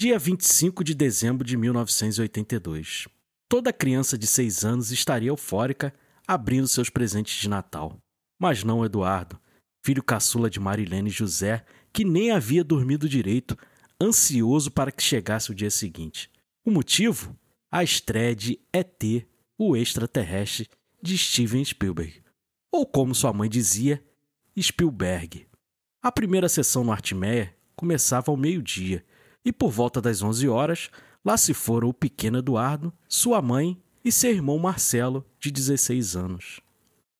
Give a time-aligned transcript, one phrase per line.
[0.00, 3.06] dia 25 de dezembro de 1982.
[3.46, 5.92] Toda criança de 6 anos estaria eufórica
[6.26, 8.00] abrindo seus presentes de Natal.
[8.40, 9.38] Mas não Eduardo,
[9.84, 13.58] filho caçula de Marilene José, que nem havia dormido direito,
[14.00, 16.30] ansioso para que chegasse o dia seguinte.
[16.64, 17.36] O motivo?
[17.70, 19.04] A estreia de ET,
[19.58, 20.66] o extraterrestre,
[21.02, 22.22] de Steven Spielberg.
[22.72, 24.02] Ou como sua mãe dizia,
[24.58, 25.46] Spielberg.
[26.02, 29.04] A primeira sessão no Artmeia começava ao meio-dia
[29.44, 30.90] e por volta das 11 horas,
[31.24, 36.60] lá se foram o pequeno Eduardo, sua mãe e seu irmão Marcelo, de 16 anos.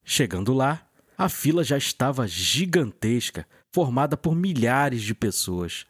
[0.04, 5.86] Chegando lá, a fila já estava gigantesca, formada por milhares de pessoas.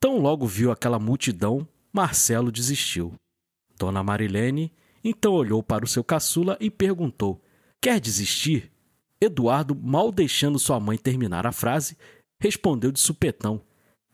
[0.00, 3.14] Tão logo viu aquela multidão, Marcelo desistiu.
[3.78, 4.72] Dona Marilene
[5.04, 7.42] então olhou para o seu caçula e perguntou:
[7.80, 8.70] Quer desistir?
[9.20, 11.96] Eduardo, mal deixando sua mãe terminar a frase,
[12.40, 13.62] respondeu de supetão: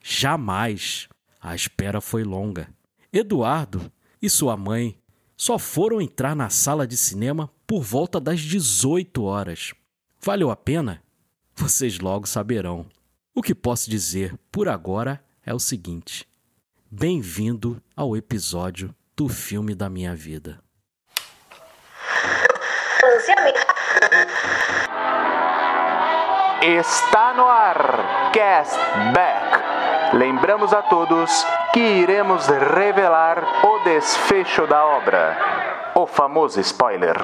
[0.02, 1.08] Jamais.
[1.40, 2.68] A espera foi longa.
[3.12, 4.98] Eduardo e sua mãe
[5.36, 9.72] só foram entrar na sala de cinema por volta das 18 horas.
[10.20, 11.02] Valeu a pena?
[11.54, 12.86] Vocês logo saberão.
[13.34, 16.28] O que posso dizer por agora é o seguinte:
[16.90, 20.60] bem-vindo ao episódio do filme da minha vida.
[26.60, 28.76] Está no ar Cast
[29.14, 29.67] Back.
[30.12, 35.36] Lembramos a todos que iremos revelar o desfecho da obra.
[35.94, 37.16] O famoso spoiler.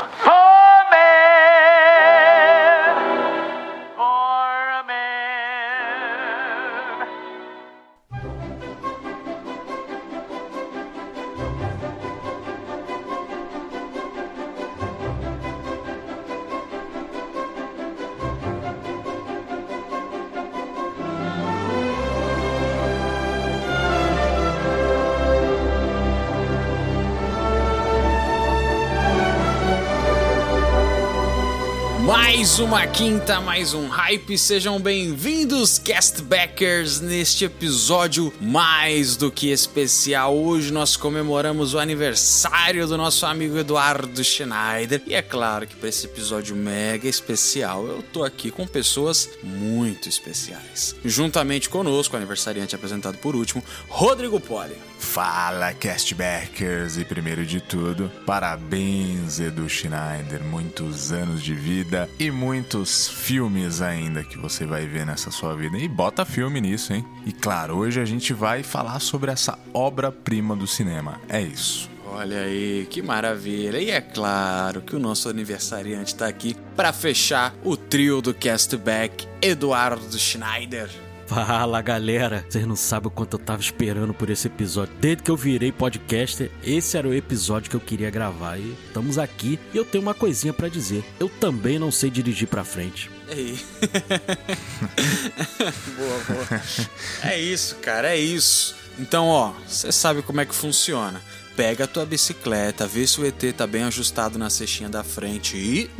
[32.45, 34.37] Mais uma quinta, mais um hype.
[34.37, 40.37] Sejam bem-vindos, castbackers, neste episódio mais do que especial.
[40.37, 45.03] Hoje nós comemoramos o aniversário do nosso amigo Eduardo Schneider.
[45.07, 50.07] E é claro que para esse episódio mega especial, eu tô aqui com pessoas muito
[50.07, 50.95] especiais.
[51.03, 54.77] Juntamente conosco, aniversariante apresentado por último, Rodrigo Poli.
[55.05, 56.97] Fala, castbackers!
[56.97, 60.43] E primeiro de tudo, parabéns, Edu Schneider.
[60.43, 65.79] Muitos anos de vida e muitos filmes ainda que você vai ver nessa sua vida.
[65.79, 67.05] E bota filme nisso, hein?
[67.25, 71.21] E claro, hoje a gente vai falar sobre essa obra-prima do cinema.
[71.29, 71.89] É isso.
[72.07, 73.79] Olha aí, que maravilha!
[73.79, 79.29] E é claro que o nosso aniversariante está aqui para fechar o trio do Castback,
[79.41, 81.04] Eduardo Schneider.
[81.27, 84.95] Fala galera, vocês não sabem o quanto eu tava esperando por esse episódio.
[85.01, 88.59] Desde que eu virei podcaster, esse era o episódio que eu queria gravar.
[88.59, 91.05] E estamos aqui e eu tenho uma coisinha para dizer.
[91.19, 93.11] Eu também não sei dirigir para frente.
[93.29, 93.59] Ei.
[95.97, 96.63] boa, boa.
[97.23, 98.77] É isso, cara, é isso.
[98.99, 101.21] Então, ó, você sabe como é que funciona.
[101.57, 105.57] Pega a tua bicicleta, vê se o ET tá bem ajustado na cestinha da frente
[105.57, 105.91] e.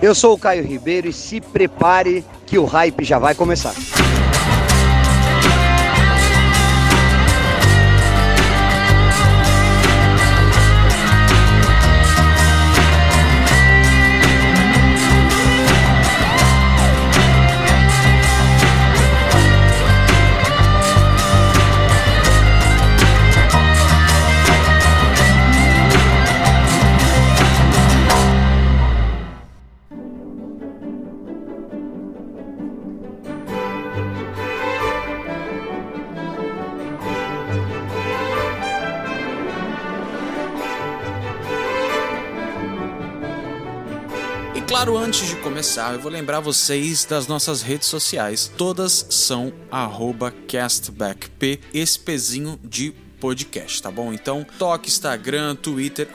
[0.00, 3.74] Eu sou o Caio Ribeiro e se prepare que o hype já vai começar.
[45.70, 48.50] Começar, eu vou lembrar vocês das nossas redes sociais.
[48.56, 49.52] Todas são
[50.48, 54.12] castbackp, esse pezinho de podcast, tá bom?
[54.12, 56.08] Então, toque Instagram, Twitter,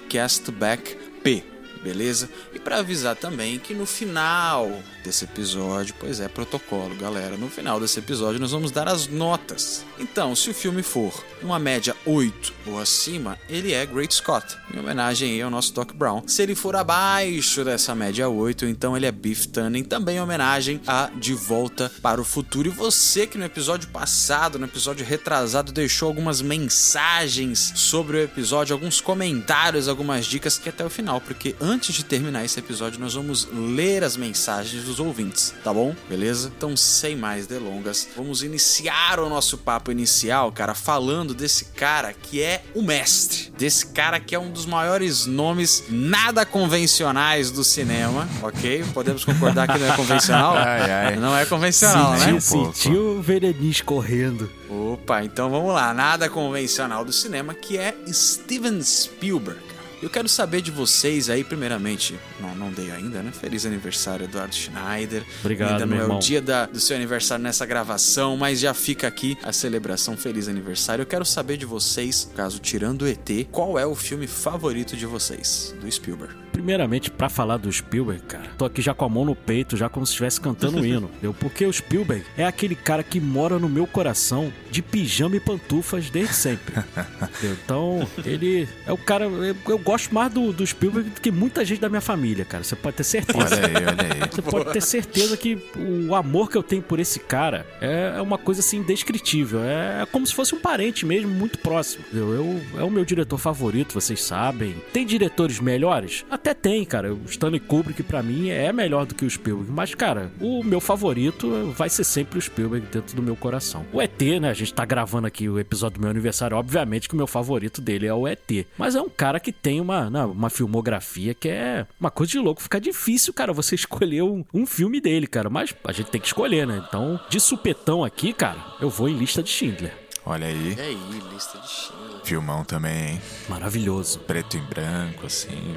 [0.00, 1.44] castbackp,
[1.84, 2.30] beleza?
[2.54, 7.36] E para avisar também que no final desse episódio, pois é, protocolo, galera.
[7.36, 9.84] No final desse episódio nós vamos dar as notas.
[9.98, 14.78] Então, se o filme for uma média 8 ou acima, ele é Great Scott, em
[14.78, 16.22] homenagem ao nosso Doc Brown.
[16.26, 20.80] Se ele for abaixo dessa média 8, então ele é Beef Tunning, também em homenagem
[20.86, 22.68] a De Volta para o Futuro.
[22.68, 28.72] E você que no episódio passado, no episódio retrasado, deixou algumas mensagens sobre o episódio,
[28.72, 33.00] alguns comentários, algumas dicas que até o final, porque antes antes de terminar esse episódio,
[33.00, 35.94] nós vamos ler as mensagens dos ouvintes, tá bom?
[36.08, 36.52] Beleza?
[36.56, 42.40] Então, sem mais delongas, vamos iniciar o nosso papo inicial, cara, falando desse cara que
[42.40, 43.52] é o mestre.
[43.58, 48.84] Desse cara que é um dos maiores nomes nada convencionais do cinema, ok?
[48.94, 50.54] Podemos concordar que não é convencional?
[50.64, 51.16] Ai, ai.
[51.16, 52.38] Não é convencional, Sentiu, né?
[52.38, 52.76] um pouco.
[52.76, 54.48] sentiu o Verenice correndo.
[54.70, 55.92] Opa, então vamos lá.
[55.92, 59.73] Nada convencional do cinema, que é Steven Spielberg.
[60.02, 63.32] Eu quero saber de vocês aí, primeiramente, não, não dei ainda, né?
[63.32, 65.24] Feliz aniversário, Eduardo Schneider.
[65.40, 69.06] Obrigado, Ainda não é o dia da- do seu aniversário nessa gravação, mas já fica
[69.08, 70.16] aqui a celebração.
[70.16, 71.02] Feliz aniversário.
[71.02, 75.06] Eu quero saber de vocês, caso tirando o ET, qual é o filme favorito de
[75.06, 76.43] vocês, do Spielberg?
[76.54, 79.88] Primeiramente, pra falar do Spielberg, cara, tô aqui já com a mão no peito, já
[79.88, 81.10] como se estivesse cantando um hino.
[81.18, 81.34] entendeu?
[81.34, 86.08] Porque o Spielberg é aquele cara que mora no meu coração de pijama e pantufas
[86.10, 86.76] desde sempre.
[86.78, 87.56] entendeu?
[87.64, 89.24] Então, ele é o cara.
[89.24, 92.62] Eu, eu gosto mais do, do Spielberg do que muita gente da minha família, cara.
[92.62, 93.56] Você pode ter certeza.
[93.56, 94.30] Olha aí, olha aí.
[94.30, 95.58] Você pode ter certeza que
[96.06, 99.60] o amor que eu tenho por esse cara é uma coisa assim indescritível.
[99.60, 102.04] É como se fosse um parente mesmo, muito próximo.
[102.06, 102.32] entendeu?
[102.32, 104.76] Eu, é o meu diretor favorito, vocês sabem.
[104.92, 106.24] Tem diretores melhores?
[106.30, 107.14] Até tem, cara.
[107.14, 109.70] O Stanley Kubrick, pra mim, é melhor do que o Spielberg.
[109.70, 113.86] Mas, cara, o meu favorito vai ser sempre o Spielberg dentro do meu coração.
[113.92, 114.50] O ET, né?
[114.50, 116.56] A gente tá gravando aqui o episódio do meu aniversário.
[116.56, 118.66] Obviamente que o meu favorito dele é o ET.
[118.76, 122.38] Mas é um cara que tem uma, né, uma filmografia que é uma coisa de
[122.38, 122.62] louco.
[122.62, 125.48] Fica difícil, cara, você escolher um, um filme dele, cara.
[125.48, 126.82] Mas a gente tem que escolher, né?
[126.88, 129.92] Então, de supetão aqui, cara, eu vou em lista de Schindler.
[130.26, 130.74] Olha aí.
[130.74, 132.03] E aí, lista de Schindler.
[132.24, 133.22] Filmão também, hein?
[133.48, 134.18] Maravilhoso.
[134.20, 135.76] Preto e branco, assim.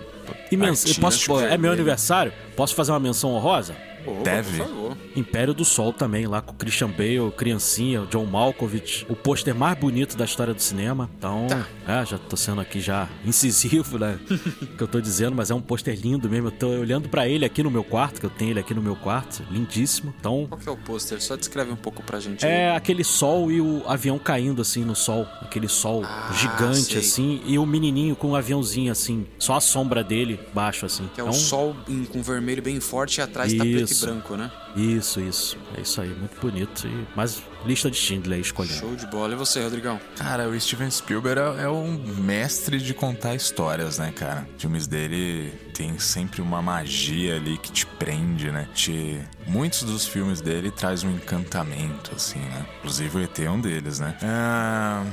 [0.51, 2.31] E eu posso, é meu aniversário?
[2.55, 3.75] Posso fazer uma menção honrosa?
[4.07, 4.57] Opa, Deve.
[4.57, 4.97] Por favor.
[5.15, 9.53] Império do Sol também, lá com o Christian Bale, Criancinha, o John Malkovich, o pôster
[9.55, 11.09] mais bonito da história do cinema.
[11.17, 11.67] Então, Tá.
[12.01, 14.19] é, já tô sendo aqui já incisivo, né?
[14.77, 16.47] que eu tô dizendo, mas é um pôster lindo mesmo.
[16.47, 18.81] Eu tô olhando pra ele aqui no meu quarto, que eu tenho ele aqui no
[18.81, 20.13] meu quarto, lindíssimo.
[20.19, 21.21] Então, Qual que é o pôster?
[21.21, 22.45] Só descreve um pouco pra gente.
[22.45, 22.51] aí.
[22.51, 26.99] é aquele sol e o avião caindo assim no sol, aquele sol Ah, gigante sei.
[26.99, 31.09] assim, e o menininho com um aviãozinho assim, só a sombra dele baixo assim.
[31.13, 33.99] Que é Então, o sol em- com vermelho bem forte e atrás tá preto e
[33.99, 34.05] Isso.
[34.05, 34.51] branco, né?
[34.75, 35.57] Isso, isso.
[35.75, 36.87] É isso aí, muito bonito.
[36.87, 37.07] E...
[37.15, 38.79] Mas lista de Schindler aí escolhendo.
[38.79, 39.33] Show de bola.
[39.33, 39.99] E você, Rodrigão?
[40.15, 44.47] Cara, o Steven Spielberg é, é um mestre de contar histórias, né, cara?
[44.55, 48.67] Os filmes dele tem sempre uma magia ali que te prende, né?
[48.73, 49.19] Te...
[49.45, 52.65] Muitos dos filmes dele traz um encantamento, assim, né?
[52.79, 54.15] Inclusive o ET é um deles, né?
[54.23, 55.03] Ah,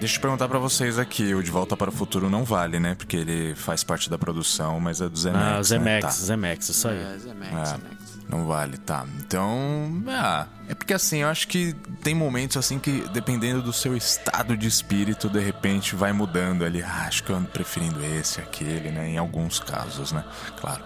[0.00, 2.94] Deixa eu perguntar pra vocês aqui, o De Volta para o Futuro não vale, né?
[2.94, 5.62] Porque ele faz parte da produção, mas é do Zemex, Ah, né?
[5.64, 6.10] Zemex, Tá.
[6.12, 6.98] Zemex, isso aí.
[7.02, 7.64] É, Zemex, É.
[7.64, 7.97] Zemex.
[8.28, 9.06] Não vale, tá.
[9.18, 13.96] Então, ah, é porque assim, eu acho que tem momentos assim que, dependendo do seu
[13.96, 16.82] estado de espírito, de repente vai mudando ali.
[16.82, 19.08] Ah, acho que eu ando preferindo esse, aquele, né?
[19.08, 20.22] Em alguns casos, né?
[20.60, 20.84] Claro.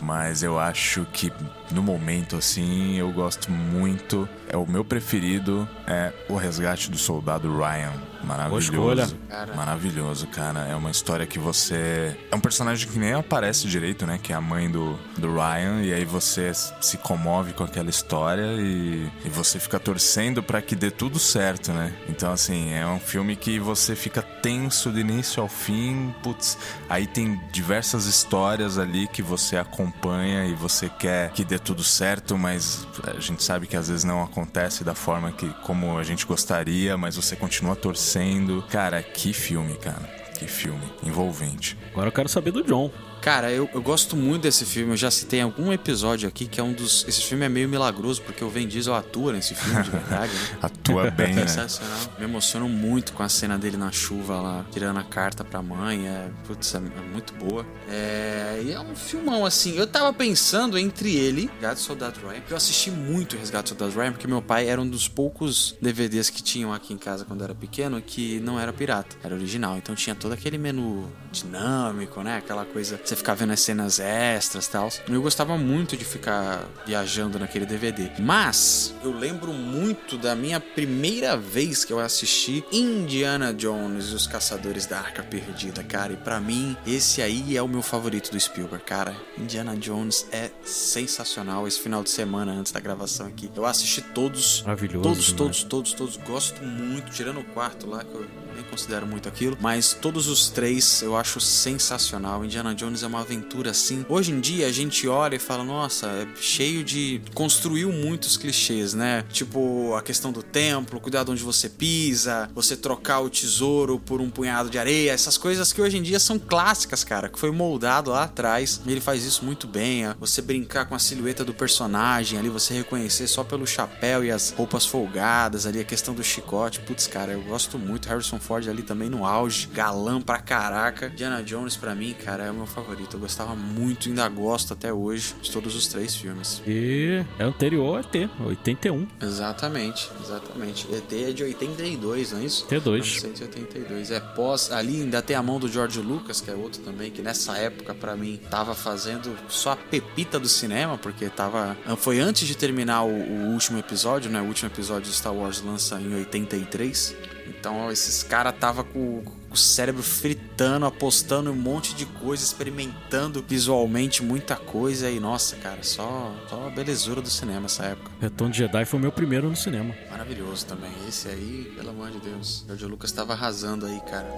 [0.00, 1.32] Mas eu acho que
[1.70, 4.28] no momento assim, eu gosto muito.
[4.48, 7.92] É o meu preferido é O Resgate do Soldado Ryan.
[8.24, 8.72] Maravilhoso.
[8.72, 9.08] escolha.
[9.28, 9.54] Cara.
[9.54, 10.60] Maravilhoso, cara.
[10.66, 12.16] É uma história que você.
[12.30, 14.18] É um personagem que nem aparece direito, né?
[14.22, 15.82] Que é a mãe do, do Ryan.
[15.82, 20.76] E aí você se comove com aquela história e, e você fica torcendo pra que
[20.76, 21.92] dê tudo certo, né?
[22.08, 26.14] Então, assim, é um filme que você fica tenso do início ao fim.
[26.22, 26.56] Putz,
[26.88, 32.38] aí tem diversas histórias ali que você acompanha e você quer que dê tudo certo,
[32.38, 36.24] mas a gente sabe que às vezes não acontece da forma que como a gente
[36.26, 38.64] gostaria, mas você continua torcendo.
[38.70, 40.18] Cara, que filme, cara.
[40.38, 41.76] Que filme envolvente.
[41.92, 42.90] Agora eu quero saber do John.
[43.20, 44.92] Cara, eu, eu gosto muito desse filme.
[44.92, 47.04] Eu já citei em algum episódio aqui que é um dos.
[47.08, 50.58] Esse filme é meio milagroso, porque o Vin Diesel atua nesse filme de verdade, né?
[50.62, 51.46] Atua bem, né?
[51.46, 51.98] Sensacional.
[52.18, 56.06] Me emociono muito com a cena dele na chuva lá, tirando a carta pra mãe.
[56.06, 57.66] É, putz, é, é muito boa.
[57.88, 59.76] É, e é um filmão assim.
[59.76, 63.78] Eu tava pensando entre ele, Resgate do Soldado Ryan, que eu assisti muito Resgate do
[63.78, 67.24] Soldado Ryan, porque meu pai era um dos poucos DVDs que tinham aqui em casa
[67.24, 69.76] quando eu era pequeno que não era pirata, era original.
[69.76, 72.38] Então tinha todo aquele menu dinâmico, né?
[72.38, 74.88] Aquela coisa, você ficar vendo as cenas extras e tal.
[75.08, 78.10] Eu gostava muito de ficar viajando naquele DVD.
[78.18, 84.26] Mas eu lembro muito da minha primeira vez que eu assisti Indiana Jones e os
[84.26, 86.12] Caçadores da Arca Perdida, cara.
[86.12, 89.16] E pra mim, esse aí é o meu favorito do Spielberg, cara.
[89.38, 91.66] Indiana Jones é sensacional.
[91.66, 94.62] Esse final de semana antes da gravação aqui, eu assisti todos.
[94.62, 95.36] Maravilhoso Todos, demais.
[95.38, 96.16] todos, todos, todos.
[96.18, 98.26] Gosto muito, tirando o quarto lá, que eu
[98.58, 99.56] nem considero muito aquilo.
[99.60, 102.44] Mas todos os três eu acho sensacional.
[102.44, 104.04] Indiana Jones é uma aventura assim.
[104.08, 107.20] Hoje em dia a gente olha e fala, nossa, é cheio de.
[107.34, 109.24] construiu muitos clichês, né?
[109.30, 114.30] Tipo a questão do templo, cuidado onde você pisa, você trocar o tesouro por um
[114.30, 118.10] punhado de areia, essas coisas que hoje em dia são clássicas, cara, que foi moldado
[118.10, 118.80] lá atrás.
[118.86, 120.04] Ele faz isso muito bem.
[120.18, 124.50] Você brincar com a silhueta do personagem ali, você reconhecer só pelo chapéu e as
[124.50, 126.80] roupas folgadas ali, a questão do chicote.
[126.80, 128.08] Putz, cara, eu gosto muito.
[128.08, 131.10] Harrison Ford ali também no auge, galã pra caraca.
[131.10, 133.16] Diana Jones, pra mim, cara, é o meu favorito.
[133.16, 136.62] Eu gostava muito, ainda gosto até hoje de todos os três filmes.
[136.66, 139.06] E é anterior ao ET, 81.
[139.20, 140.88] Exatamente, exatamente.
[140.90, 142.66] ET é de 82, não é isso?
[142.66, 143.22] T2.
[143.22, 144.10] 1982.
[144.10, 144.72] É pós.
[144.72, 147.94] Ali ainda tem a mão do George Lucas, que é outro também, que nessa época,
[147.94, 151.76] pra mim, tava fazendo só a pepita do cinema, porque tava.
[151.98, 154.40] Foi antes de terminar o, o último episódio, né?
[154.40, 157.14] O último episódio de Star Wars lança em 83.
[157.48, 162.42] Então esses caras tava com, com o cérebro fritando, apostando em um monte de coisa,
[162.42, 168.10] experimentando visualmente muita coisa e nossa, cara, só, só a belezura do cinema essa época.
[168.20, 169.94] Retorno de Jedi foi o meu primeiro no cinema.
[170.10, 170.90] Maravilhoso também.
[171.08, 172.64] Esse aí, pelo amor de Deus.
[172.66, 174.28] George Lucas tava arrasando aí, cara.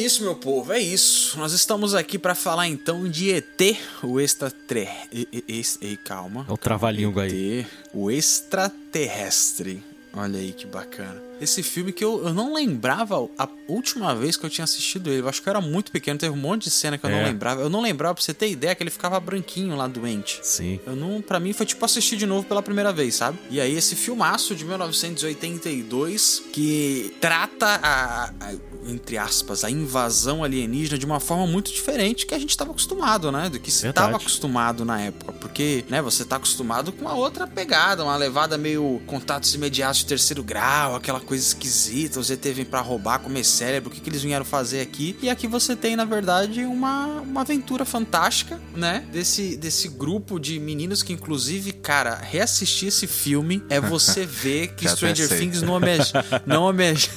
[0.00, 1.38] Isso, meu povo, é isso.
[1.38, 5.28] Nós estamos aqui para falar então de ET, o extraterrestre.
[5.80, 6.46] Ei, calma.
[6.48, 7.60] É o trava-língua aí.
[7.60, 9.82] ET, o extraterrestre.
[10.12, 11.29] Olha aí que bacana.
[11.40, 15.22] Esse filme que eu, eu não lembrava a última vez que eu tinha assistido ele.
[15.22, 17.18] Eu acho que eu era muito pequeno, teve um monte de cena que eu não
[17.18, 17.24] É.
[17.24, 17.60] lembrava.
[17.62, 20.40] Eu não lembrava, pra você ter ideia, que ele ficava branquinho lá doente.
[20.42, 20.78] Sim.
[20.86, 23.38] Eu não, para mim foi tipo assistir de novo pela primeira vez, sabe?
[23.50, 28.54] E aí esse filmaço de 1982 que trata a, a-
[28.86, 33.30] entre aspas, a invasão alienígena de uma forma muito diferente que a gente estava acostumado,
[33.30, 33.48] né?
[33.50, 37.46] Do que se estava acostumado na época, porque, né, você tá acostumado com uma outra
[37.46, 42.64] pegada, uma levada meio contatos imediatos de terceiro grau, aquela coisa esquisita, os ET vêm
[42.64, 45.16] pra roubar, comer cérebro, o que, que eles vieram fazer aqui?
[45.22, 49.04] E aqui você tem, na verdade, uma, uma aventura fantástica, né?
[49.12, 54.88] Desse, desse grupo de meninos que, inclusive, cara, reassistir esse filme é você ver que
[54.88, 55.28] Stranger.
[55.28, 56.12] Things não, homege-
[56.44, 57.10] não, homege-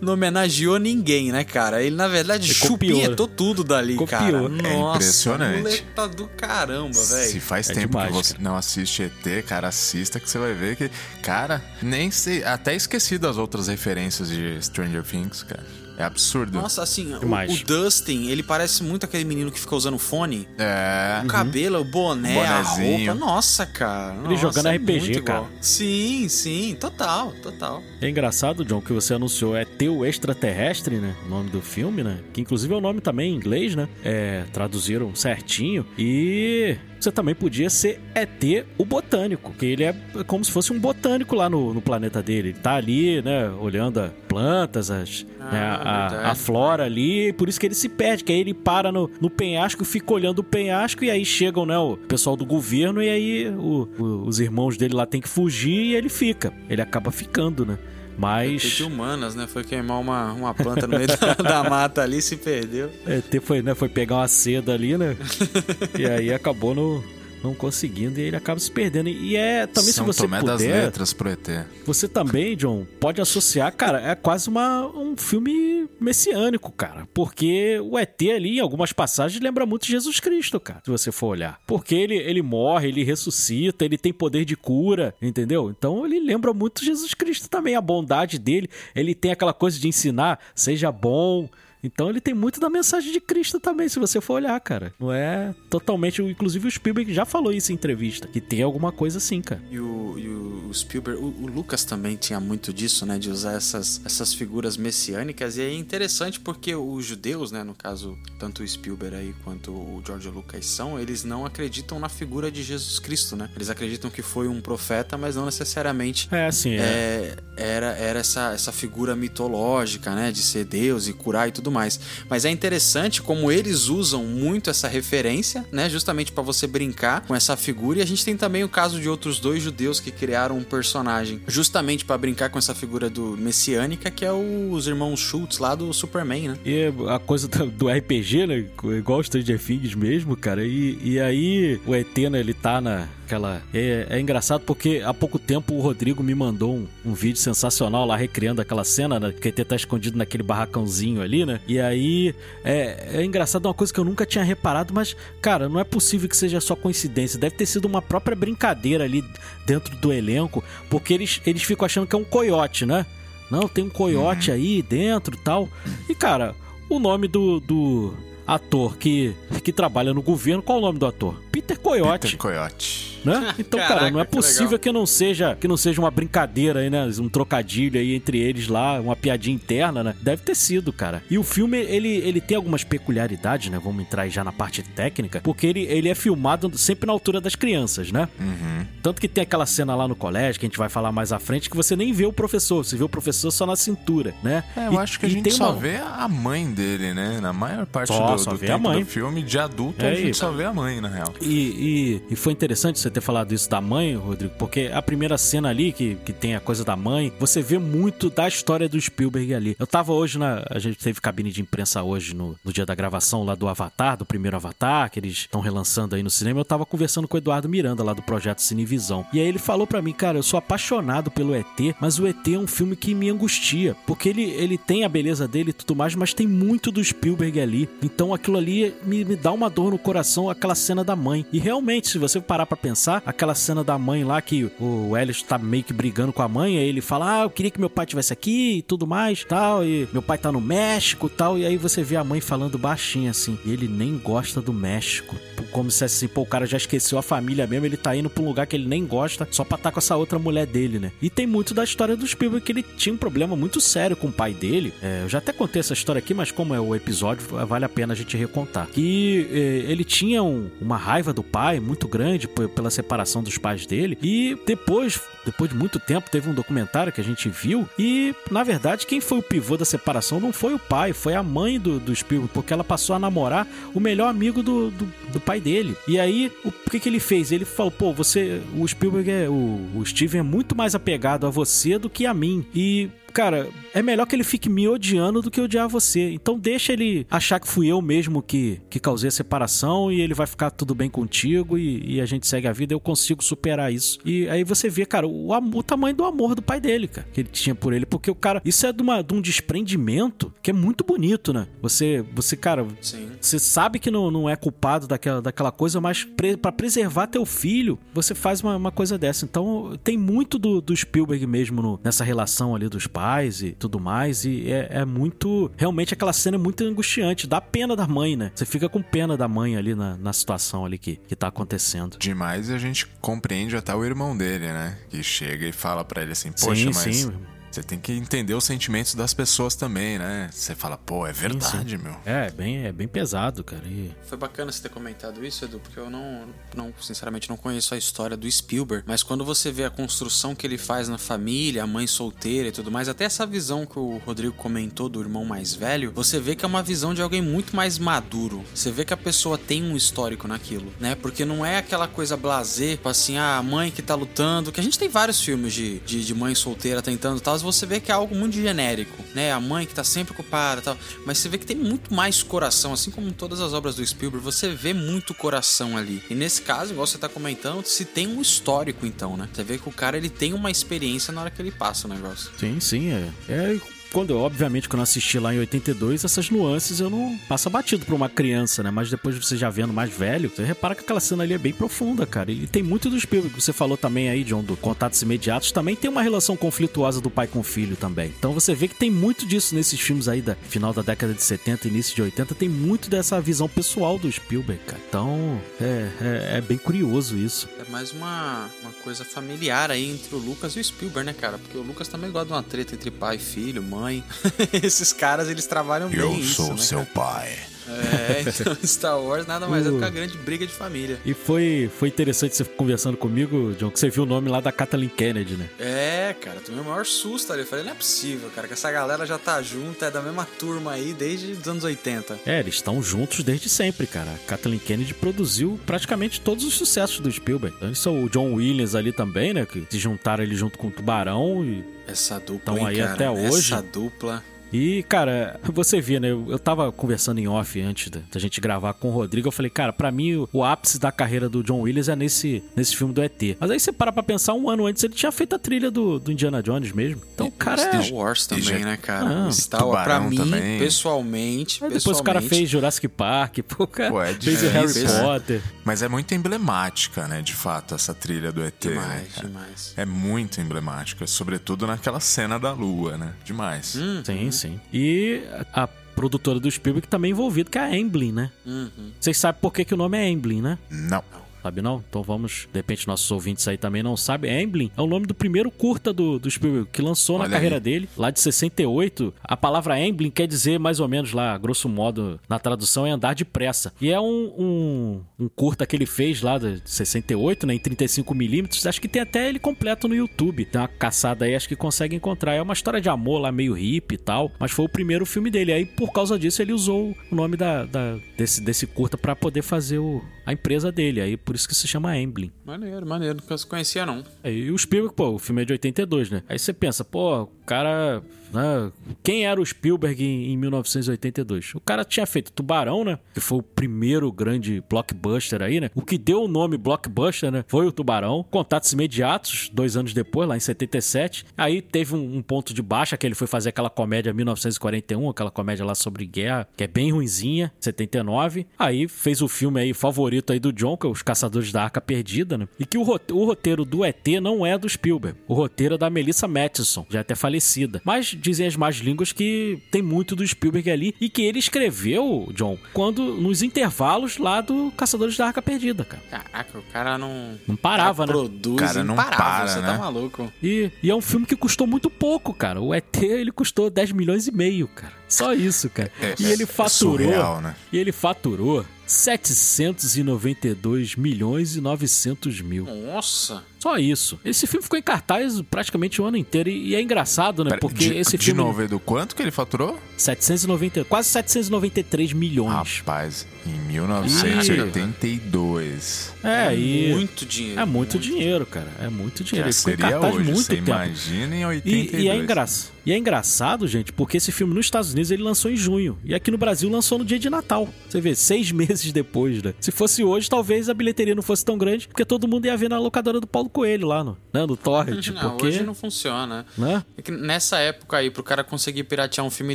[0.00, 1.80] não homenageou ninguém, né, cara?
[1.80, 2.96] Ele, na verdade, Ele copiou.
[2.98, 4.18] chupinhetou tudo dali, Copiou.
[4.20, 4.36] cara.
[4.68, 5.58] É Nossa, impressionante.
[5.58, 7.30] muleta do caramba, velho.
[7.30, 8.44] Se faz É tempo demais, que você cara.
[8.44, 10.90] não assiste ET, cara, assista que você vai ver que,
[11.22, 15.64] cara, nem sei, até esqueci das outras referências de Stranger Things, cara.
[16.00, 16.58] É absurdo.
[16.58, 20.48] Nossa, assim, o, o Dustin, ele parece muito aquele menino que fica usando fone.
[20.58, 21.20] É.
[21.22, 23.12] O cabelo, o boné, a roupa.
[23.12, 24.14] Nossa, cara.
[24.14, 25.42] Ele Nossa, jogando é RPG, muito igual.
[25.44, 25.54] cara.
[25.60, 27.82] Sim, sim, total, total.
[28.00, 31.14] É engraçado, John, que você anunciou é Teu Extraterrestre, né?
[31.26, 32.20] O nome do filme, né?
[32.32, 33.86] Que inclusive é o nome também em inglês, né?
[34.02, 35.84] É, traduziram certinho.
[35.98, 39.52] E você também podia ser ET, o botânico.
[39.58, 39.94] Que ele é
[40.26, 42.50] como se fosse um botânico lá no, no planeta dele.
[42.50, 43.48] Ele tá ali, né?
[43.50, 47.32] Olhando as plantas, as, Ah, né, a, a flora ali.
[47.32, 48.24] Por isso que ele se perde.
[48.24, 51.04] Que aí ele para no, no penhasco, fica olhando o penhasco.
[51.04, 51.76] E aí chegam, né?
[51.78, 53.02] O pessoal do governo.
[53.02, 55.70] E aí o- o- os irmãos dele lá tem que fugir.
[55.70, 56.52] E ele fica.
[56.68, 57.78] Ele acaba ficando, né?
[58.20, 58.62] Mas.
[58.62, 59.46] ET de humanas, né?
[59.46, 62.90] Foi queimar uma, uma planta no meio da, da mata ali e se perdeu.
[63.06, 65.16] ET foi, né, foi pegar uma seda ali, né?
[65.98, 67.02] e aí acabou no,
[67.42, 69.08] não conseguindo e ele acaba se perdendo.
[69.08, 71.48] E é também São se você Tomé das puder, letras pro ET.
[71.84, 77.06] você também, John, pode associar, cara, é quase uma, um filme messiânico, cara.
[77.12, 81.28] Porque o ET ali, em algumas passagens, lembra muito Jesus Cristo, cara, se você for
[81.28, 81.58] olhar.
[81.66, 85.70] Porque ele, ele morre, ele ressuscita, ele tem poder de cura, entendeu?
[85.70, 88.68] Então ele lembra muito Jesus Cristo também, a bondade dele.
[88.94, 91.48] Ele tem aquela coisa de ensinar, seja bom.
[91.82, 94.92] Então ele tem muito da mensagem de Cristo também, se você for olhar, cara.
[94.98, 96.22] Não é totalmente.
[96.22, 99.62] Inclusive o Spielberg já falou isso em entrevista, que tem alguma coisa assim, cara.
[99.70, 103.18] E o, e o Spielberg, o, o Lucas também tinha muito disso, né?
[103.18, 105.56] De usar essas, essas figuras messiânicas.
[105.56, 107.64] E é interessante porque os judeus, né?
[107.64, 112.08] No caso, tanto o Spielberg aí quanto o George Lucas são, eles não acreditam na
[112.08, 113.50] figura de Jesus Cristo, né?
[113.54, 116.80] Eles acreditam que foi um profeta, mas não necessariamente É assim, é.
[116.80, 120.30] é, era, era essa, essa figura mitológica, né?
[120.30, 122.00] De ser Deus e curar e tudo mais.
[122.28, 125.88] Mas é interessante como eles usam muito essa referência, né?
[125.88, 127.98] Justamente pra você brincar com essa figura.
[127.98, 131.40] E a gente tem também o caso de outros dois judeus que criaram um personagem
[131.46, 135.92] justamente pra brincar com essa figura do messiânica, que é os irmãos Schultz lá do
[135.92, 136.58] Superman, né?
[136.64, 138.64] E a coisa do, RPG, né?
[138.98, 140.64] Igual o Stranger Things mesmo, cara.
[140.64, 143.08] E, e aí o ET, né, ele tá na.
[143.30, 143.62] Aquela.
[143.72, 148.04] É, é engraçado porque há pouco tempo o Rodrigo me mandou um, um vídeo sensacional
[148.04, 149.32] lá recriando aquela cena, né?
[149.32, 151.60] Que ele tá escondido naquele barracãozinho ali, né?
[151.68, 152.34] E aí
[152.64, 156.28] é, é engraçado uma coisa que eu nunca tinha reparado, mas, cara, não é possível
[156.28, 157.38] que seja só coincidência.
[157.38, 159.24] Deve ter sido uma própria brincadeira ali
[159.64, 163.06] dentro do elenco, porque eles, eles ficam achando que é um coiote, né?
[163.50, 164.56] Não, tem um coiote uhum.
[164.56, 165.68] aí dentro e tal.
[166.08, 166.54] E, cara,
[166.88, 168.14] o nome do, do
[168.50, 171.40] ator que, que trabalha no governo, qual é o nome do ator?
[171.52, 172.22] Peter Coyote.
[172.22, 173.10] Peter Coyote.
[173.24, 173.54] Né?
[173.60, 176.80] Então, Caraca, cara, não é possível que, que, não seja que não seja uma brincadeira
[176.80, 177.06] aí, né?
[177.20, 180.14] Um trocadilho aí entre eles lá, uma piadinha interna, né?
[180.20, 181.22] Deve ter sido, cara.
[181.30, 183.78] E o filme, ele, ele tem algumas peculiaridades, né?
[183.82, 187.40] Vamos entrar aí já na parte técnica, porque ele, ele é filmado sempre na altura
[187.40, 188.28] das crianças, né?
[188.40, 188.86] Uhum.
[189.02, 191.38] Tanto que tem aquela cena lá no colégio, que a gente vai falar mais à
[191.38, 194.64] frente, que você nem vê o professor, você vê o professor só na cintura, né?
[194.74, 195.80] É, eu e, acho que a gente só uma...
[195.80, 197.40] vê a mãe dele, né?
[197.40, 200.36] Na maior parte só, do, só do tempo do filme, de adulto, é, a gente
[200.36, 201.32] só vê a mãe, na real.
[201.40, 205.36] E, e, e foi interessante você ter falado isso da mãe, Rodrigo, porque a primeira
[205.38, 209.00] cena ali, que, que tem a coisa da mãe, você vê muito da história do
[209.00, 209.76] Spielberg ali.
[209.78, 210.64] Eu tava hoje na.
[210.70, 214.16] A gente teve cabine de imprensa hoje no, no dia da gravação lá do Avatar,
[214.16, 216.60] do primeiro Avatar, que eles estão relançando aí no cinema.
[216.60, 219.26] Eu tava conversando com o Eduardo Miranda lá do projeto Cinevisão.
[219.32, 222.46] E aí ele falou para mim, cara, eu sou apaixonado pelo ET, mas o ET
[222.48, 225.96] é um filme que me angustia, porque ele, ele tem a beleza dele e tudo
[225.96, 227.88] mais, mas tem muito do Spielberg ali.
[228.02, 231.44] Então aquilo ali me, me dá uma dor no coração, aquela cena da mãe.
[231.52, 235.42] E realmente, se você parar para pensar, aquela cena da mãe lá que o Ellis
[235.42, 237.90] tá meio que brigando com a mãe, aí ele fala: "Ah, eu queria que meu
[237.90, 241.66] pai tivesse aqui e tudo mais", tal, e meu pai tá no México, tal, e
[241.66, 245.36] aí você vê a mãe falando baixinho assim, ele nem gosta do México.
[245.70, 248.42] Como se assim, pô, o cara já esqueceu a família mesmo, ele tá indo pra
[248.42, 250.98] um lugar que ele nem gosta, só pra estar tá com essa outra mulher dele,
[250.98, 251.12] né?
[251.20, 254.28] E tem muito da história do Spielberg que ele tinha um problema muito sério com
[254.28, 254.92] o pai dele.
[255.02, 257.88] É, eu já até contei essa história aqui, mas como é o episódio, vale a
[257.88, 258.86] pena gente recontar.
[258.86, 263.86] Que é, ele tinha um, uma raiva do pai muito grande pela separação dos pais
[263.86, 264.18] dele.
[264.22, 267.88] E depois, depois de muito tempo, teve um documentário que a gente viu.
[267.98, 271.42] E, na verdade, quem foi o pivô da separação não foi o pai, foi a
[271.42, 275.40] mãe do, do Spielberg, porque ela passou a namorar o melhor amigo do, do, do
[275.40, 275.96] pai dele.
[276.06, 277.52] E aí, o que, que ele fez?
[277.52, 279.48] Ele falou: pô, você, o Spielberg é.
[279.48, 282.64] O, o Steven é muito mais apegado a você do que a mim.
[282.74, 286.30] E cara, é melhor que ele fique me odiando do que odiar você.
[286.32, 290.34] Então deixa ele achar que fui eu mesmo que, que causei a separação e ele
[290.34, 292.92] vai ficar tudo bem contigo e, e a gente segue a vida.
[292.92, 294.18] Eu consigo superar isso.
[294.24, 297.40] E aí você vê, cara, o, o tamanho do amor do pai dele, cara, que
[297.40, 298.04] ele tinha por ele.
[298.04, 301.66] Porque o cara, isso é de, uma, de um desprendimento que é muito bonito, né?
[301.80, 303.28] Você, você cara, Sim.
[303.40, 307.46] você sabe que não, não é culpado daquela, daquela coisa, mas pre, para preservar teu
[307.46, 309.44] filho, você faz uma, uma, coisa dessa.
[309.44, 313.72] Então tem muito do, do Spielberg mesmo no, nessa relação ali dos pais pais e
[313.72, 314.44] tudo mais.
[314.46, 315.70] E é, é, muito.
[315.76, 317.46] Realmente aquela cena é muito angustiante.
[317.46, 318.50] Dá pena da mãe, né?
[318.54, 322.16] Você fica com pena da mãe ali na, na situação ali que, que tá acontecendo.
[322.18, 324.96] Demais e a gente compreende até o irmão dele, né?
[325.10, 327.16] Que chega e fala para ele assim: Poxa, sim, mas.
[327.16, 327.32] Sim
[327.70, 330.50] você tem que entender os sentimentos das pessoas também, né?
[330.52, 332.02] Você fala, pô, é verdade, sim, sim.
[332.02, 332.16] meu.
[332.24, 333.84] É, bem, é bem pesado, cara.
[333.86, 334.10] E...
[334.26, 337.98] Foi bacana você ter comentado isso, Edu, porque eu não, não, sinceramente, não conheço a
[337.98, 339.04] história do Spielberg.
[339.06, 342.72] Mas quando você vê a construção que ele faz na família, a mãe solteira e
[342.72, 346.56] tudo mais, até essa visão que o Rodrigo comentou do irmão mais velho, você vê
[346.56, 348.64] que é uma visão de alguém muito mais maduro.
[348.74, 351.14] Você vê que a pessoa tem um histórico naquilo, né?
[351.14, 354.72] Porque não é aquela coisa blazer, tipo assim, ah, a mãe que tá lutando.
[354.72, 358.00] Que a gente tem vários filmes de, de, de mãe solteira tentando tal você vê
[358.00, 359.52] que é algo muito genérico, né?
[359.52, 360.98] A mãe que tá sempre ocupada tal.
[361.24, 364.06] Mas você vê que tem muito mais coração, assim como em todas as obras do
[364.06, 366.22] Spielberg, você vê muito coração ali.
[366.30, 369.48] E nesse caso, igual você tá comentando, se tem um histórico, então, né?
[369.52, 372.10] Você vê que o cara ele tem uma experiência na hora que ele passa o
[372.10, 372.50] negócio.
[372.58, 373.30] Sim, sim, é.
[373.48, 378.04] É quando, obviamente, quando eu assisti lá em 82, essas nuances eu não passa batido
[378.04, 378.90] pra uma criança, né?
[378.90, 381.72] Mas depois você já vendo mais velho, você repara que aquela cena ali é bem
[381.72, 382.50] profunda, cara.
[382.50, 385.96] E tem muito dos Spielberg que você falou também aí, John, do Contatos Imediatos, também
[385.96, 388.32] tem uma relação conflituosa do pai com o filho também.
[388.38, 391.42] Então você vê que tem muito disso nesses filmes aí da final da década de
[391.42, 395.00] 70, início de 80, tem muito dessa visão pessoal do Spielberg, cara.
[395.08, 397.68] Então, é, é, é bem curioso isso.
[397.78, 401.58] É mais uma, uma coisa familiar aí entre o Lucas e o Spielberg, né, cara?
[401.58, 404.24] Porque o Lucas também gosta de uma treta entre pai e filho, mãe mãe.
[404.82, 407.10] Esses caras, eles trabalham bem Eu isso, sou né, seu cara?
[407.14, 407.58] pai.
[407.90, 411.18] É, então Star Wars nada mais é do que a grande briga de família.
[411.24, 414.70] E foi, foi interessante você conversando comigo, John, que você viu o nome lá da
[414.70, 415.68] Kathleen Kennedy, né?
[415.78, 417.62] É, cara, tomei o maior susto ali.
[417.62, 420.46] Eu falei, não é possível, cara, que essa galera já tá junta, é da mesma
[420.58, 422.40] turma aí desde os anos 80.
[422.46, 424.30] É, eles estão juntos desde sempre, cara.
[424.30, 427.74] A Kathleen Kennedy produziu praticamente todos os sucessos do Spielberg.
[427.76, 429.66] Então, isso é o John Williams ali também, né?
[429.66, 431.99] Que se juntaram ali junto com o Tubarão e.
[432.10, 433.72] Essa dupla, Estão aí cara, até hoje.
[433.72, 434.42] Essa dupla.
[434.72, 436.30] E, cara, você vê, né?
[436.30, 439.48] Eu, eu tava conversando em off antes da, da gente gravar com o Rodrigo.
[439.48, 442.62] Eu falei, cara, pra mim o, o ápice da carreira do John Williams é nesse,
[442.76, 443.56] nesse filme do ET.
[443.58, 446.18] Mas aí você para pra pensar, um ano antes ele tinha feito a trilha do,
[446.20, 447.20] do Indiana Jones mesmo.
[447.34, 448.02] Então, o cara é.
[448.02, 449.46] Star Wars também, já- né, cara?
[449.46, 450.78] Ah, Star Wars, pra mim, também.
[450.78, 454.68] pessoalmente, Aí depois o cara pessoalmente, fez Jurassic Park, pô, cara Pô, é fez o
[454.68, 455.22] Harry né?
[455.22, 455.62] Potter.
[455.84, 458.84] Mas é muito emblemática, né, de fato, essa trilha do ET.
[458.84, 459.46] né, Demais, cara?
[459.48, 459.94] demais.
[459.96, 463.32] É muito emblemática, sobretudo naquela cena da lua, né?
[463.44, 463.96] Demais.
[463.96, 464.22] Hum.
[464.24, 464.59] Sim, sim.
[464.92, 465.42] E
[465.72, 468.50] a, produtora do Spielberg também envolvida, que é a Amblin, né?
[468.66, 469.10] Uhum.
[469.18, 470.78] Vocês sabem por que, que o nome é Amblin, né?
[470.90, 471.24] Não.
[471.62, 472.02] Sabe não?
[472.08, 474.62] Então vamos, de repente nossos ouvintes aí também não sabem.
[474.64, 477.76] Amblin é o nome do primeiro curta do, do Spielberg, que lançou na Olha carreira
[477.76, 477.80] aí.
[477.80, 479.34] dele, lá de 68.
[479.42, 483.34] A palavra Amblin quer dizer mais ou menos lá, grosso modo, na tradução é andar
[483.34, 483.92] depressa.
[484.00, 488.86] E é um, um, um curta que ele fez lá de 68, né, em 35mm.
[488.86, 490.64] Acho que tem até ele completo no YouTube.
[490.64, 492.54] Tem uma caçada aí, acho que consegue encontrar.
[492.54, 495.50] É uma história de amor lá, meio hippie e tal, mas foi o primeiro filme
[495.50, 495.72] dele.
[495.72, 499.62] Aí por causa disso ele usou o nome da, da- desse, desse curta pra poder
[499.62, 501.20] fazer o, a empresa dele.
[501.20, 502.52] Aí por isso que se chama Amblin.
[502.64, 503.38] Maneiro, maneiro.
[503.42, 504.22] Nunca se conhecia, não.
[504.40, 506.44] É, E o Spielberg, pô, o filme é de 82, né?
[506.48, 508.22] Aí você pensa, pô, o cara.
[508.52, 511.74] Né, quem era o Spielberg em, em 1982?
[511.74, 513.18] O cara tinha feito Tubarão, né?
[513.34, 515.90] Que foi o primeiro grande blockbuster aí, né?
[515.94, 517.64] O que deu o nome blockbuster, né?
[517.68, 518.44] Foi o Tubarão.
[518.50, 521.46] Contatos Imediatos, dois anos depois, lá em 77.
[521.56, 525.50] Aí teve um, um ponto de baixa, que ele foi fazer aquela comédia 1941, aquela
[525.50, 528.66] comédia lá sobre guerra, que é bem ruinzinha, 79.
[528.78, 532.00] Aí fez o filme aí favorito aí do John, que é Os Caçadores da Arca
[532.00, 532.68] Perdida, né?
[532.78, 535.38] E que o, o roteiro do ET não é do Spielberg.
[535.46, 538.00] O roteiro é da Melissa Matheson, já até falecida.
[538.04, 542.48] Mas dizem as más línguas que tem muito do Spielberg ali e que ele escreveu,
[542.54, 546.22] John, quando nos intervalos lá do Caçadores da Arca Perdida, cara.
[546.30, 547.58] Caraca, o cara não.
[547.66, 548.48] Não parava, cara né?
[548.48, 549.86] Produz, Cara, não imparável, para, você né?
[549.86, 550.52] tá maluco.
[550.62, 552.80] E, e é um filme que custou muito pouco, cara.
[552.80, 555.19] O ET, ele custou 10 milhões e meio, cara.
[555.30, 556.12] Só isso, cara.
[556.20, 557.16] É- e ele é faturou.
[557.16, 557.74] surreal, né?
[557.90, 562.84] E ele faturou 792 milhões e 900 mil.
[562.84, 563.62] Nossa.
[563.78, 564.38] Só isso.
[564.44, 566.68] Esse filme ficou em cartaz praticamente o ano inteiro.
[566.68, 567.70] E, é engrçado, né?
[567.70, 568.60] Pera, Porque de, esse de filme.
[568.60, 569.98] novo, Edu, quanto que ele faturou?
[570.16, 572.98] 790, quase 793 milhões.
[572.98, 576.32] Rapaz, em 1982.
[576.42, 577.12] é, e.
[577.12, 577.80] Muito dinheiro.
[577.80, 578.90] É muito dinheiro, cara.
[579.00, 579.70] É muito dinheiro.
[579.70, 580.90] Já seria hoje, muito você tempo.
[580.90, 582.12] imagina em 82.
[582.12, 582.92] E, e é engraçado.
[583.04, 586.18] E é engraçado, gente, porque esse filme nos Estados Unidos ele lançou em junho.
[586.22, 587.88] E aqui no Brasil lançou no dia de Natal.
[588.08, 589.74] Você vê, seis meses depois, né?
[589.80, 592.90] Se fosse hoje, talvez a bilheteria não fosse tão grande, porque todo mundo ia ver
[592.90, 595.28] na locadora do Paulo Coelho lá no, né, no Torrent.
[595.28, 595.66] Não, porque.
[595.66, 596.66] hoje não funciona.
[596.76, 597.02] Né?
[597.16, 599.74] É que nessa época aí, pro cara conseguir piratear um filme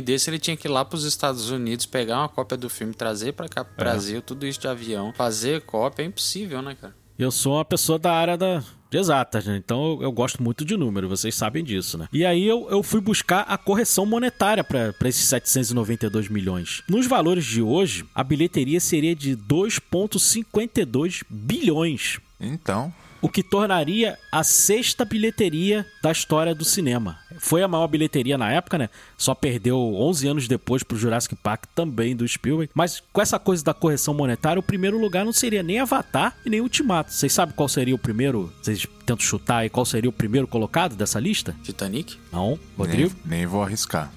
[0.00, 3.32] desse, ele tinha que ir lá pros Estados Unidos, pegar uma cópia do filme, trazer
[3.32, 3.75] pra cá É.
[3.76, 6.94] Brasil, tudo isso de avião, fazer cópia, é impossível, né, cara?
[7.18, 8.62] Eu sou uma pessoa da área da.
[8.88, 9.56] De exatas, né?
[9.56, 12.06] Então eu, eu gosto muito de número, vocês sabem disso, né?
[12.12, 16.84] E aí eu, eu fui buscar a correção monetária para esses 792 milhões.
[16.88, 22.20] Nos valores de hoje, a bilheteria seria de 2,52 bilhões.
[22.40, 27.18] Então, o que tornaria a sexta bilheteria da história do cinema.
[27.38, 28.88] Foi a maior bilheteria na época, né?
[29.16, 32.70] Só perdeu 11 anos depois pro Jurassic Park, também do Spielberg.
[32.74, 36.50] Mas com essa coisa da correção monetária, o primeiro lugar não seria nem Avatar e
[36.50, 37.12] nem Ultimato.
[37.12, 38.52] Vocês sabem qual seria o primeiro?
[38.62, 41.54] Vocês tentam chutar aí qual seria o primeiro colocado dessa lista?
[41.62, 42.16] Titanic?
[42.32, 44.10] Não, Rodrigo, nem, nem vou arriscar.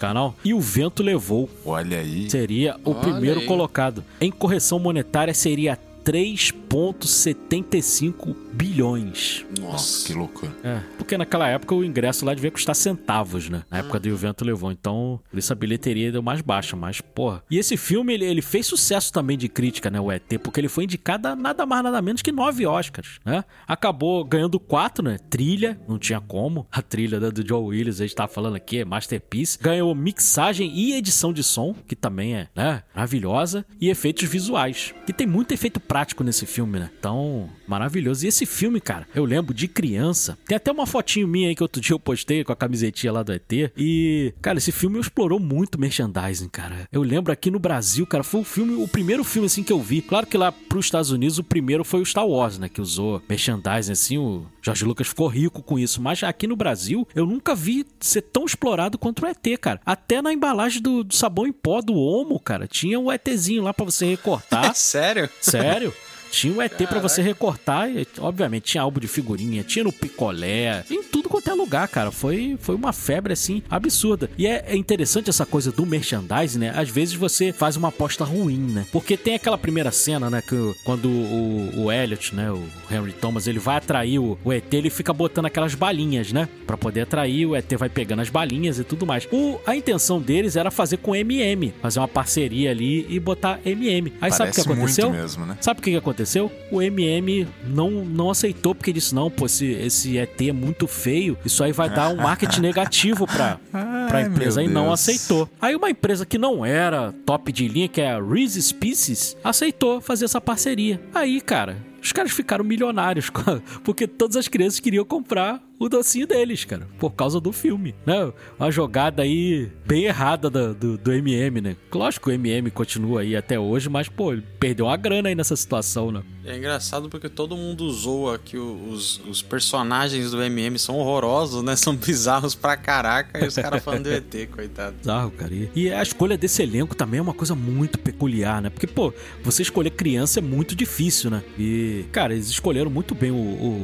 [0.00, 0.34] canal.
[0.44, 2.30] E o Vento Levou Olha aí.
[2.30, 3.46] seria o Olha primeiro aí.
[3.46, 4.04] colocado.
[4.20, 9.44] Em correção monetária seria 3,75 bilhões.
[9.60, 10.06] Nossa.
[10.06, 10.52] Que loucura.
[10.62, 13.64] É, porque naquela época o ingresso lá devia custar centavos, né?
[13.68, 14.70] Na época do Vento Levou.
[14.70, 17.42] Então, por isso a bilheteria deu mais baixa, mas, porra.
[17.50, 20.00] E esse filme, ele, ele fez sucesso também de crítica, né?
[20.00, 23.42] O ET, porque ele foi indicado a nada mais, nada menos que nove Oscars, né?
[23.66, 25.18] Acabou ganhando quatro, né?
[25.28, 26.68] Trilha, não tinha como.
[26.70, 29.58] A trilha né, do John Williams, a gente tava falando aqui, é Masterpiece.
[29.60, 32.84] Ganhou mixagem e edição de som, que também é, né?
[32.94, 33.66] Maravilhosa.
[33.80, 36.90] E efeitos visuais, que tem muito efeito prático nesse filme, né?
[36.98, 38.24] Então, maravilhoso.
[38.24, 40.38] E esse filme, cara, eu lembro de criança.
[40.46, 43.22] Tem até uma fotinho minha aí que outro dia eu postei com a camisetinha lá
[43.22, 43.52] do ET.
[43.76, 46.88] E, cara, esse filme explorou muito merchandising, cara.
[46.92, 49.80] Eu lembro aqui no Brasil, cara, foi o filme, o primeiro filme assim que eu
[49.80, 50.02] vi.
[50.02, 52.68] Claro que lá pros Estados Unidos o primeiro foi o Star Wars, né?
[52.68, 54.18] Que usou merchandising assim.
[54.18, 56.02] O Jorge Lucas ficou rico com isso.
[56.02, 59.80] Mas aqui no Brasil, eu nunca vi ser tão explorado quanto o ET, cara.
[59.84, 63.72] Até na embalagem do, do sabão em pó do Omo, cara, tinha um ETzinho lá
[63.72, 64.74] pra você recortar.
[64.76, 65.28] Sério?
[65.40, 65.85] Sério?
[65.86, 65.94] Sério?
[66.30, 70.84] Tinha o ET pra você recortar, e, obviamente tinha álbum de figurinha, tinha no picolé,
[70.90, 72.10] em tudo quanto é lugar, cara.
[72.10, 74.30] Foi, foi uma febre assim absurda.
[74.36, 76.72] E é, é interessante essa coisa do merchandising, né?
[76.74, 78.86] Às vezes você faz uma aposta ruim, né?
[78.92, 80.42] Porque tem aquela primeira cena, né?
[80.42, 82.50] Que quando o, o Elliot, né?
[82.50, 86.48] O Henry Thomas, ele vai atrair o, o ET, ele fica botando aquelas balinhas, né?
[86.66, 89.26] Pra poder atrair, o ET vai pegando as balinhas e tudo mais.
[89.30, 94.12] O, a intenção deles era fazer com MM, fazer uma parceria ali e botar MM.
[94.20, 95.10] Aí Parece sabe o que aconteceu?
[95.10, 95.56] mesmo, né?
[95.60, 96.50] Sabe o que que aconteceu?
[96.70, 101.36] O MM não, não aceitou, porque disse: não, pô, esse, esse ET é muito feio,
[101.44, 103.58] isso aí vai dar um marketing negativo pra,
[104.08, 104.62] pra empresa.
[104.62, 105.00] E não Deus.
[105.00, 105.48] aceitou.
[105.60, 110.00] Aí uma empresa que não era top de linha, que é a Reese Species, aceitou
[110.00, 111.00] fazer essa parceria.
[111.14, 111.76] Aí, cara.
[112.02, 113.30] Os caras ficaram milionários,
[113.82, 118.32] porque todas as crianças queriam comprar o docinho deles, cara, por causa do filme, né?
[118.58, 121.76] Uma jogada aí bem errada do, do, do MM, né?
[121.92, 125.34] Lógico que o MM continua aí até hoje, mas, pô, ele perdeu uma grana aí
[125.34, 126.22] nessa situação, né?
[126.44, 131.74] É engraçado porque todo mundo zoa que os, os personagens do MM são horrorosos, né?
[131.86, 134.96] São bizarros pra caraca e os caras falando do ET, coitado.
[134.98, 135.52] Bizarro, cara.
[135.74, 138.70] E- a escolha desse elenco também é uma coisa muito peculiar, né?
[138.70, 139.12] Porque, pô,
[139.42, 141.42] você escolher criança é muito difícil, né?
[141.58, 143.34] E, cara, eles escolheram muito bem o,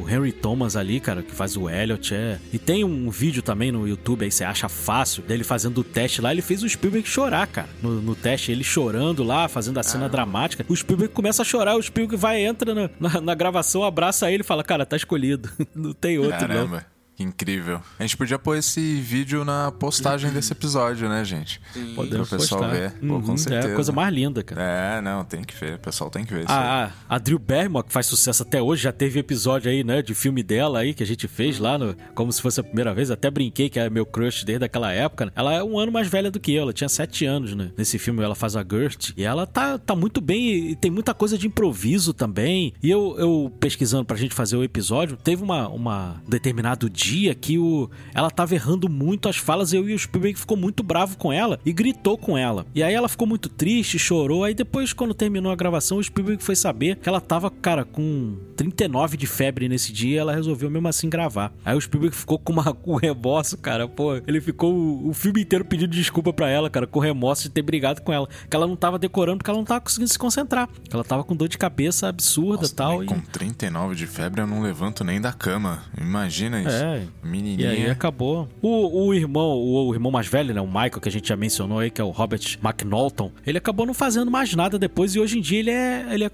[0.03, 2.39] o Henry Thomas ali, cara, que faz o Elliot, é.
[2.53, 6.21] E tem um vídeo também no YouTube, aí você acha fácil, dele fazendo o teste
[6.21, 6.33] lá.
[6.33, 7.69] Ele fez o Spielberg chorar, cara.
[7.83, 10.65] No, no teste, ele chorando lá, fazendo a cena dramática.
[10.69, 14.43] O Spielberg começa a chorar, o Spielberg vai, entra na, na, na gravação, abraça ele
[14.43, 15.51] e fala, cara, tá escolhido.
[15.75, 16.49] Não tem outro, não.
[16.49, 16.92] Caramba, que
[17.23, 17.81] incrível.
[17.99, 21.61] A gente podia pôr esse vídeo na postagem desse episódio, né, gente?
[21.95, 22.77] Podemos Pro pessoal postar.
[22.77, 22.93] ver.
[22.93, 23.69] Pô, Uhum, com certeza.
[23.69, 24.63] É a coisa mais linda, cara.
[24.63, 25.75] É, não, tem que ver.
[25.75, 26.53] O pessoal tem que ver isso.
[26.53, 30.03] A, a, a Drew Barrymore, que faz sucesso até hoje, já teve episódio aí, né,
[30.03, 32.93] de filme dela aí, que a gente fez lá, no, como se fosse a primeira
[32.95, 33.11] vez.
[33.11, 35.27] Até brinquei que é meu crush desde aquela época.
[35.27, 35.33] né?
[35.35, 37.71] Ela é um ano mais velha do que eu, ela tinha sete anos, né?
[37.77, 39.11] Nesse filme ela faz a Gert.
[39.17, 42.73] E ela tá, tá muito bem e, tem muita coisa de improviso também.
[42.83, 47.12] E eu, eu pesquisando pra gente fazer o episódio, teve uma, uma um determinado dia
[47.35, 49.73] que o, ela tava errando muito as falas.
[49.73, 52.67] Eu e o Spielberg ficou muito bravo com ela e gritou com ela.
[52.75, 54.45] E aí ela ficou muito triste, chorou.
[54.45, 58.37] Aí depois, quando terminou a gravação, o Spielberg foi saber que ela tava, cara, com
[58.57, 60.13] 39 de febre nesse dia.
[60.13, 61.53] E ela resolveu mesmo assim gravar.
[61.65, 63.89] Aí o Spielberg ficou com, uma, com remorso, cara.
[63.89, 67.51] Pô, ele ficou o, o filme inteiro pedindo desculpa pra ela, cara, com remorso de
[67.51, 68.29] ter brigado com ela.
[68.49, 70.69] Que ela não tava decorando porque ela não tava conseguindo se concentrar.
[70.93, 73.05] Ela tava com dor de cabeça absurda Nossa, e tal.
[73.05, 73.07] E...
[73.07, 75.83] Com 39 de febre eu não levanto nem da cama.
[76.01, 76.71] Imagina isso.
[76.71, 77.71] É, E Menininha.
[77.71, 78.49] aí acabou.
[78.61, 80.61] O, o irmão, o, o irmão mais velho, né?
[80.61, 83.87] O Michael, que a gente já mencionou aí, que é o Robert McNaughton, ele acabou
[83.87, 86.07] não fazendo mais nada depois e hoje em dia ele é.
[86.11, 86.31] Ele é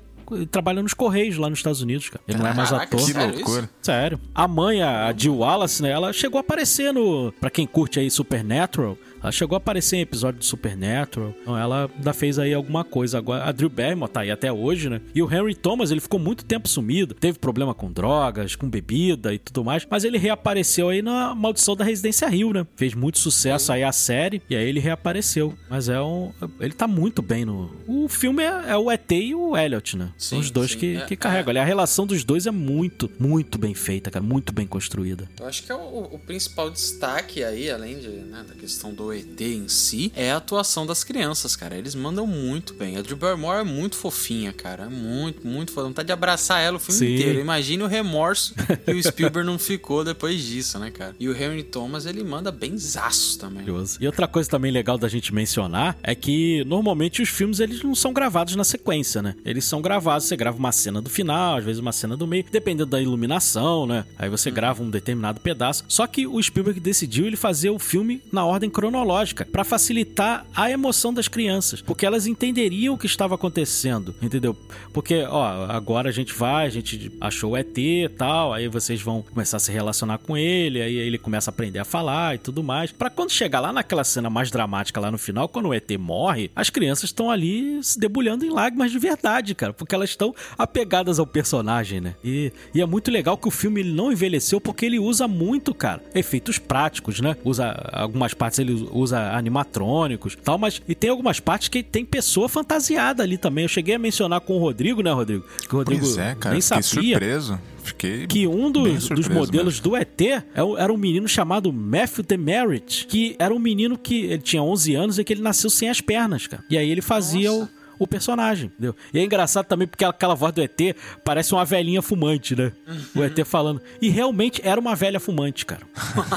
[0.50, 2.22] trabalha nos Correios lá nos Estados Unidos, cara.
[2.28, 3.06] Ele não é mais Caraca, ator.
[3.06, 3.70] Que Sério loucura.
[3.80, 4.20] Sério.
[4.34, 5.90] A mãe, a a Jill Wallace, né?
[5.90, 7.32] Ela chegou a aparecer no.
[7.40, 11.34] Pra quem curte aí Supernatural, ela chegou a aparecer em episódio de Supernatural.
[11.42, 13.18] Então ela ainda fez aí alguma coisa.
[13.18, 15.00] Agora, a Drew Barrymore tá aí até hoje, né?
[15.14, 17.14] E o Henry Thomas, ele ficou muito tempo sumido.
[17.14, 19.86] Teve problema com drogas, com bebida e tudo mais.
[19.90, 22.66] Mas ele reapareceu aí na Maldição da Residência Rio, né?
[22.76, 24.42] Fez muito sucesso aí a série.
[24.48, 25.54] E aí ele reapareceu.
[25.68, 26.32] Mas é um.
[26.60, 27.70] Ele tá muito bem no.
[27.86, 30.10] O filme é, é o ET e o Elliot, né?
[30.16, 30.78] São Sim, os dois sim.
[30.78, 31.50] que, É, que carregam.
[31.50, 34.24] Ali, a relação dos dois é muito, muito bem feita, cara.
[34.24, 35.28] Muito bem construída.
[35.40, 39.07] Eu acho que é o, o principal destaque aí, além de, né, da questão do
[39.12, 41.76] ET em si, é a atuação das crianças, cara.
[41.76, 42.96] Eles mandam muito bem.
[42.96, 44.84] A Drew Barrymore é muito fofinha, cara.
[44.84, 45.88] É muito, muito foda.
[45.88, 47.14] Vontade de abraçar ela o filme Sim.
[47.14, 47.40] inteiro.
[47.40, 51.14] Imagine o remorso que o Spielberg não ficou depois disso, né, cara?
[51.18, 53.64] E o Henry Thomas, ele manda bem zaço também.
[54.00, 57.94] E outra coisa também legal da gente mencionar é que normalmente os filmes eles não
[57.94, 59.34] são gravados na sequência, né?
[59.44, 62.44] Eles são gravados, você grava uma cena do final, às vezes uma cena do meio,
[62.50, 64.04] dependendo da iluminação, né?
[64.18, 65.84] Aí você grava um determinado pedaço.
[65.88, 68.97] Só que o Spielberg decidiu ele fazer o filme na ordem cronológica
[69.44, 74.56] pra facilitar a emoção das crianças, porque elas entenderiam o que estava acontecendo, entendeu?
[74.92, 79.00] Porque, ó, agora a gente vai, a gente achou o ET e tal, aí vocês
[79.00, 82.38] vão começar a se relacionar com ele, aí ele começa a aprender a falar e
[82.38, 82.92] tudo mais.
[82.92, 86.50] Pra quando chegar lá naquela cena mais dramática lá no final, quando o ET morre,
[86.54, 91.18] as crianças estão ali se debulhando em lágrimas de verdade, cara, porque elas estão apegadas
[91.18, 92.14] ao personagem, né?
[92.24, 96.02] E, e é muito legal que o filme não envelheceu porque ele usa muito, cara,
[96.14, 97.36] efeitos práticos, né?
[97.44, 102.04] Usa algumas partes ele usa animatrônicos, e tal, mas e tem algumas partes que tem
[102.04, 103.64] pessoa fantasiada ali também.
[103.64, 105.44] Eu cheguei a mencionar com o Rodrigo, né, Rodrigo?
[105.68, 106.52] Que o Rodrigo Pois é, cara.
[106.52, 107.58] nem sabia surpreso.
[107.82, 108.26] Fiquei.
[108.26, 109.90] que um dos, dos modelos mesmo.
[109.90, 110.42] do ET é
[110.76, 115.18] era um menino chamado Matthew Demerit, que era um menino que ele tinha 11 anos
[115.18, 116.62] e que ele nasceu sem as pernas, cara.
[116.68, 117.66] E aí ele fazia o,
[117.98, 118.94] o personagem, entendeu?
[119.12, 120.78] E é engraçado também porque aquela voz do ET
[121.24, 122.72] parece uma velhinha fumante, né?
[123.14, 123.80] O ET falando.
[124.00, 125.82] E realmente era uma velha fumante, cara.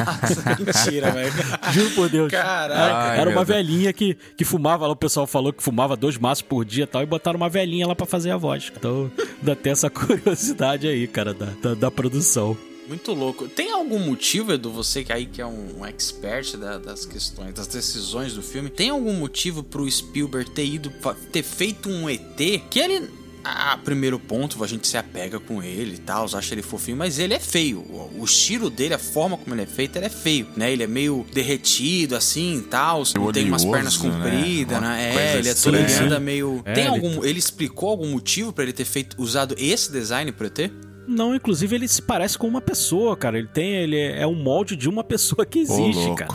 [0.59, 1.33] Mentira, velho.
[1.71, 2.31] Juro por Deus.
[2.31, 2.73] Caraca.
[2.73, 6.41] Era, era uma velhinha que, que fumava lá, o pessoal falou que fumava dois maços
[6.41, 8.71] por dia e tal, e botaram uma velhinha lá pra fazer a voz.
[8.75, 12.57] Então, ainda tem essa curiosidade aí, cara, da, da, da produção.
[12.87, 13.47] Muito louco.
[13.47, 17.67] Tem algum motivo, Edu, você que aí que é um expert da- das questões, das
[17.67, 20.91] decisões do filme, tem algum motivo pro Spielberg ter ido,
[21.31, 23.09] ter feito um ET que ele.
[23.43, 27.17] Ah, primeiro ponto, a gente se apega com ele e tal, acha ele fofinho, mas
[27.17, 27.79] ele é feio.
[27.79, 30.71] O, estilo dele, a forma como ele é feito, ele é feio, né?
[30.71, 34.11] Ele é meio derretido assim e tal, não tem umas pernas né?
[34.11, 35.11] compridas, né?
[35.13, 36.05] coisa É, ele é todo, ele estranha.
[36.07, 36.61] anda meio.
[36.65, 37.23] É, tem algum.
[37.25, 40.71] Ele explicou algum motivo pra ele ter feito, usado esse design pro ET?
[41.07, 43.37] Não, inclusive ele se parece com uma pessoa, cara.
[43.37, 46.15] Ele tem, ele é um molde de uma pessoa que Ô, existe, louco.
[46.15, 46.31] cara.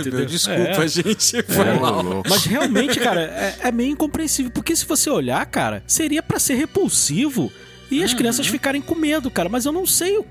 [0.00, 0.18] Entendeu?
[0.20, 0.88] meu, desculpa, É.
[0.88, 1.42] gente.
[1.42, 2.22] Foi Ô, mal.
[2.28, 4.50] Mas realmente, cara, é, é meio incompreensível.
[4.52, 7.50] Porque se você olhar, cara, seria pra ser repulsivo
[7.90, 9.48] e as crianças ficarem com medo, cara.
[9.48, 10.26] Mas eu não sei o-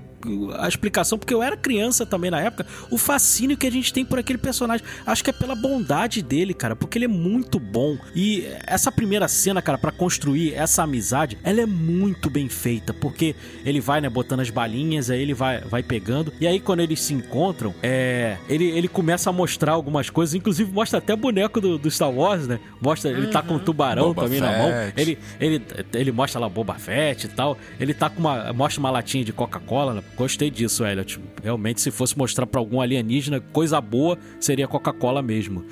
[0.58, 4.04] a explicação, porque eu era criança também na época, o fascínio que a gente tem
[4.04, 4.84] por aquele personagem.
[5.06, 7.96] Acho que é pela bondade dele, cara, porque ele é muito bom.
[8.14, 13.34] E essa primeira cena, cara, pra construir essa amizade, ela é muito bem feita, porque
[13.64, 17.00] ele vai, né, botando as balinhas, aí ele vai, vai pegando, e aí quando eles
[17.00, 21.78] se encontram, é, ele, ele começa a mostrar algumas coisas, inclusive mostra até boneco do,
[21.78, 22.60] do Star Wars, né?
[22.80, 24.70] Mostra, ele tá com um tubarão Boba também na mão.
[24.70, 25.00] Fett.
[25.00, 25.62] Ele, ele,
[25.94, 27.58] ele mostra lá Boba Fett e tal.
[27.78, 28.52] Ele tá com uma.
[28.52, 30.02] Mostra uma latinha de Coca-Cola.
[30.16, 31.20] Gostei disso, Elliot.
[31.42, 35.64] Realmente, se fosse mostrar pra algum alienígena coisa boa, seria Coca-Cola mesmo.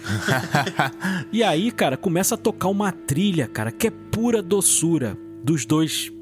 [1.33, 6.13] e aí, cara, começa a tocar uma trilha, cara, que é pura doçura dos dois.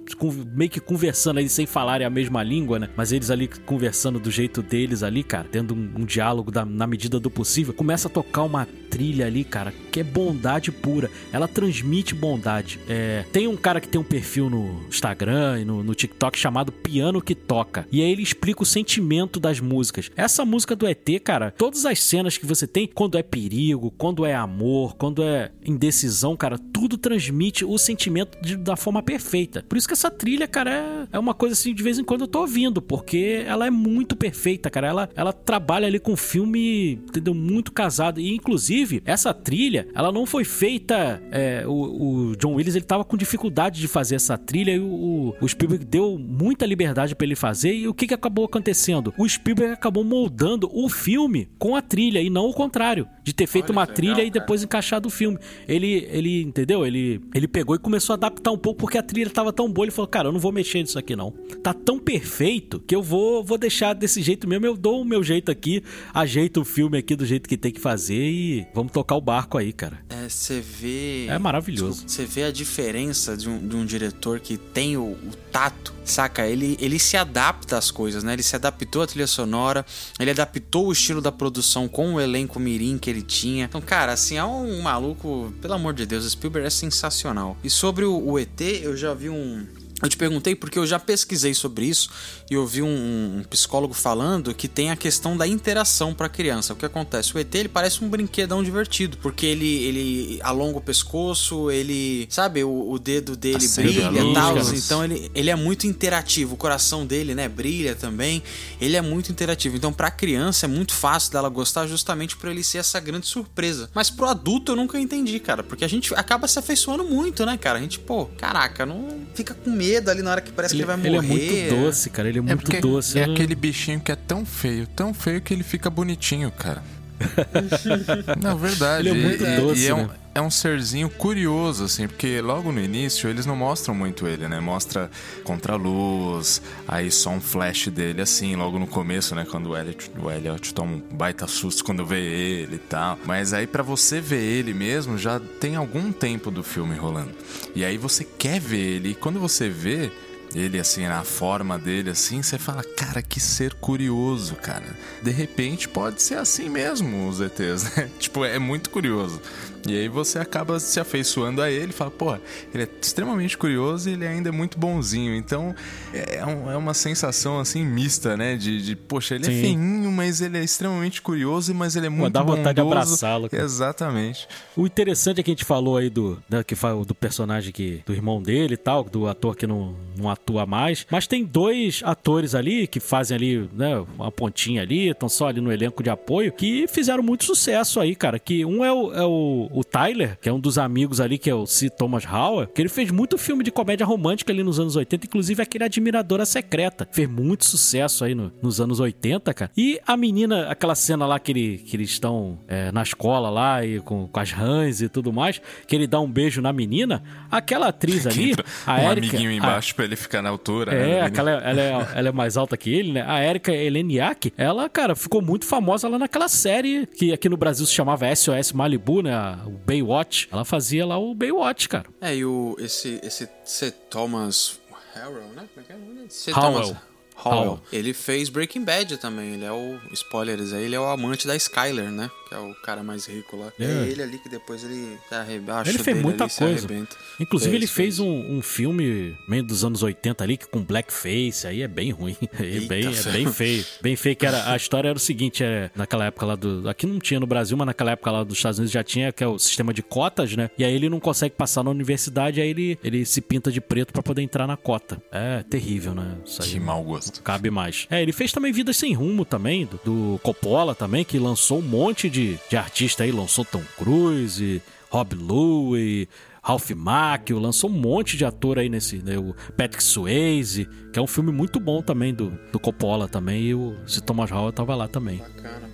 [0.55, 2.89] Meio que conversando ali sem falarem a mesma língua, né?
[2.97, 6.87] Mas eles ali conversando do jeito deles ali, cara, tendo um, um diálogo da- na
[6.87, 7.73] medida do possível.
[7.75, 11.11] Começa a tocar uma trilha ali, cara, que é bondade pura.
[11.33, 12.79] Ela transmite bondade.
[12.89, 16.71] É, tem um cara que tem um perfil no Instagram e no, no TikTok chamado
[16.71, 17.87] Piano que Toca.
[17.91, 20.11] E aí ele explica o sentimento das músicas.
[20.17, 24.27] Essa música do ET, cara, todas as cenas que você tem, quando é perigo, quando
[24.27, 29.65] é amor, quando é indecisão, cara, tudo transmite o sentimento de- da forma perfeita.
[29.69, 32.23] Por isso que essa trilha, cara, é, é uma coisa assim, de vez em quando
[32.23, 34.89] eu tô ouvindo, porque ela é muito perfeita, cara.
[34.89, 37.35] Ela, ela trabalha ali com filme, entendeu?
[37.35, 38.21] Muito casado.
[38.21, 41.23] E, inclusive, essa trilha, ela não foi feita.
[41.31, 45.35] é, o, o John Williams, ele tava com dificuldade de fazer essa trilha e o,
[45.41, 47.75] o Spielberg deu muita liberdade pra ele fazer.
[47.75, 49.13] E o que, que acabou acontecendo?
[49.17, 53.47] O Spielberg acabou moldando o filme com a trilha e não o contrário, de ter
[53.47, 55.39] feito Olha uma que trilha legal, e depois encaixado o filme.
[55.67, 56.87] Ele, ele, entendeu?
[56.87, 59.82] Ele, ele pegou e começou a adaptar um pouco porque a trilha tava tão boa.
[59.85, 61.33] Ele falou, cara, eu não vou mexer nisso aqui não.
[61.63, 64.67] Tá tão perfeito que eu vou, vou deixar desse jeito mesmo.
[64.67, 67.81] Eu dou o meu jeito aqui, ajeito o filme aqui do jeito que tem que
[67.81, 69.99] fazer e vamos tocar o barco aí, cara.
[70.09, 71.27] É, você vê.
[71.27, 72.05] É maravilhoso.
[72.07, 76.47] Você vê a diferença de um, de um diretor que tem o, o tato, saca?
[76.47, 78.33] Ele, ele se adapta às coisas, né?
[78.33, 79.85] Ele se adaptou à trilha sonora,
[80.19, 83.67] ele adaptou o estilo da produção com o elenco mirim que ele tinha.
[83.67, 87.57] Então, cara, assim, é um maluco, pelo amor de Deus, o Spielberg é sensacional.
[87.63, 89.67] E sobre o, o ET, eu já vi um.
[90.03, 92.11] Eu te perguntei porque eu já pesquisei sobre isso
[92.51, 96.73] e eu vi um, um psicólogo falando que tem a questão da interação para criança.
[96.73, 97.37] O que acontece?
[97.37, 102.65] O ET ele parece um brinquedão divertido, porque ele, ele alonga o pescoço, ele, sabe,
[102.65, 104.59] o, o dedo dele a brilha e tal.
[104.59, 106.55] Então ele, ele é muito interativo.
[106.55, 108.43] O coração dele, né, brilha também.
[108.81, 109.77] Ele é muito interativo.
[109.77, 113.89] Então pra criança é muito fácil dela gostar justamente por ele ser essa grande surpresa.
[113.95, 117.57] Mas pro adulto eu nunca entendi, cara, porque a gente acaba se afeiçoando muito, né,
[117.57, 117.79] cara?
[117.79, 120.91] A gente, pô, caraca, não fica com medo ali na hora que parece Ele, que
[120.91, 121.47] ele vai ele morrer.
[121.47, 122.29] é muito doce, cara.
[122.29, 123.19] Ele é É muito doce.
[123.19, 126.83] é não- aquele bichinho que é tão feio, tão feio que ele fica bonitinho, cara.
[128.41, 129.09] Na verdade.
[129.09, 130.11] Ele é muito e, doce, e é, um, né?
[130.35, 134.61] é um serzinho curioso, assim, porque logo no início eles não mostram muito ele, né?
[134.61, 135.11] Mostra
[135.45, 139.47] contra a luz, aí só um flash dele, assim, logo no começo, né?
[139.51, 143.19] Quando o Elliot, o Elliot toma um baita susto quando vê ele e tal.
[143.25, 147.33] Mas aí pra você ver ele mesmo, já tem algum tempo do filme rolando.
[147.75, 150.11] E aí você quer ver ele, e quando você vê
[150.55, 154.97] ele assim na forma dele assim, você fala, cara, que ser curioso, cara.
[155.23, 158.11] De repente pode ser assim mesmo os ETs, né?
[158.19, 159.41] tipo, é muito curioso.
[159.89, 162.35] E aí você acaba se afeiçoando a ele, fala, pô,
[162.73, 165.35] ele é extremamente curioso e ele ainda é muito bonzinho.
[165.35, 165.75] Então
[166.13, 168.57] é, um- é uma sensação assim mista, né?
[168.57, 169.61] De, de poxa, ele é Sim.
[169.61, 173.01] feinho, mas ele é extremamente curioso, mas ele é muito dá vontade de bondoso.
[173.03, 173.63] abraçá-lo, cara.
[173.63, 174.47] Exatamente.
[174.77, 178.03] O interessante é que a gente falou aí do, né, que fala do personagem que,
[178.07, 181.07] do irmão dele e tal, do ator que não, não, atua mais.
[181.11, 185.61] Mas tem dois atores ali que fazem ali, né, uma pontinha ali, estão só ali
[185.61, 188.39] no elenco de apoio, que fizeram muito sucesso aí, cara.
[188.39, 191.49] Que um é o, é o, o Tyler, que é um dos amigos ali, que
[191.51, 191.89] é o C.
[191.91, 195.63] Thomas Howell, que ele fez muito filme de comédia romântica ali nos anos 80, inclusive
[195.63, 197.09] aquele Admiradora Secreta.
[197.13, 199.71] Fez muito sucesso aí no, nos anos 80, cara.
[199.77, 203.85] E a menina, aquela cena lá que, ele, que eles estão é, na escola lá
[203.85, 207.23] e com, com as rãs e tudo mais, que ele dá um beijo na menina,
[207.51, 208.55] aquela atriz ali,
[208.87, 210.93] a um Erika, amiguinho a- embaixo pra ele ficar na altura.
[210.93, 211.21] é, né?
[211.23, 213.25] aquela, ela, é, ela é mais alta que ele, né?
[213.27, 217.87] A Erika Eleniak, ela, cara, ficou muito famosa lá naquela série que aqui no Brasil
[217.87, 219.33] se chamava SOS Malibu, né?
[219.63, 220.49] A- O Baywatch.
[220.53, 222.07] Ela fazia lá o Baywatch, cara.
[222.21, 223.91] É, e o, esse, esse C.
[223.91, 224.79] Thomas
[225.15, 225.69] Harrell, né?
[225.75, 225.97] Como é que é?
[226.29, 226.51] C.
[226.53, 226.73] Howell.
[226.83, 226.97] Thomas
[227.45, 227.59] Howell.
[227.65, 227.81] Howell.
[227.93, 229.55] Ele fez Breaking Bad também.
[229.55, 229.99] Ele é o.
[230.13, 232.31] Spoilers aí, ele é o amante da Skyler, né?
[232.49, 233.73] Que é o cara mais rico lá.
[233.79, 233.89] É, É.
[234.09, 235.91] ele ali que depois ele se arrebaixa.
[235.91, 236.87] Ele fez muita ali, coisa.
[236.87, 237.17] arrebenta.
[237.41, 238.19] Inclusive, ele fez fez.
[238.21, 242.37] um, um filme meio dos anos 80 ali, que com blackface, aí é bem ruim.
[242.59, 243.85] É, Eita, bem, é bem feio.
[244.03, 246.89] Bem feio, que era, a história era o seguinte, é, naquela época lá do...
[246.89, 249.43] Aqui não tinha no Brasil, mas naquela época lá dos Estados Unidos já tinha, que
[249.43, 250.71] é o sistema de cotas, né?
[250.77, 254.13] E aí ele não consegue passar na universidade, aí ele, ele se pinta de preto
[254.13, 255.21] pra poder entrar na cota.
[255.33, 256.37] É terrível, né?
[256.45, 257.32] Isso aí Que mau gosto.
[257.41, 258.07] Cabe mais.
[258.11, 261.83] É, ele fez também Vidas Sem Rumo também, do, do Coppola também, que lançou um
[261.83, 266.29] monte de, de artista aí, lançou Tom Cruise, Rob Louie,
[266.63, 271.23] Ralph Macchio, lançou um monte de ator aí nesse, né, o Patrick Swayze, que é
[271.23, 274.95] um filme muito bom também do, do Coppola também, e o se Thomas Howell tava
[274.95, 275.39] lá também.
[275.39, 275.92] Bacana.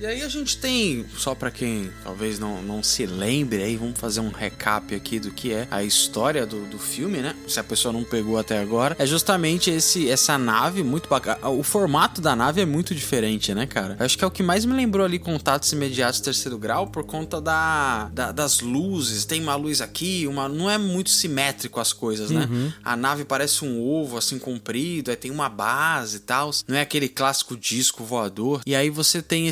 [0.00, 4.00] E aí a gente tem, só pra quem talvez não, não se lembre aí, vamos
[4.00, 7.36] fazer um recap aqui do que é a história do, do filme, né?
[7.46, 8.96] Se a pessoa não pegou até agora.
[8.98, 11.46] É justamente esse essa nave muito bacana.
[11.50, 13.96] O formato da nave é muito diferente, né, cara?
[14.00, 17.04] Eu acho que é o que mais me lembrou ali contatos imediatos terceiro grau por
[17.04, 19.26] conta da, da- das luzes.
[19.26, 22.48] Tem uma luz aqui, uma não é muito simétrico as coisas, né?
[22.82, 26.50] A nave parece um ovo assim comprido, aí tem uma base e tal.
[26.66, 28.62] Não é aquele clássico disco voador.
[28.64, 29.46] E aí você tem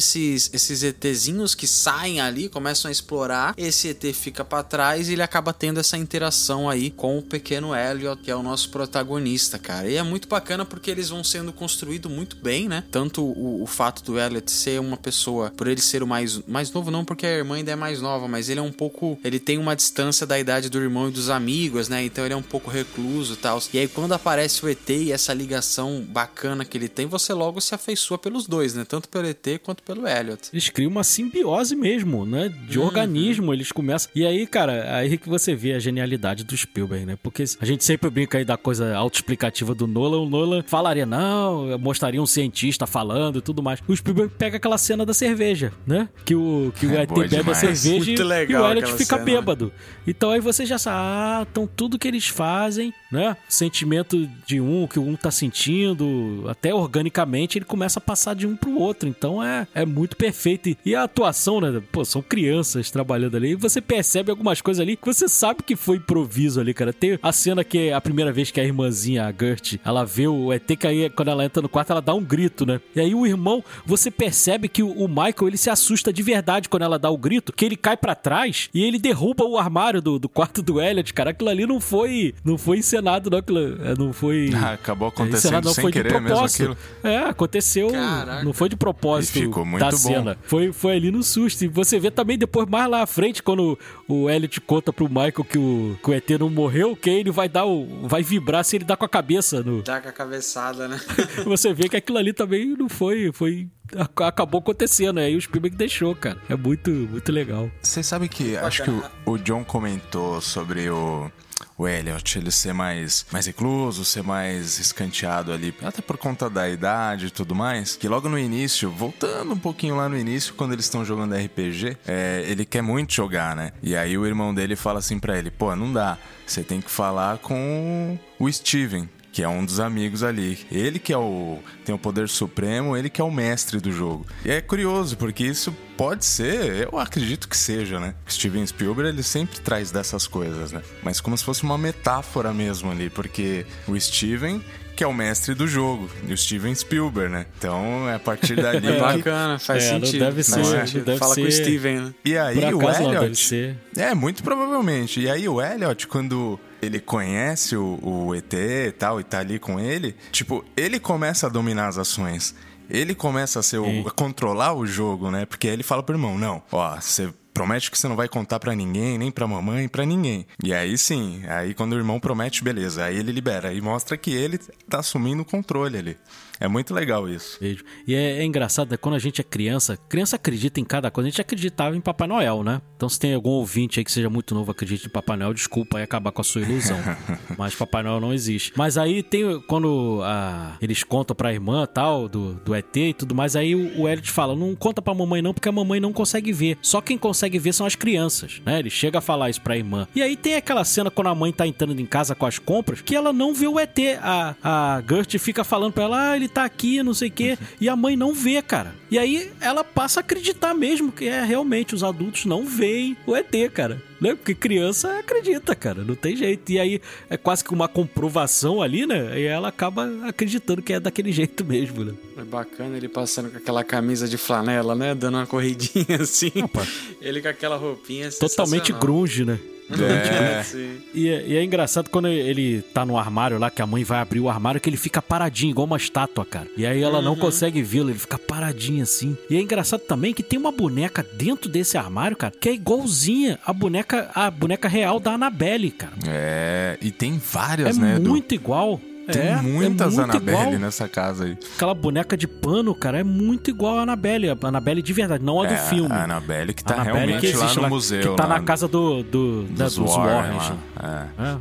[0.46, 3.54] esses esses ETzinhos que saem ali, começam a explorar.
[3.56, 7.74] Esse ET fica pra trás e ele acaba tendo essa interação aí com o pequeno
[7.74, 9.88] Elliot, que é o nosso protagonista, cara.
[9.88, 12.84] E é muito bacana porque eles vão sendo construídos muito bem, né?
[12.90, 16.70] Tanto o, o fato do Elliot ser uma pessoa, por ele ser o mais, mais
[16.70, 19.18] novo, não porque a irmã ainda é mais nova, mas ele é um pouco.
[19.24, 22.04] Ele tem uma distância da idade do irmão e dos amigos, né?
[22.04, 23.62] Então ele é um pouco recluso e tal.
[23.72, 27.60] E aí quando aparece o ET e essa ligação bacana que ele tem, você logo
[27.60, 28.84] se afeiçoa pelos dois, né?
[28.84, 30.27] Tanto pelo ET quanto pelo Elliot.
[30.52, 32.52] Eles criam uma simbiose mesmo, né?
[32.68, 34.10] De organismo, eles começam.
[34.14, 37.18] E aí, cara, aí que você vê a genialidade do Spielberg, né?
[37.22, 40.20] Porque a gente sempre brinca aí da coisa autoexplicativa do Nolan.
[40.20, 43.80] O Nolan falaria, não, mostraria um cientista falando e tudo mais.
[43.86, 46.08] O Spielberg pega aquela cena da cerveja, né?
[46.24, 47.58] Que o, que o É bebe a demais.
[47.58, 49.72] cerveja Muito e, e o Elliot fica cena, bêbado.
[50.06, 53.36] Então aí você já sabe, ah, então tudo que eles fazem, né?
[53.48, 58.46] Sentimento de um, que o um tá sentindo, até organicamente, ele começa a passar de
[58.46, 59.08] um pro outro.
[59.08, 60.76] Então é, é muito perfeito.
[60.84, 61.80] E, a atuação, né?
[61.92, 63.52] Pô, são crianças trabalhando ali.
[63.52, 66.92] E você percebe algumas coisas ali que você sabe que foi improviso ali, cara.
[66.92, 70.26] Tem a cena que é a primeira vez que a irmãzinha, a Gert, ela vê
[70.26, 72.80] o ET cair, quando ela entra no quarto, ela dá um grito, né?
[72.94, 76.82] E aí o irmão, você percebe que o Michael, ele se assusta de verdade quando
[76.82, 80.18] ela dá o grito, que ele cai pra trás e ele derruba o armário do,
[80.18, 81.30] do quarto do Elliot, cara.
[81.30, 83.38] Aquilo ali não foi, não foi encenado, não.
[83.38, 84.50] Aquilo, é, não foi...
[84.58, 86.62] Ah, acabou encenado, acontecendo não, sem foi de querer mesmo propósito.
[86.62, 86.76] aquilo.
[87.04, 87.90] É, aconteceu.
[87.92, 88.42] Caraca.
[88.42, 90.07] Não foi de propósito E ficou muito bom.
[90.08, 90.38] Cena.
[90.42, 91.62] Foi, foi ali no susto.
[91.64, 93.78] E você vê também depois, mais lá à frente, quando
[94.08, 97.48] o Elliot conta pro Michael que o, que o ET não morreu, que ele vai
[97.48, 97.86] dar o.
[98.08, 99.62] vai vibrar se ele dá com a cabeça.
[99.62, 101.00] No, Dá com a cabeçada, né?
[101.44, 103.30] você vê que aquilo ali também não foi.
[103.32, 105.18] foi ac- acabou acontecendo.
[105.18, 106.38] Aí o Spielberg deixou, cara.
[106.48, 107.70] É muito, muito legal.
[107.82, 111.30] Você sabe que acho que o, o John comentou sobre o,
[111.78, 116.68] o Elliot, ele ser mais, mais recluso, ser mais escanteado ali, até por conta da
[116.68, 120.72] idade e tudo mais, que logo no início, voltando um pouquinho lá no início, quando
[120.72, 123.70] eles estão jogando RPG, é, ele quer muito jogar, né?
[123.80, 126.90] E aí o irmão dele fala assim pra ele, pô, não dá, você tem que
[126.90, 130.58] falar com o Steven, que é um dos amigos ali.
[130.70, 134.26] Ele que é o tem o poder supremo, ele que é o mestre do jogo.
[134.44, 138.14] E é curioso porque isso pode ser, eu acredito que seja, né?
[138.28, 140.80] Steven Spielberg ele sempre traz dessas coisas, né?
[141.02, 144.62] Mas como se fosse uma metáfora mesmo ali, porque o Steven
[144.96, 147.46] que é o mestre do jogo, e o Steven Spielberg, né?
[147.56, 150.24] Então é a partir dali É bacana, faz É, não sentido.
[150.24, 151.04] deve ser, sentido.
[151.04, 152.14] deve Fala com o ser- Steven, né?
[152.24, 153.20] E aí Por o não, Elliot.
[153.20, 153.76] deve ser.
[153.96, 155.20] É, muito provavelmente.
[155.20, 159.58] E aí o Elliot, quando ele conhece o, o ET e tal, e tá ali
[159.58, 162.54] com ele, tipo, ele começa a dominar as ações.
[162.90, 165.44] ele começa a ser o, a controlar o jogo, né?
[165.44, 168.60] Porque aí ele fala pro irmão, não, ó, você promete que você não vai contar
[168.60, 170.46] para ninguém, nem pra mamãe, para ninguém.
[170.62, 174.30] E aí sim, aí quando o irmão promete, beleza, aí ele libera e mostra que
[174.30, 174.58] ele
[174.88, 176.16] tá assumindo o controle ali.
[176.60, 177.58] É muito legal isso.
[177.60, 177.84] Vejo.
[178.06, 178.96] E é, é engraçado, né?
[178.96, 181.28] quando a gente é criança, criança acredita em cada coisa.
[181.28, 182.80] A gente acreditava em Papai Noel, né?
[182.96, 185.98] Então se tem algum ouvinte aí que seja muito novo acredite em Papai Noel, desculpa
[185.98, 186.98] aí acabar com a sua ilusão.
[187.56, 188.72] Mas Papai Noel não existe.
[188.76, 193.34] Mas aí tem quando a, eles contam pra irmã tal, do, do ET e tudo
[193.34, 196.12] mais, aí o, o Elliot fala: não conta pra mamãe não, porque a mamãe não
[196.12, 196.78] consegue ver.
[196.82, 198.78] Só quem consegue ver são as crianças, né?
[198.78, 200.06] Ele chega a falar isso pra irmã.
[200.14, 203.00] E aí tem aquela cena quando a mãe tá entrando em casa com as compras,
[203.00, 203.98] que ela não vê o ET.
[204.20, 207.58] A, a Gert fica falando pra ela: ah, ele tá aqui, não sei o quê.
[207.80, 208.94] E a mãe não vê, cara.
[209.10, 213.36] E aí ela passa a acreditar mesmo que é realmente os adultos não veem o
[213.36, 214.02] ET, cara.
[214.20, 214.34] Né?
[214.34, 216.70] Porque criança acredita, cara, não tem jeito.
[216.70, 219.40] E aí é quase que uma comprovação ali, né?
[219.40, 222.14] E ela acaba acreditando que é daquele jeito mesmo, né?
[222.36, 225.14] É bacana ele passando com aquela camisa de flanela, né?
[225.14, 226.52] Dando uma corridinha assim.
[226.62, 226.86] Opa.
[227.20, 229.58] Ele com aquela roupinha Totalmente grunge, né?
[229.90, 230.58] É.
[231.14, 234.20] E, é, e, é engraçado quando ele tá no armário lá, que a mãe vai
[234.20, 236.68] abrir o armário, que ele fica paradinho, igual uma estátua, cara.
[236.76, 237.24] E aí ela uhum.
[237.24, 239.36] não consegue vê-lo, ele fica paradinho assim.
[239.48, 243.58] E é engraçado também que tem uma boneca dentro desse armário, cara, que é igualzinha
[243.64, 246.12] a boneca, a boneca real da Annabelle, cara.
[246.26, 248.16] É, e tem várias, é né?
[248.16, 249.00] É muito igual.
[249.30, 250.78] Tem é, muitas é Annabelle igual.
[250.78, 251.58] nessa casa aí.
[251.76, 254.48] Aquela boneca de pano, cara, é muito igual a Annabelle.
[254.50, 256.10] A Annabelle de verdade, não a do é, filme.
[256.10, 258.30] A Annabelle que tá Annabelle realmente que lá no museu.
[258.30, 260.56] Que tá lá, na casa do, do, dos, da, dos Warren.
[260.56, 260.78] Warren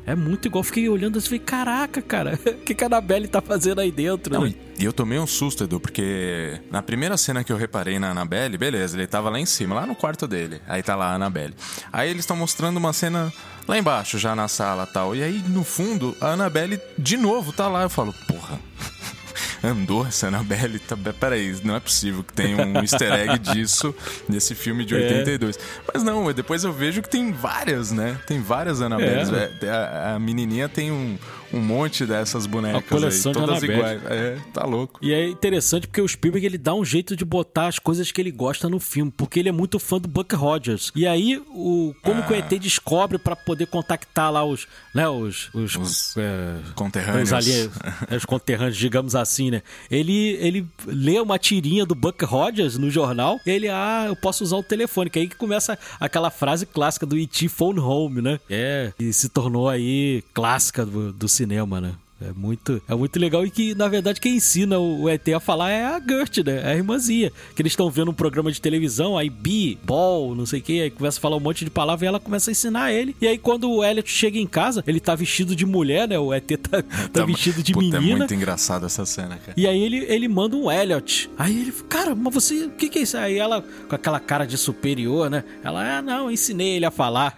[0.05, 0.11] é.
[0.11, 0.15] é.
[0.15, 0.63] muito igual.
[0.63, 3.91] Fiquei olhando assim e falei, caraca, cara, o que, que a Annabelle tá fazendo aí
[3.91, 4.33] dentro?
[4.33, 4.53] Não, né?
[4.79, 8.57] E eu tomei um susto, Edu, porque na primeira cena que eu reparei na Annabelle,
[8.57, 10.61] beleza, ele tava lá em cima, lá no quarto dele.
[10.67, 11.55] Aí tá lá a Annabelle.
[11.91, 13.33] Aí eles estão mostrando uma cena
[13.67, 15.15] lá embaixo, já na sala tal.
[15.15, 17.83] E aí, no fundo, a Annabelle de novo tá lá.
[17.83, 18.59] Eu falo, porra.
[19.63, 20.79] Andou essa Annabelle?
[20.79, 23.93] Tá, peraí, não é possível que tenha um easter egg disso
[24.29, 25.57] nesse filme de 82.
[25.57, 25.59] É.
[25.93, 28.19] Mas não, depois eu vejo que tem várias, né?
[28.27, 29.31] Tem várias Annabelles.
[29.33, 29.51] É.
[29.63, 31.17] é a, a, menininha tem um,
[31.53, 34.01] um monte dessas bonecas a coleção aí, todas iguais.
[34.05, 34.99] É, tá louco.
[35.01, 38.21] E é interessante porque o Spielberg ele dá um jeito de botar as coisas que
[38.21, 40.91] ele gosta no filme, porque ele é muito fã do Buck Rogers.
[40.95, 42.23] E aí, o como ah.
[42.23, 47.31] que o ET descobre para poder contactar lá os, né, os, os, os é, conterrâneos.
[47.31, 47.71] Os, ali,
[48.15, 49.61] os conterrâneos, digamos assim, né?
[49.89, 54.57] Ele, ele lê uma tirinha do Buck Rogers no jornal, ele, ah, eu posso usar
[54.57, 57.47] o telefone, que aí que começa aquela frase clássica do E.T.
[57.47, 58.39] Phone Home, né?
[58.49, 61.93] É, e se tornou aí clássica do, do cinema, né?
[62.19, 65.69] É muito, é muito legal e que, na verdade, quem ensina o ET a falar
[65.69, 66.61] é a Gert, né?
[66.63, 67.31] É a irmãzinha.
[67.55, 70.81] Que eles estão vendo um programa de televisão, aí bi, ball, não sei o que,
[70.81, 73.15] aí começa a falar um monte de palavras e ela começa a ensinar ele.
[73.21, 76.17] E aí, quando o Elliot chega em casa, ele tá vestido de mulher, né?
[76.17, 78.15] O ET tá, tá, tá vestido de puta, menina.
[78.15, 79.53] É muito engraçado essa cena, cara.
[79.55, 81.29] E aí ele, ele manda um Elliot.
[81.37, 83.15] Aí ele, cara, mas você, o que, que é isso?
[83.15, 85.43] Aí ela, com aquela cara de superior, né?
[85.63, 87.37] Ela, ah, não, ensinei ele a falar.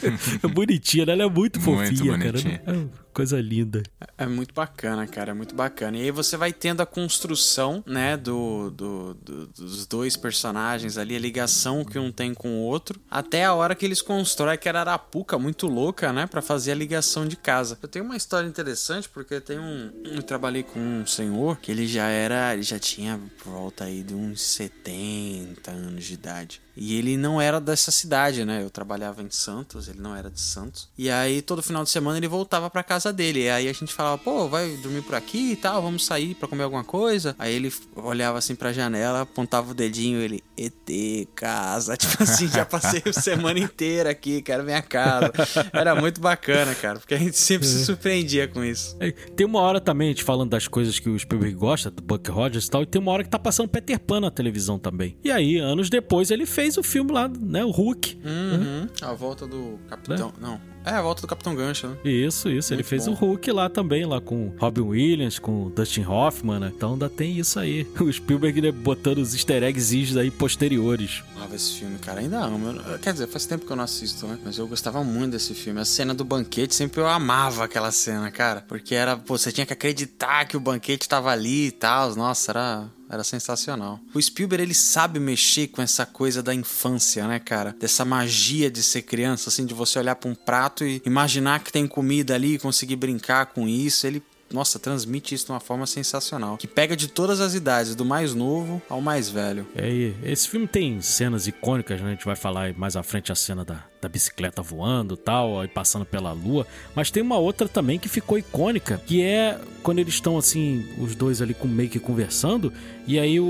[0.52, 1.12] bonitinha, né?
[1.12, 2.62] Ela é muito fofinha, muito cara.
[2.66, 3.82] É coisa linda.
[4.16, 5.96] É muito bacana, cara, é muito bacana.
[5.96, 11.16] E aí você vai tendo a construção, né, do, do, do, dos dois personagens ali,
[11.16, 14.78] a ligação que um tem com o outro, até a hora que eles constroem aquela
[14.78, 17.76] arapuca muito louca, né, para fazer a ligação de casa.
[17.82, 21.88] Eu tenho uma história interessante porque tem um, eu trabalhei com um senhor que ele
[21.88, 26.62] já era, ele já tinha por volta aí de uns 70 anos de idade.
[26.78, 28.62] E ele não era dessa cidade, né?
[28.62, 30.88] Eu trabalhava em Santos, ele não era de Santos.
[30.96, 33.44] E aí todo final de semana ele voltava para casa dele.
[33.44, 36.48] E aí a gente falava, pô, vai dormir por aqui e tal, vamos sair para
[36.48, 37.34] comer alguma coisa.
[37.38, 41.96] Aí ele olhava assim pra janela, apontava o dedinho, ele, ET, casa.
[41.98, 45.32] Tipo assim, já passei a semana inteira aqui, quero minha casa.
[45.72, 48.96] Era muito bacana, cara, porque a gente sempre se surpreendia com isso.
[49.00, 52.02] É, tem uma hora também, a gente falando das coisas que o Spielberg gosta, do
[52.02, 54.78] Buck Rogers e tal, e tem uma hora que tá passando Peter Pan na televisão
[54.78, 55.16] também.
[55.24, 57.64] E aí, anos depois, ele fez fez o filme lá, né?
[57.64, 58.20] O Hulk.
[58.24, 58.58] Uhum.
[58.58, 58.88] Né?
[59.00, 60.28] A volta do Capitão.
[60.28, 60.32] Né?
[60.40, 60.60] Não.
[60.84, 61.96] É, a volta do Capitão Gancho, né?
[62.04, 62.72] Isso, isso.
[62.72, 63.12] Muito ele fez bom.
[63.12, 66.72] o Hulk lá também, lá com Robin Williams, com Dustin Hoffman, né?
[66.74, 67.86] Então ainda tem isso aí.
[67.98, 71.22] O Spielberg né, botando os easter eggs aí posteriores.
[71.36, 72.20] Amava esse filme, cara.
[72.20, 72.80] Ainda amo.
[73.02, 74.38] Quer dizer, faz tempo que eu não assisto, né?
[74.42, 75.80] Mas eu gostava muito desse filme.
[75.80, 78.64] A cena do banquete, sempre eu amava aquela cena, cara.
[78.66, 82.14] Porque era, pô, você tinha que acreditar que o banquete tava ali e tal.
[82.14, 84.00] Nossa, era era sensacional.
[84.14, 87.74] O Spielberg, ele sabe mexer com essa coisa da infância, né, cara?
[87.78, 91.72] Dessa magia de ser criança, assim, de você olhar para um prato e imaginar que
[91.72, 94.06] tem comida ali e conseguir brincar com isso.
[94.06, 96.56] Ele nossa, transmite isso de uma forma sensacional.
[96.56, 99.66] Que pega de todas as idades, do mais novo ao mais velho.
[99.76, 102.08] É, esse filme tem cenas icônicas, né?
[102.08, 105.68] A gente vai falar mais à frente a cena da, da bicicleta voando tal, aí
[105.68, 106.66] passando pela lua.
[106.94, 111.14] Mas tem uma outra também que ficou icônica, que é quando eles estão assim, os
[111.14, 112.72] dois ali com meio que conversando,
[113.06, 113.44] e aí o,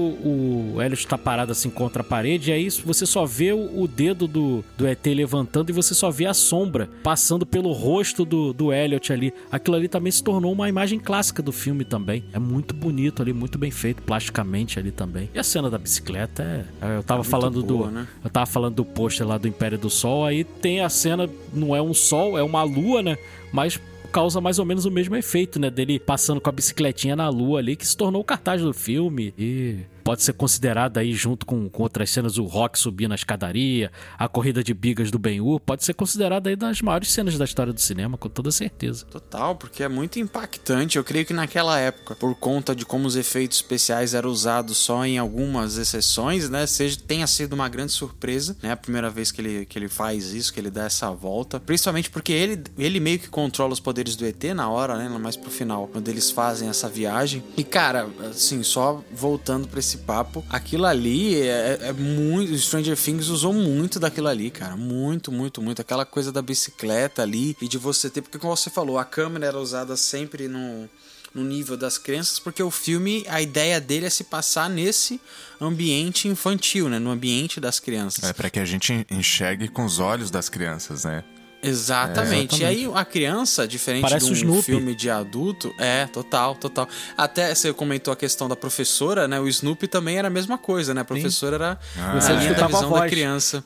[0.75, 3.89] o Elliot tá parado assim contra a parede, e aí você só vê o, o
[3.89, 8.53] dedo do, do ET levantando e você só vê a sombra passando pelo rosto do,
[8.53, 9.33] do Elliot ali.
[9.51, 12.25] Aquilo ali também se tornou uma imagem clássica do filme também.
[12.33, 15.29] É muito bonito ali, muito bem feito plasticamente ali também.
[15.35, 16.43] E a cena da bicicleta
[16.81, 16.97] é.
[16.99, 17.93] Eu tava É falando boa, do.
[17.93, 18.07] né?
[18.23, 21.75] Eu tava falando do pôster lá do Império do Sol, aí tem a cena, não
[21.75, 23.19] é um sol, é uma lua, né?
[23.53, 23.81] Mas
[24.13, 25.71] causa mais ou menos o mesmo efeito, né?
[25.71, 29.35] Dele passando com a bicicletinha na lua ali, que se tornou o cartaz do filme.
[29.39, 33.91] E pode ser considerada aí, junto com, com outras cenas, o rock subir na escadaria,
[34.19, 37.73] a corrida de bigas do Ben-Hur, pode ser considerada aí das maiores cenas da história
[37.73, 39.05] do cinema, com toda certeza.
[39.07, 40.97] Total, porque é muito impactante.
[40.97, 45.05] Eu creio que naquela época, por conta de como os efeitos especiais eram usados só
[45.05, 46.67] em algumas exceções, né?
[46.67, 48.73] Seja, tenha sido uma grande surpresa, né?
[48.73, 51.61] A primeira vez que ele, que ele faz isso, que ele dá essa volta.
[51.61, 55.09] Principalmente porque ele, ele meio que controla os poderes do ET na hora, né?
[55.19, 57.43] Mais pro final, quando eles fazem essa viagem.
[57.57, 62.57] E, cara, assim, só voltando pra esse papo, aquilo ali é, é muito.
[62.57, 64.77] Stranger Things usou muito daquilo ali, cara.
[64.77, 65.83] Muito, muito, muito.
[65.83, 68.23] Aquela coisa da bicicleta ali e de você ter.
[68.23, 70.89] Porque, como você falou, a câmera era usada sempre no
[71.35, 75.21] no nível das crianças, porque o filme, a ideia dele é se passar nesse
[75.61, 76.99] ambiente infantil, né?
[76.99, 78.25] No ambiente das crianças.
[78.25, 81.23] É para que a gente enxergue com os olhos das crianças, né?
[81.63, 82.63] Exatamente.
[82.63, 84.63] E aí a criança, diferente Parece de um Snoopy.
[84.63, 86.89] filme de adulto, é, total, total.
[87.17, 89.41] Até você comentou a questão da professora, né?
[89.41, 91.01] O Snoopy também era a mesma coisa, né?
[91.01, 93.65] A professora era Ah, a linha da visão da criança.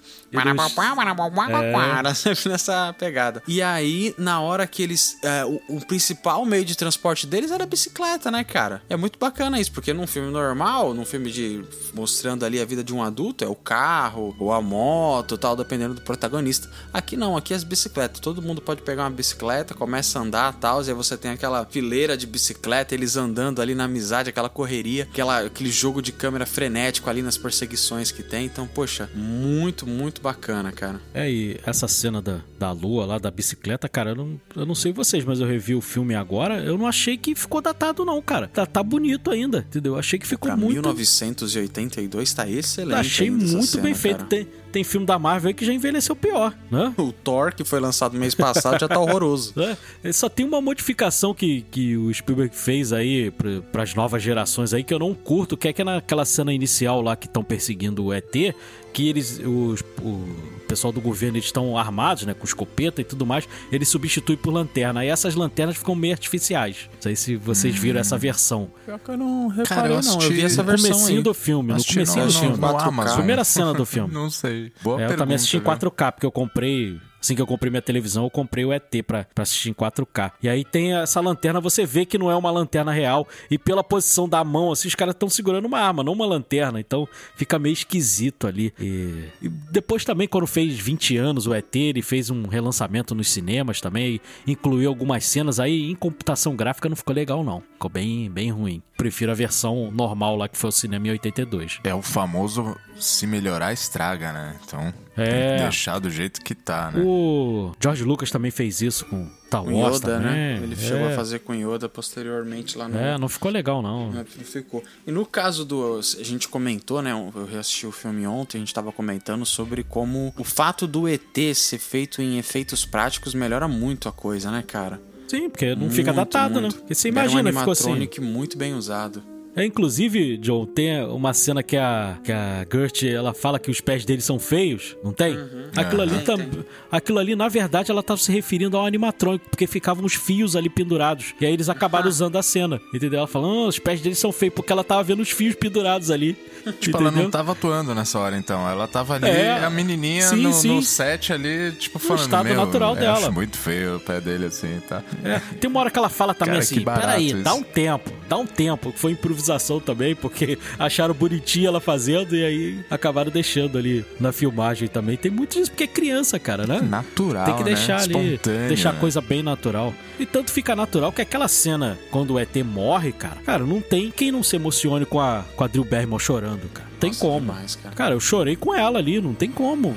[1.99, 3.43] Era sempre nessa pegada.
[3.47, 5.19] E aí, na hora que eles.
[5.23, 8.83] é, o, o principal meio de transporte deles era a bicicleta, né, cara?
[8.89, 11.63] É muito bacana isso, porque num filme normal, num filme de.
[11.93, 15.95] mostrando ali a vida de um adulto, é o carro, ou a moto, tal, dependendo
[15.95, 16.71] do protagonista.
[16.93, 17.82] Aqui não, aqui é as bicicletas.
[18.21, 21.65] Todo mundo pode pegar uma bicicleta, começa a andar tal, e aí você tem aquela
[21.67, 26.47] fileira de bicicleta, eles andando ali na amizade, aquela correria, aquela, aquele jogo de câmera
[26.47, 28.47] frenético ali nas perseguições que tem.
[28.47, 31.01] Então, poxa, muito, muito bacana, cara.
[31.15, 34.75] É, e essa cena da, da lua lá, da bicicleta, cara, eu não, eu não
[34.75, 38.21] sei vocês, mas eu revi o filme agora, eu não achei que ficou datado, não,
[38.23, 38.49] cara.
[38.49, 39.95] Tá, tá bonito ainda, entendeu?
[39.95, 40.73] Eu achei que ficou Pra muito.
[40.75, 42.99] 1982 tá excelente.
[42.99, 44.17] achei muito cena, bem feito.
[44.19, 44.29] cara.
[44.29, 46.93] Tem, tem filme da Marvel aí que já envelheceu pior, né?
[46.97, 49.53] O Thor, que foi lançado mês passado, já tá horroroso.
[50.03, 53.31] É, só tem uma modificação que, que o Spielberg fez aí
[53.71, 57.01] para as novas gerações aí que eu não curto, que é que naquela cena inicial
[57.01, 58.55] lá que estão perseguindo o ET,
[58.93, 60.27] que eles, os, o
[60.69, 64.51] pessoal do governo, eles estão armados, né, com escopeta e tudo mais, ele substitui por
[64.53, 65.01] lanterna.
[65.01, 66.89] Aí essas lanternas ficam meio artificiais.
[66.95, 68.71] Não sei se vocês viram essa versão.
[68.87, 70.13] Pior que eu não reparei, Cara, eu não.
[70.13, 71.23] Eu assisti vi essa No versão comecinho aí.
[71.25, 72.57] do filme, no Assisti comecinho no- do no filme.
[72.57, 72.89] no 4K.
[72.89, 73.17] Amazon.
[73.17, 74.13] Primeira cena do filme.
[74.15, 74.73] Não sei.
[74.83, 75.69] Boa É, eu pergunta, também assisti em viu?
[75.71, 76.99] 4K, porque eu comprei.
[77.23, 80.33] Assim que eu comprei minha televisão, eu comprei o ET pra, pra assistir em 4K.
[80.43, 83.29] E aí tem essa lanterna, você vê que não é uma lanterna real.
[83.49, 86.81] E pela posição da mão, assim, os caras estão segurando uma arma, não uma lanterna.
[86.81, 88.75] Então fica meio esquisito ali.
[88.77, 93.29] E, e depois também, quando fez 20 anos o ET, ele fez um relançamento nos
[93.29, 94.21] cinemas também.
[94.45, 95.93] Incluiu algumas cenas aí.
[95.93, 97.63] Em computação gráfica não ficou legal, não.
[97.75, 98.83] Ficou bem, bem ruim.
[99.03, 101.81] Prefiro a versão normal lá que foi o cinema em 82.
[101.83, 104.55] É o famoso se melhorar estraga, né?
[104.65, 105.57] Então tem É.
[105.57, 107.03] que deixar do jeito que tá, né?
[107.05, 110.31] O George Lucas também fez isso com Star Wars Yoda, também.
[110.31, 110.61] né?
[110.63, 111.13] Ele chegou é.
[111.13, 112.97] a fazer com Yoda posteriormente lá no.
[112.97, 114.13] É, não ficou legal, não.
[114.13, 114.85] Não ficou.
[115.05, 115.99] E no caso do.
[115.99, 117.11] A gente comentou, né?
[117.11, 121.37] Eu reassisti o filme ontem, a gente tava comentando sobre como o fato do ET
[121.57, 125.01] ser feito em efeitos práticos melhora muito a coisa, né, cara?
[125.33, 126.75] Sim, porque não fica Muito, datado, muito.
[126.75, 126.79] né?
[126.81, 127.91] Porque você Era um imagina, ficou assim.
[128.21, 129.23] muito bem usado.
[129.55, 133.81] É, inclusive, John, tem uma cena que a, que a Gert, ela fala que os
[133.81, 135.37] pés dele são feios, não tem?
[135.77, 136.17] Aquilo ali Uhum.
[136.19, 136.65] Tem, tam- tem.
[136.91, 140.71] aquilo ali, na verdade, ela tava se referindo ao animatrônico, porque ficavam uns fios ali
[140.71, 141.35] pendurados.
[141.41, 143.19] E aí eles acabaram usando a cena, entendeu?
[143.19, 146.11] Ela falando, ah, os pés dele são feios, porque ela tava vendo os fios pendurados
[146.11, 146.37] ali.
[146.81, 147.01] Tipo, entendeu?
[147.01, 148.69] ela não tava atuando nessa hora, então.
[148.69, 149.65] Ela tava ali, É.
[149.65, 150.69] a menininha Sim, no, sim.
[150.77, 154.47] no set ali, tipo, falando, estado meu, natural dela." acho muito feio o pé dele
[154.47, 155.03] assim, tá?
[155.25, 158.13] É, tem uma hora que ela fala também Cara, assim: peraí, isso." dá um tempo,
[158.29, 158.93] dá um tempo.
[158.97, 159.11] Foi
[159.43, 165.17] improvisação também, porque acharam bonitinha ela fazendo e aí acabaram deixando ali na filmagem também.
[165.17, 166.81] Tem muito disso, porque é criança, cara, né?
[166.81, 168.15] Natural, Tem que deixar né?
[168.15, 169.01] ali, deixar a né?
[169.01, 169.93] coisa bem natural.
[170.19, 174.11] E tanto fica natural que aquela cena, quando o ET morre, cara, cara, não tem
[174.11, 176.92] quem não se emocione com a, com a Drew Barrymore chorando, cara.
[177.03, 177.41] Tem Nossa, como.
[177.41, 177.95] demais, cara.
[177.97, 179.93] Cara, eu chorei com ela ali, não tem como.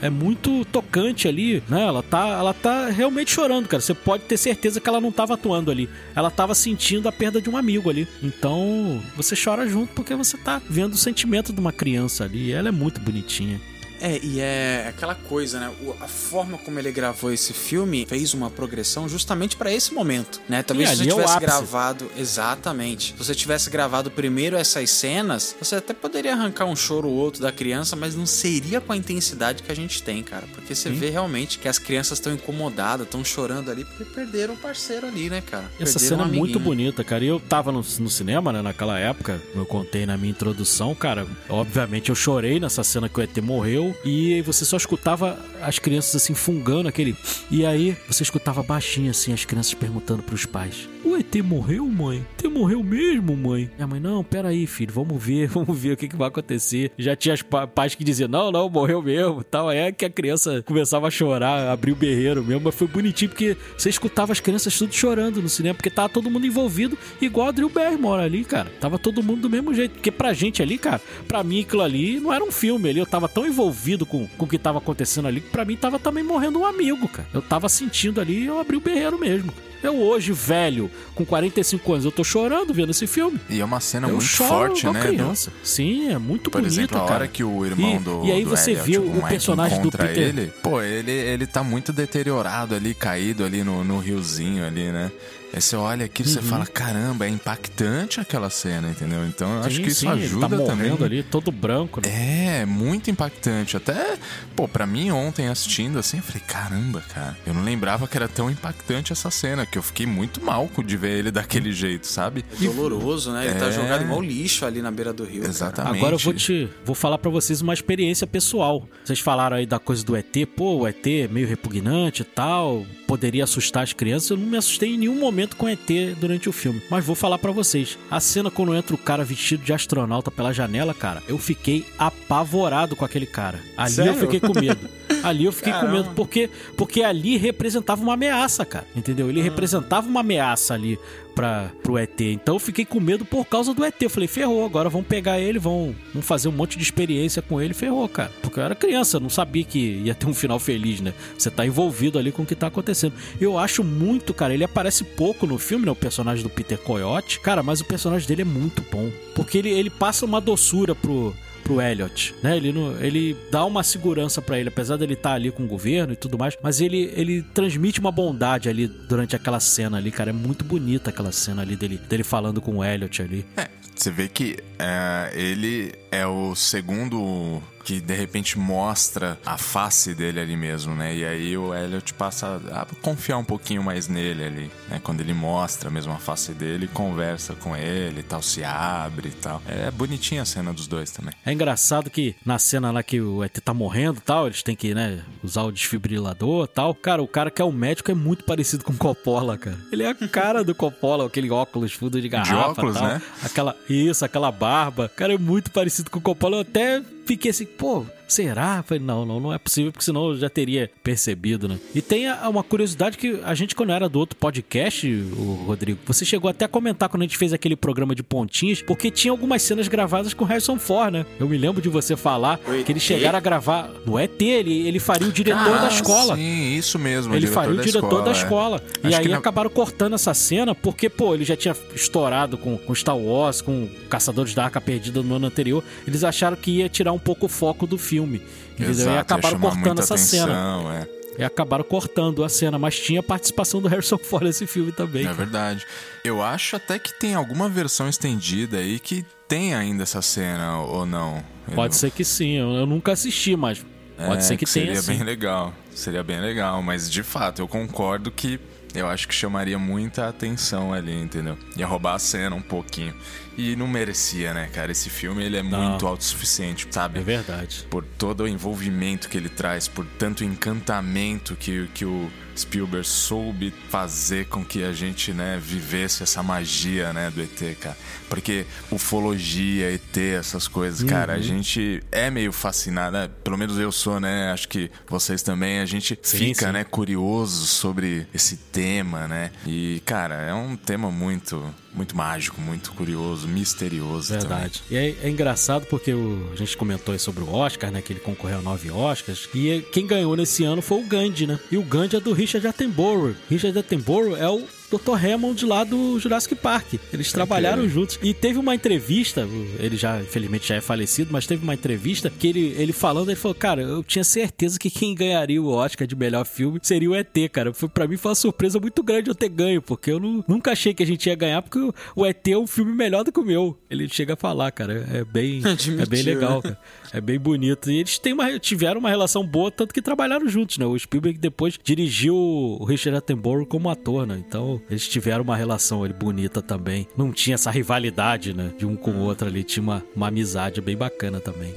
[0.00, 1.82] É, é muito tocante ali, né?
[1.82, 3.80] Ela tá, ela tá realmente chorando, cara.
[3.80, 5.90] Você pode ter certeza que ela não tava atuando ali.
[6.14, 8.06] Ela tava sentindo a perda de um amigo ali.
[8.22, 12.52] Então, você chora junto porque você tá vendo o sentimento de uma criança ali.
[12.52, 13.60] Ela é muito bonitinha.
[14.04, 15.72] É, e é aquela coisa, né?
[15.98, 20.62] A forma como ele gravou esse filme fez uma progressão justamente pra esse momento, né?
[20.62, 25.76] Talvez se você é tivesse gravado exatamente, se você tivesse gravado primeiro essas cenas, você
[25.76, 29.62] até poderia arrancar um choro ou outro da criança, mas não seria com a intensidade
[29.62, 33.24] que a gente tem, cara, porque você vê realmente que as crianças estão incomodadas, estão
[33.24, 35.64] chorando ali porque perderam o parceiro ali, né, cara?
[35.80, 37.24] Essa Perderam cena é muito bonita, cara.
[37.24, 40.94] E eu tava no, no cinema, né, naquela época, como eu contei na minha introdução,
[40.94, 41.26] cara.
[41.48, 43.93] Obviamente eu chorei nessa cena que o ET morreu.
[44.04, 47.16] E você só escutava as crianças assim fungando aquele.
[47.50, 52.24] E aí você escutava baixinho assim as crianças perguntando pros pais: O ET morreu, mãe?
[52.38, 53.70] ET morreu mesmo, mãe?
[53.78, 56.90] E a mãe: Não, peraí, filho, vamos ver, vamos ver o que, que vai acontecer.
[56.98, 59.42] Já tinha as pa- pais que diziam: Não, não, morreu mesmo.
[59.44, 59.70] Tal.
[59.70, 62.62] É que a criança começava a chorar, abrir o berreiro mesmo.
[62.64, 66.30] Mas foi bonitinho porque você escutava as crianças tudo chorando no cinema, porque tava todo
[66.30, 68.70] mundo envolvido, igual a Drew Barrymore ali, cara.
[68.80, 69.92] Tava todo mundo do mesmo jeito.
[69.92, 72.98] Porque pra gente ali, cara, pra mim aquilo ali não era um filme ali.
[72.98, 75.98] Eu tava tão envolvido com, com o que tava acontecendo ali que pra mim tava
[75.98, 77.28] também morrendo um amigo, cara.
[77.32, 79.52] Eu tava sentindo ali e eu abri o berreiro mesmo.
[79.82, 83.38] Eu hoje, velho, com 45 anos, eu tô chorando vendo esse filme.
[83.50, 84.92] E é uma cena eu muito forte, né?
[84.98, 85.52] do- criança.
[85.62, 87.14] Sim, é muito Por bonita, exemplo, a cara.
[87.16, 89.82] hora que o irmão E- do e aí do você Elliot, vê o Mike, personagem
[89.82, 94.64] do Peter- ele, pô, ele, ele tá muito deteriorado ali, caído ali no, no riozinho
[94.66, 95.12] ali, né?
[95.54, 99.24] Aí você olha aquilo e você fala, caramba, é impactante aquela cena, entendeu?
[99.24, 100.88] Então eu acho Sim, que isso sim, ele ajuda tá também.
[100.88, 102.60] morrendo ali, todo branco, né?
[102.62, 103.76] É, muito impactante.
[103.76, 104.16] Até,
[104.56, 107.36] pô, pra mim ontem assistindo assim, eu falei, caramba, cara.
[107.46, 110.96] Eu não lembrava que era tão impactante essa cena, que eu fiquei muito mal de
[110.96, 112.44] ver ele daquele jeito, sabe?
[112.60, 113.46] É doloroso, né?
[113.46, 113.72] Ele tá É.
[113.72, 115.42] jogado igual lixo ali na beira do rio.
[115.42, 115.52] cara.
[115.52, 115.96] Exatamente.
[115.98, 118.88] Agora eu vou te vou falar pra vocês uma experiência pessoal.
[119.04, 122.84] Vocês falaram aí da coisa do ET, pô, o ET é meio repugnante e tal,
[123.14, 124.30] poderia assustar as crianças.
[124.30, 125.78] Eu não me assustei em nenhum momento com ET
[126.18, 127.96] durante o filme, mas vou falar pra vocês.
[128.10, 132.96] A cena quando entra o cara vestido de astronauta pela janela, cara, eu fiquei apavorado
[132.96, 133.60] com aquele cara.
[133.76, 134.10] Ali Sério?
[134.12, 134.88] eu fiquei com medo.
[135.22, 135.98] Ali eu fiquei com Caramba.
[135.98, 138.86] medo porque porque ali representava uma ameaça, cara.
[138.96, 139.28] Entendeu?
[139.30, 140.98] Ele representava uma ameaça ali
[141.34, 142.20] para pro ET.
[142.20, 144.00] Então eu fiquei com medo por causa do ET.
[144.00, 147.60] Eu falei, ferrou, agora vão pegar ele, vão, vão fazer um monte de experiência com
[147.60, 148.30] ele, ferrou, cara.
[148.40, 151.12] Porque eu era criança, não sabia que ia ter um final feliz, né?
[151.36, 153.14] Você tá envolvido ali com o que tá acontecendo.
[153.40, 155.92] Eu acho muito, cara, ele aparece pouco no filme, né?
[155.92, 157.40] O personagem do Peter Coyote.
[157.40, 159.10] Cara, mas o personagem dele é muito bom.
[159.34, 162.56] Porque ele, ele passa uma doçura pro pro Elliot, né?
[162.56, 166.12] Ele, não- ele dá uma segurança pra ele, apesar dele estar ali com o governo
[166.12, 170.30] e tudo mais, mas ele, ele transmite uma bondade ali durante aquela cena ali, cara.
[170.30, 173.44] É muito bonita aquela cena ali dele, dele falando com o Elliot ali.
[173.56, 180.14] É, você vê que é, ele é o segundo que de repente mostra a face
[180.14, 181.14] dele ali mesmo, né?
[181.14, 185.00] E aí o Elliot passa a confiar um pouquinho mais nele ali, né?
[185.04, 189.32] Quando ele mostra mesmo a face dele, conversa com ele e tal, se abre e
[189.32, 189.60] tal.
[189.68, 191.34] É bonitinha a cena dos dois também.
[191.44, 194.74] É engraçado que na cena lá que o ET tá morrendo e tal, eles têm
[194.74, 196.94] que, né, usar o desfibrilador e tal.
[196.94, 199.76] Cara, o cara que é o médico é muito parecido com o Coppola, cara.
[199.92, 203.08] Ele é a cara do Coppola, aquele óculos fundo de garrafa óculos, e tal.
[203.08, 203.22] né?
[203.42, 205.10] Aquela, isso, aquela barba.
[205.14, 206.56] Cara, é muito parecido com o Coppola.
[206.56, 208.82] Eu até fiquei assim, pô, será?
[208.82, 211.78] Falei, não, não, não é possível, porque senão eu já teria percebido, né?
[211.94, 216.24] E tem uma curiosidade que a gente, quando era do outro podcast, o Rodrigo, você
[216.24, 219.62] chegou até a comentar quando a gente fez aquele programa de pontinhas, porque tinha algumas
[219.62, 221.26] cenas gravadas com Harrison Ford, né?
[221.38, 224.98] Eu me lembro de você falar que eles chegaram a gravar no ET, ele, ele
[224.98, 226.34] faria o diretor da escola.
[226.34, 227.32] Ah, Sim, isso mesmo.
[227.34, 228.34] Ele diretor faria o da diretor da é.
[228.34, 228.82] escola.
[229.02, 232.76] E Acho aí na- acabaram cortando essa cena porque, pô, ele já tinha estourado com,
[232.76, 235.82] com Star Wars, com Caçadores da Arca Perdida no ano anterior.
[236.06, 238.42] Eles acharam que ia tirar um pouco o foco do filme.
[238.78, 241.08] Exato, e acabaram cortando essa atenção, cena.
[241.10, 241.24] É.
[241.36, 245.26] E acabaram cortando a cena, mas tinha participação do Harrison Ford nesse filme também.
[245.26, 245.84] É verdade.
[246.24, 251.04] Eu acho até que tem alguma versão estendida aí que tem ainda essa cena ou
[251.04, 251.42] não.
[251.68, 253.84] Eu Pode não- ser que sim, eu, nunca assisti, mas
[254.16, 255.12] pode É, ser que, tenha seria sim.
[255.12, 255.74] bem legal.
[255.92, 258.60] Seria bem legal, mas de fato eu concordo que
[258.94, 261.58] eu acho que chamaria muita atenção ali, entendeu?
[261.76, 263.14] Ia roubar a cena um pouquinho.
[263.58, 264.90] E não merecia, né, cara?
[264.92, 265.90] Esse filme ele é Não.
[265.90, 267.18] muito autossuficiente, sabe?
[267.20, 267.86] É verdade.
[267.90, 273.72] por todo o envolvimento que ele traz, por tanto encantamento que, que o Spielberg soube
[273.88, 277.96] fazer com que a gente, né, vivesse essa magia, né, do ET, cara.
[278.28, 281.38] Porque ufologia, ET, essas coisas, cara, Uhum.
[281.38, 283.28] a gente é meio fascinado, né?
[283.42, 286.72] pelo menos eu sou, né, acho que vocês também, a gente Sim, fica, sim.
[286.72, 289.50] né, curioso sobre esse tema, né?
[289.66, 294.48] E, cara, é um tema muito, muito mágico, muito curioso, misterioso também.
[294.48, 294.82] Verdade.
[294.90, 298.02] E é, é engraçado porque o- a gente comentou sobre o Oscar, né?
[298.02, 299.48] Que ele concorreu a nove Oscars.
[299.54, 301.58] E quem ganhou nesse ano foi o Gandhi, né?
[301.70, 303.34] E o Gandhi é do Richard Attenborough.
[303.48, 305.14] Richard Attenborough é o Dr.
[305.14, 306.94] Hammond lá do Jurassic Park.
[307.12, 308.18] Eles trabalharam juntos.
[308.22, 312.46] E teve uma entrevista, ele já, infelizmente, já é falecido, mas teve uma entrevista que
[312.48, 316.16] ele, ele falando, ele falou, cara, eu tinha certeza que quem ganharia o Oscar de
[316.16, 317.72] melhor filme seria o ET, cara.
[317.72, 320.72] Foi, pra mim foi uma surpresa muito grande eu ter ganho, porque eu não, nunca
[320.72, 323.32] achei que a gente ia ganhar, porque o, o ET é um filme melhor do
[323.32, 323.78] que o meu.
[323.90, 325.06] Ele chega a falar, cara.
[325.12, 325.62] É bem,
[326.00, 326.78] é bem legal, cara.
[327.12, 327.90] É bem bonito.
[327.90, 330.84] E eles têm uma, tiveram uma relação boa, tanto que trabalharam juntos, né?
[330.84, 334.42] O Spielberg depois dirigiu o Richard Attenborough como ator, né?
[334.46, 337.06] Então eles tiveram uma relação ali bonita também.
[337.16, 338.72] Não tinha essa rivalidade, né?
[338.76, 339.62] De um com o outro ali.
[339.62, 341.74] Tinha uma, uma amizade bem bacana também.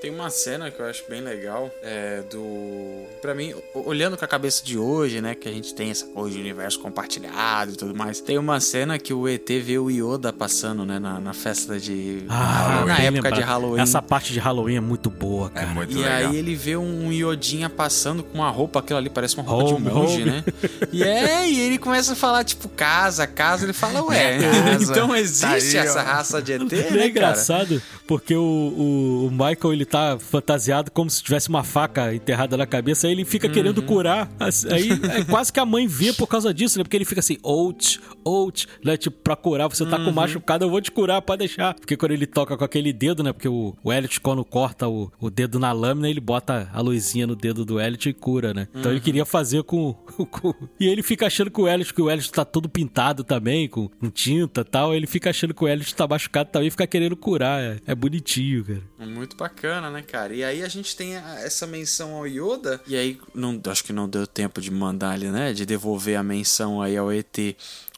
[0.00, 3.04] Tem uma cena que eu acho bem legal, é do.
[3.20, 6.34] Pra mim, olhando com a cabeça de hoje, né, que a gente tem essa coisa
[6.36, 8.20] de universo compartilhado e tudo mais.
[8.20, 12.22] Tem uma cena que o ET vê o Yoda passando, né, na, na festa de.
[12.28, 13.34] Ah, na época lembrado.
[13.34, 13.80] de Halloween.
[13.80, 15.66] Essa parte de Halloween é muito boa, É cara.
[15.68, 16.30] muito E legal.
[16.30, 19.86] aí ele vê um Iodinha passando com uma roupa, aquilo ali parece uma roupa Home,
[19.88, 20.24] de monge, home.
[20.30, 20.44] né?
[20.92, 23.64] E é, e ele começa a falar, tipo, casa, casa.
[23.64, 24.38] Ele fala, ué,
[24.78, 24.92] casa.
[24.92, 26.04] então Tá existe aí, essa ó.
[26.04, 27.34] raça de ET, Não né, é cara?
[28.08, 32.66] Porque o, o, o Michael ele tá fantasiado como se tivesse uma faca enterrada na
[32.66, 34.30] cabeça, aí ele fica querendo curar.
[34.72, 34.88] Aí
[35.20, 36.84] é quase que a mãe vê por causa disso, né?
[36.84, 38.96] Porque ele fica assim, out, out, né?
[38.96, 41.74] Tipo, pra curar, você tá com machucado, eu vou te curar, pode deixar.
[41.74, 43.30] Porque quando ele toca com aquele dedo, né?
[43.30, 47.26] Porque o, o Elliot, quando corta o, o dedo na lâmina, ele bota a luzinha
[47.26, 48.68] no dedo do Elliot e cura, né?
[48.74, 49.92] Então ele queria fazer com,
[50.30, 53.68] com- E ele fica achando que o Elliot, que o Elliot tá todo pintado também,
[53.68, 54.94] com, com tinta e tal.
[54.94, 57.60] Ele fica achando que o Elliot tá machucado também e fica querendo curar.
[57.60, 59.08] É, é bonitinho, cara.
[59.10, 60.34] Muito bacana, né, cara?
[60.34, 62.80] E aí a gente tem essa menção ao Yoda.
[62.86, 65.52] E aí, não, acho que não deu tempo de mandar ele, né?
[65.52, 67.36] De devolver a menção aí ao ET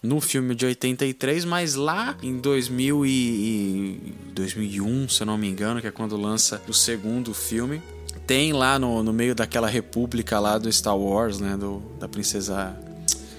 [0.02, 5.48] no filme de 83, mas lá em 2000 e, e 2001, se eu não me
[5.48, 7.82] engano, que é quando lança o segundo filme.
[8.26, 11.56] Tem lá no, no meio daquela república lá do Star Wars, né?
[11.56, 12.76] Do, da princesa.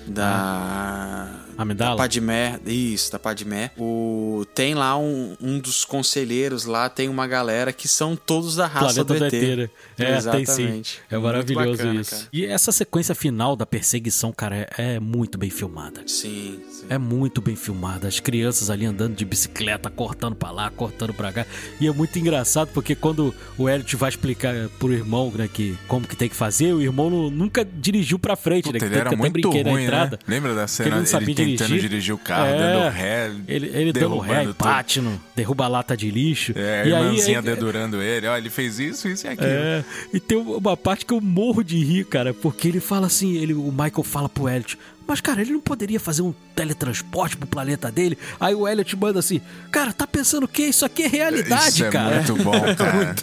[0.08, 1.46] Da.
[1.62, 1.92] Amidala?
[1.92, 3.72] Da Padmé, isso, da Padmé.
[3.78, 8.68] O, tem lá um, um dos conselheiros lá, tem uma galera que são todos da
[8.68, 9.34] raça Planeta do do ET.
[9.34, 9.58] ET.
[9.58, 9.70] né?
[10.00, 10.56] É, Exatamente.
[10.56, 11.00] tem sim.
[11.10, 12.12] É maravilhoso bacana, isso.
[12.12, 12.24] cara.
[12.34, 16.02] E essa sequência final da perseguição, cara, é, é muito bem filmada.
[16.08, 16.86] Sim, sim.
[16.90, 18.08] É muito bem filmada.
[18.08, 21.46] As crianças ali andando de bicicleta, cortando pra lá, cortando pra cá.
[21.80, 26.08] E é muito engraçado porque quando o Elliot vai explicar pro irmão, né, que como
[26.08, 28.86] que tem que fazer, o irmão nu- nunca dirigiu pra frente, Puta, né?
[28.86, 30.20] ele que era até muito ruim, na entrada.
[30.28, 30.36] né?
[30.36, 31.08] Lembra da ele cena não ele,
[31.58, 31.90] sabia tentando dirigir.
[31.90, 32.58] dirigir, o carro, É.
[32.58, 34.48] dando ré, Ele, ele dando ré,
[35.36, 36.54] derruba a lata de lixo.
[36.56, 38.28] É, a e aí, irmãzinha é- dedurando ele.
[38.28, 39.50] Ó, ele fez isso, isso e aquilo.
[39.50, 39.84] É,
[40.14, 43.54] e tem uma parte que eu morro de rir, cara, porque ele fala assim, ele,
[43.54, 44.78] o Michael fala pro Elliot,
[45.12, 48.18] mas cara, ele não poderia fazer um teletransporte pro planeta dele?
[48.40, 49.42] Aí o Elliot manda assim,
[49.72, 50.64] cara, tá pensando o quê?
[50.64, 52.16] Isso aqui é realidade, isso é cara.
[52.16, 53.16] muito bom, cara.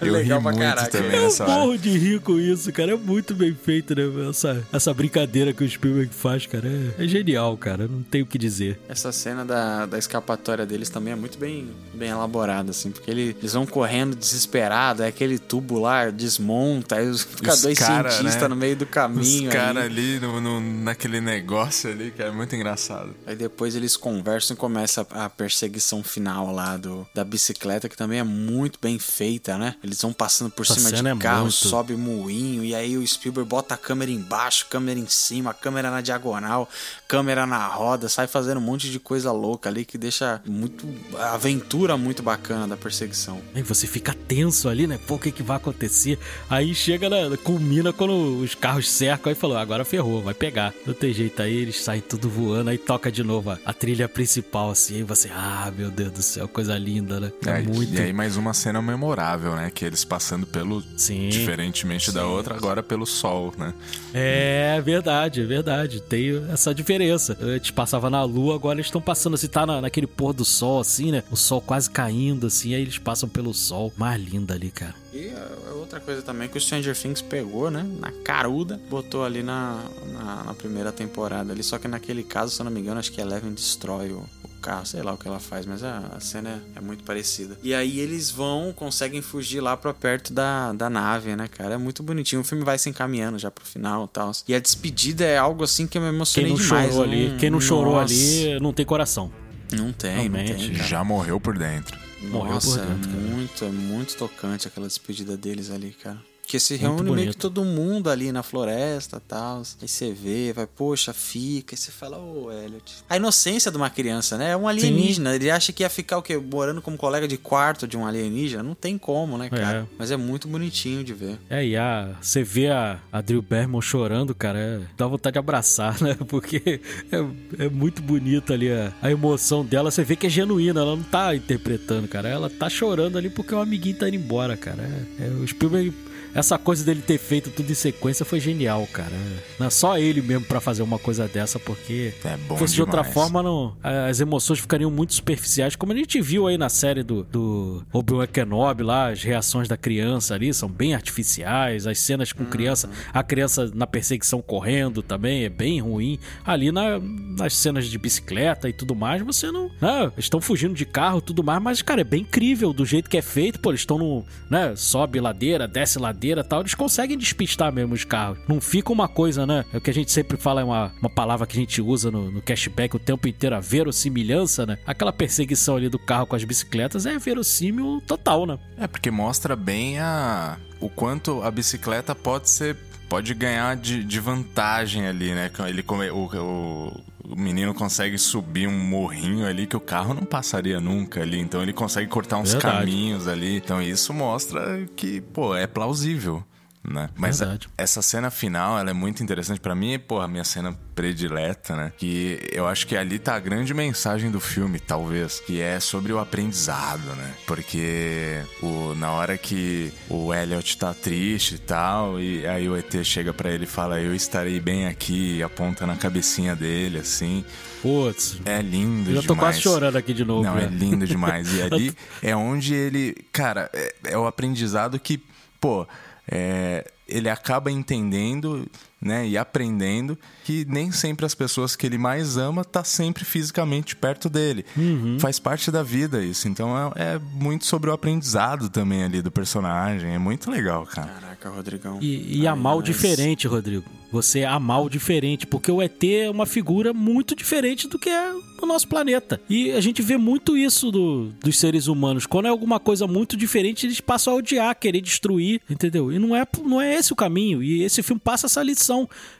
[0.00, 0.88] Eu ri Legal pra muito caraca.
[0.90, 1.52] também Eu nessa hora.
[1.52, 2.92] morro de rir com isso, cara.
[2.92, 4.02] É muito bem feito, né?
[4.28, 6.68] Essa, essa brincadeira que o Spielberg faz, cara.
[6.98, 7.86] É, é genial, cara.
[7.88, 8.80] Não tenho o que dizer.
[8.88, 13.36] Essa cena da, da escapatória deles também é muito bem, bem elaborada, assim, porque ele-
[13.38, 18.10] eles vão correndo desesperado, aí aquele tubo lá desmonta, aí os, fica Os dois cara,
[18.10, 18.48] cientistas né?
[18.48, 19.48] no meio do caminho.
[19.48, 23.14] Os caras ali no, no- naquele negócio ali, que é muito engraçado.
[23.26, 28.18] Aí depois eles conversam e começa a perseguição final lá do, da bicicleta, que também
[28.18, 29.74] é muito bem feita, né?
[29.82, 33.06] Eles vão passando por Essa cima de é carro, muito- sobe moinho, e aí o
[33.06, 36.68] Spielberg bota a câmera embaixo, câmera em cima, câmera na diagonal,
[37.08, 40.86] câmera na roda, sai fazendo um monte de coisa louca ali que deixa muito.
[41.18, 43.40] a aventura muito bacana da perseguição.
[43.54, 44.98] Aí você fica tenso ali, né?
[45.06, 46.18] Pô, o que, que vai acontecer?
[46.48, 50.72] Aí chega, na, culmina quando os carros cercam, aí falou, agora ferrou, vai pegar.
[50.92, 54.06] Não tem jeito aí, eles saem tudo voando, aí toca de novo a, a trilha
[54.06, 57.32] principal, assim, aí você, ah, meu Deus do céu, coisa linda, né?
[57.46, 57.94] É, É, muito.
[57.94, 59.70] E aí mais uma cena memorável, né?
[59.74, 60.82] Que eles passando pelo...
[60.98, 61.30] Sim.
[61.30, 63.72] Diferentemente da Sim, outra, agora pelo sol, né?
[64.12, 66.02] É verdade, é verdade.
[66.02, 67.38] Tem essa diferença.
[67.40, 70.80] Antes passava na lua, agora eles estão passando assim, tá na, naquele pôr do sol,
[70.80, 71.22] assim, né?
[71.30, 73.90] O sol quase caindo, assim, aí eles passam pelo sol.
[73.96, 74.94] Mais linda ali, cara.
[75.12, 77.86] E a a outra coisa também que o Stranger Things pegou, né?
[77.98, 79.82] Na caruda, botou ali na,
[80.12, 81.62] na, na primeira temporada ali.
[81.62, 84.24] Só que naquele caso, se eu não me engano, acho que a Eleven destrói o,
[84.44, 87.04] o carro, sei lá o que ela faz, mas a, a cena é, é muito
[87.04, 87.58] parecida.
[87.62, 91.74] E aí eles vão, conseguem fugir lá pra perto da, da nave, né, cara?
[91.74, 92.40] É muito bonitinho.
[92.40, 94.30] O filme vai se encaminhando já pro final e tal.
[94.48, 96.90] E a despedida é algo assim que eu me Quem emocionei não demais.
[96.90, 99.30] chorou ali, Hum, quem não chorou ali não tem coração.
[99.72, 100.54] Não tem, não Realmente.
[100.54, 100.72] tem.
[100.74, 100.88] cara.
[100.88, 101.98] Já morreu por dentro.
[102.30, 103.20] Morreu Nossa, por dentro, cara.
[103.22, 106.18] muito, é muito tocante aquela despedida deles ali, cara.
[106.46, 109.62] Que se Muito reúne meio que todo mundo ali na floresta e tal.
[109.80, 111.74] Aí você vê, vai, poxa, fica.
[111.74, 113.04] Aí você fala, ô, Elliot.
[113.08, 114.50] A inocência de uma criança, né?
[114.50, 115.34] É um alienígena.
[115.34, 116.36] Ele acha que ia ficar o quê?
[116.36, 118.62] Morando como colega de quarto de um alienígena.
[118.62, 119.88] Não tem como, né, cara?
[119.90, 119.94] É.
[119.98, 121.38] Mas é muito bonitinho de ver.
[121.48, 125.38] É, e a, você vê a, a Drew Barrymore chorando, cara, é, dá vontade de
[125.38, 126.16] abraçar, né?
[126.28, 126.80] Porque
[127.10, 129.90] é, é muito bonita ali a, a emoção dela.
[129.90, 132.28] Você vê que é genuína, ela não tá interpretando, cara.
[132.28, 134.82] Ela tá chorando ali porque o amiguinho tá indo embora, cara.
[134.82, 135.92] É, é, o Spielberg,
[136.34, 139.12] essa coisa dele ter feito tudo em sequência foi genial, cara.
[139.58, 142.74] Não é só ele mesmo pra fazer uma coisa dessa, porque É bom se fosse
[142.74, 143.14] de outra demais.
[143.14, 147.22] forma, não, as emoções ficariam muito superficiais, como a gente viu aí na série do,
[147.24, 152.44] do Obi-Wan Kenobi lá, as reações da criança ali são bem artificiais, as cenas com
[152.44, 156.18] criança, a criança na perseguição correndo também é bem ruim.
[156.44, 159.70] Ali na- nas cenas de bicicleta e tudo mais, você não.
[159.80, 163.10] Né, estão fugindo de carro e tudo mais, mas, cara, é bem incrível do jeito
[163.10, 164.24] que é feito, pô, eles estão no.
[164.50, 168.38] né, sobe ladeira, desce ladeira tal, eles conseguem despistar mesmo os carros.
[168.48, 169.64] Não fica uma coisa, né?
[169.72, 172.10] É o que a gente sempre fala, é uma, uma palavra que a gente usa
[172.10, 174.78] no, no cashback o tempo inteiro, a verossimilhança, né?
[174.86, 178.58] Aquela perseguição ali do carro com as bicicletas é verossímil total, né?
[178.76, 182.76] É, porque mostra bem a, o quanto a bicicleta pode ser.
[183.08, 185.50] Pode ganhar de, de vantagem ali, né?
[185.68, 190.24] Ele come, o, o, o menino consegue subir um morrinho ali que o carro não
[190.24, 191.38] passaria nunca ali.
[191.38, 192.78] Então ele consegue cortar uns Verdade.
[192.78, 193.56] caminhos ali.
[193.56, 196.42] Então isso mostra que, pô, é plausível.
[196.84, 197.08] Né?
[197.16, 197.68] Mas Verdade.
[197.78, 201.92] essa cena final, ela é muito interessante pra mim, pô, a minha cena predileta, né?
[201.96, 206.12] Que eu acho que ali tá a grande mensagem do filme, talvez, que é sobre
[206.12, 207.34] o aprendizado, né?
[207.46, 212.92] Porque o, na hora que o Elliot tá triste e tal, e aí o ET
[213.04, 217.44] chega pra ele e fala: "Eu estarei bem aqui", e aponta na cabecinha dele assim.
[217.80, 218.40] Putz.
[218.44, 219.56] É lindo Eu já tô demais.
[219.56, 220.42] quase chorando aqui de novo.
[220.42, 220.64] Não, né?
[220.64, 221.52] é lindo demais.
[221.52, 223.14] E ali é onde ele.
[223.32, 225.20] Cara, é, é o aprendizado que,
[225.60, 225.86] pô,
[226.34, 228.66] é, ele acaba entendendo,
[229.02, 233.96] né, e aprendendo que nem sempre as pessoas que ele mais ama tá sempre fisicamente
[233.96, 234.64] perto dele.
[234.76, 235.18] Uhum.
[235.18, 236.48] Faz parte da vida isso.
[236.48, 240.14] Então é, é muito sobre o aprendizado também ali do personagem.
[240.14, 241.08] É muito legal, cara.
[241.08, 241.98] Caraca, Rodrigão.
[242.00, 243.84] E, e Ai, amar o mas- diferente, Rodrigo.
[244.12, 248.30] Você amar o diferente, porque o ET é uma figura muito diferente do que é
[248.60, 249.40] o nosso planeta.
[249.48, 252.26] E a gente vê muito isso do- dos seres humanos.
[252.26, 256.12] Quando é alguma coisa muito diferente, eles passam a odiar, querer destruir, entendeu?
[256.12, 257.62] E não é, não é esse o caminho.
[257.62, 258.91] E esse filme passa essa lição.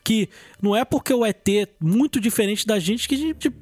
[0.03, 0.29] Que
[0.61, 3.53] não é porque o ET é muito diferente da gente que a gente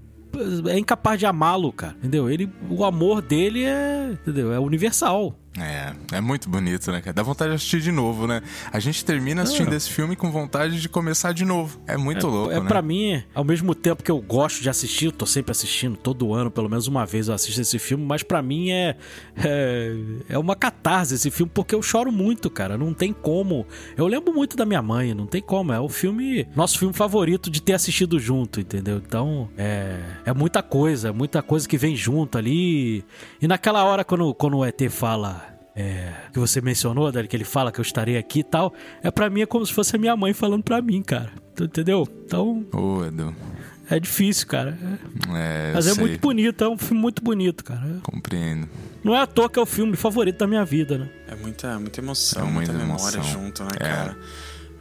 [0.69, 1.95] é incapaz de amá-lo, cara.
[1.99, 2.31] Entendeu?
[2.31, 4.53] Ele, o amor dele é, entendeu?
[4.53, 5.35] É universal.
[5.59, 7.13] É, é muito bonito, né, cara?
[7.13, 8.41] Dá vontade de assistir de novo, né?
[8.73, 9.77] A gente termina assistindo É.
[9.77, 11.81] esse filme com vontade de começar de novo.
[11.89, 12.69] É muito louco, É né?
[12.69, 16.33] pra mim, ao mesmo tempo que eu gosto de assistir, eu tô sempre assistindo, todo
[16.33, 18.97] ano, pelo menos uma vez eu assisto esse filme, mas pra mim é,
[19.37, 19.97] é
[20.29, 23.67] é uma catarse esse filme porque eu choro muito, cara, não tem como.
[23.97, 27.51] Eu lembro muito da minha mãe, não tem como, é o filme, nosso filme favorito
[27.51, 28.99] de ter assistido junto, entendeu?
[29.05, 33.05] Então, é é muita coisa, é muita coisa que vem junto ali.
[33.43, 35.40] E naquela hora quando quando o ET fala
[35.75, 39.11] é, que você mencionou, Dani, que ele fala que eu estarei aqui e tal, é
[39.11, 41.31] pra mim é como se fosse a minha mãe falando pra mim, cara.
[41.61, 42.07] Entendeu?
[42.25, 43.35] Então, Ô, Edu.
[43.91, 44.79] é difícil, cara.
[45.35, 47.99] É, Mas eu é sei, muito bonito, é um filme muito bonito, cara.
[48.03, 48.69] Compreendo.
[49.05, 51.09] Não é à toa que é o filme favorito da minha vida, né?
[51.29, 53.23] É muita, muita emoção, É muita, muita memória emoção.
[53.43, 53.85] junto, né, É.
[53.89, 54.17] cara?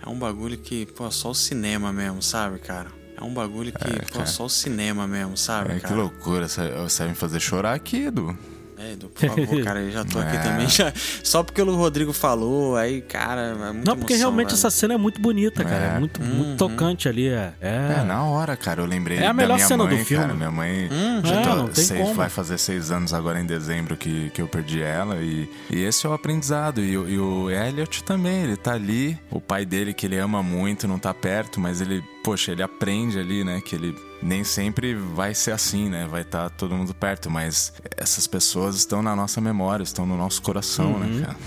[0.06, 2.88] É um bagulho que, pô, só o cinema mesmo, sabe, cara?
[3.20, 4.26] É um bagulho que, pô, cara.
[4.26, 5.96] só o cinema mesmo, sabe, É, que cara?
[5.96, 6.48] loucura.
[6.48, 8.38] Você você vai me fazer chorar aqui, Edu.
[8.80, 10.40] É, Edu, por favor, cara, eu já tô aqui É.
[10.40, 10.70] também.
[10.70, 14.94] Já, só porque o Rodrigo falou, aí, cara, é muito Não, porque realmente essa cena
[14.94, 15.86] é muito bonita, cara.
[15.94, 16.00] É, É.
[16.00, 17.28] muito, muito tocante ali.
[17.28, 17.96] É, é.
[18.00, 20.24] É, na hora, cara, eu lembrei É a da melhor minha cena do mãe, filme.
[20.24, 20.34] cara.
[20.36, 22.14] Minha mãe Hum, já é, tô- não tem sei, como.
[22.14, 25.18] vai fazer seis anos agora em dezembro que, que eu perdi ela.
[25.18, 26.80] E, e esse é o aprendizado.
[26.82, 29.18] E, o- e o Elliot também, ele tá ali.
[29.30, 33.20] O pai dele, que ele ama muito, não tá perto, mas ele, poxa, ele aprende
[33.20, 33.60] ali, né?
[33.60, 36.08] Que ele nem sempre vai ser assim, né?
[36.10, 40.42] Vai estar todo mundo perto, mas essas pessoas estão na nossa memória, estão no nosso
[40.42, 41.00] coração, Uhum.
[41.00, 41.38] né, cara?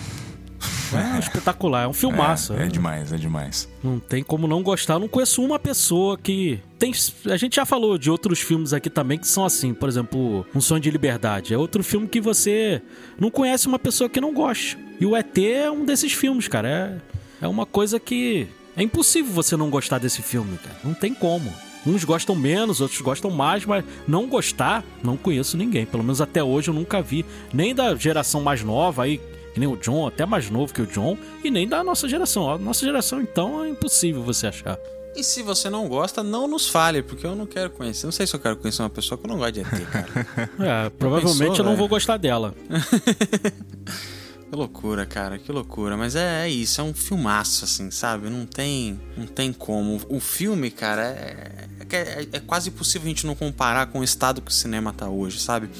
[1.14, 2.52] É espetacular, é um filmaço.
[2.52, 2.66] É, é né?
[2.68, 3.68] demais, é demais.
[3.82, 4.94] Não tem como não gostar.
[4.94, 6.60] Eu não conheço uma pessoa que.
[6.78, 6.92] Tem,
[7.30, 9.72] a gente já falou de outros filmes aqui também que são assim.
[9.74, 11.52] Por exemplo, Um Sonho de Liberdade.
[11.54, 12.80] É outro filme que você
[13.18, 14.78] não conhece uma pessoa que não goste.
[15.00, 17.00] E o ET é um desses filmes, cara.
[17.40, 18.46] É, é uma coisa que.
[18.76, 20.76] É impossível você não gostar desse filme, cara.
[20.84, 21.52] Não tem como.
[21.86, 25.84] Uns gostam menos, outros gostam mais, mas não gostar, não conheço ninguém.
[25.84, 27.24] Pelo menos até hoje eu nunca vi.
[27.52, 29.18] Nem da geração mais nova aí,
[29.52, 32.50] que nem o John, até mais novo que o John, e nem da nossa geração.
[32.50, 34.78] A nossa geração, então, é impossível você achar.
[35.14, 38.06] E se você não gosta, não nos fale, porque eu não quero conhecer.
[38.06, 40.08] Não sei se eu quero conhecer uma pessoa que eu não gosto de ET, cara.
[40.86, 42.54] É, provavelmente pensou, eu não vou gostar dela.
[44.52, 45.96] Que loucura, cara, que loucura.
[45.96, 48.28] Mas é, é isso, é um filmaço, assim, sabe?
[48.28, 49.98] Não tem, não tem como.
[50.10, 54.42] O filme, cara, é, é, é quase impossível a gente não comparar com o estado
[54.42, 55.70] que o cinema tá hoje, sabe?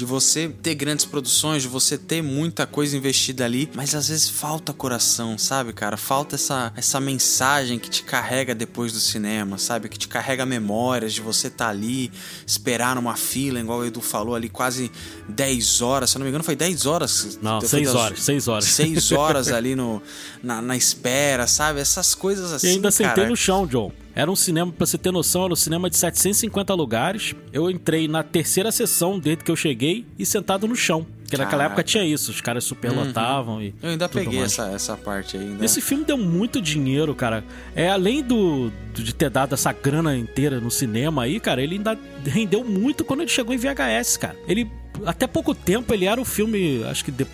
[0.00, 4.30] De você ter grandes produções, de você ter muita coisa investida ali, mas às vezes
[4.30, 5.98] falta coração, sabe, cara?
[5.98, 9.90] Falta essa, essa mensagem que te carrega depois do cinema, sabe?
[9.90, 12.10] Que te carrega memórias de você estar tá ali,
[12.46, 14.90] esperar numa fila, igual o Edu falou ali, quase
[15.28, 17.38] 10 horas, se eu não me engano foi 10 horas.
[17.42, 18.64] Não, 6 horas, 6 horas.
[18.64, 20.00] 6 horas ali no,
[20.42, 21.78] na, na espera, sabe?
[21.78, 22.92] Essas coisas assim, E ainda cara.
[22.92, 23.92] sentei no chão, John.
[24.20, 27.34] Era um cinema, pra você ter noção, era um cinema de 750 lugares.
[27.52, 31.06] Eu entrei na terceira sessão desde que eu cheguei e sentado no chão.
[31.22, 31.72] Porque naquela Caraca.
[31.74, 33.74] época tinha isso, os caras superlotavam e.
[33.82, 34.52] Eu ainda peguei mais.
[34.52, 35.42] essa, essa parte aí.
[35.44, 35.64] Ainda.
[35.64, 37.44] Esse filme deu muito dinheiro, cara.
[37.74, 41.96] É além do de ter dado essa grana inteira no cinema aí, cara, ele ainda
[42.26, 44.36] rendeu muito quando ele chegou em VHS, cara.
[44.46, 44.70] Ele
[45.06, 47.26] até pouco tempo ele era o filme, acho que de-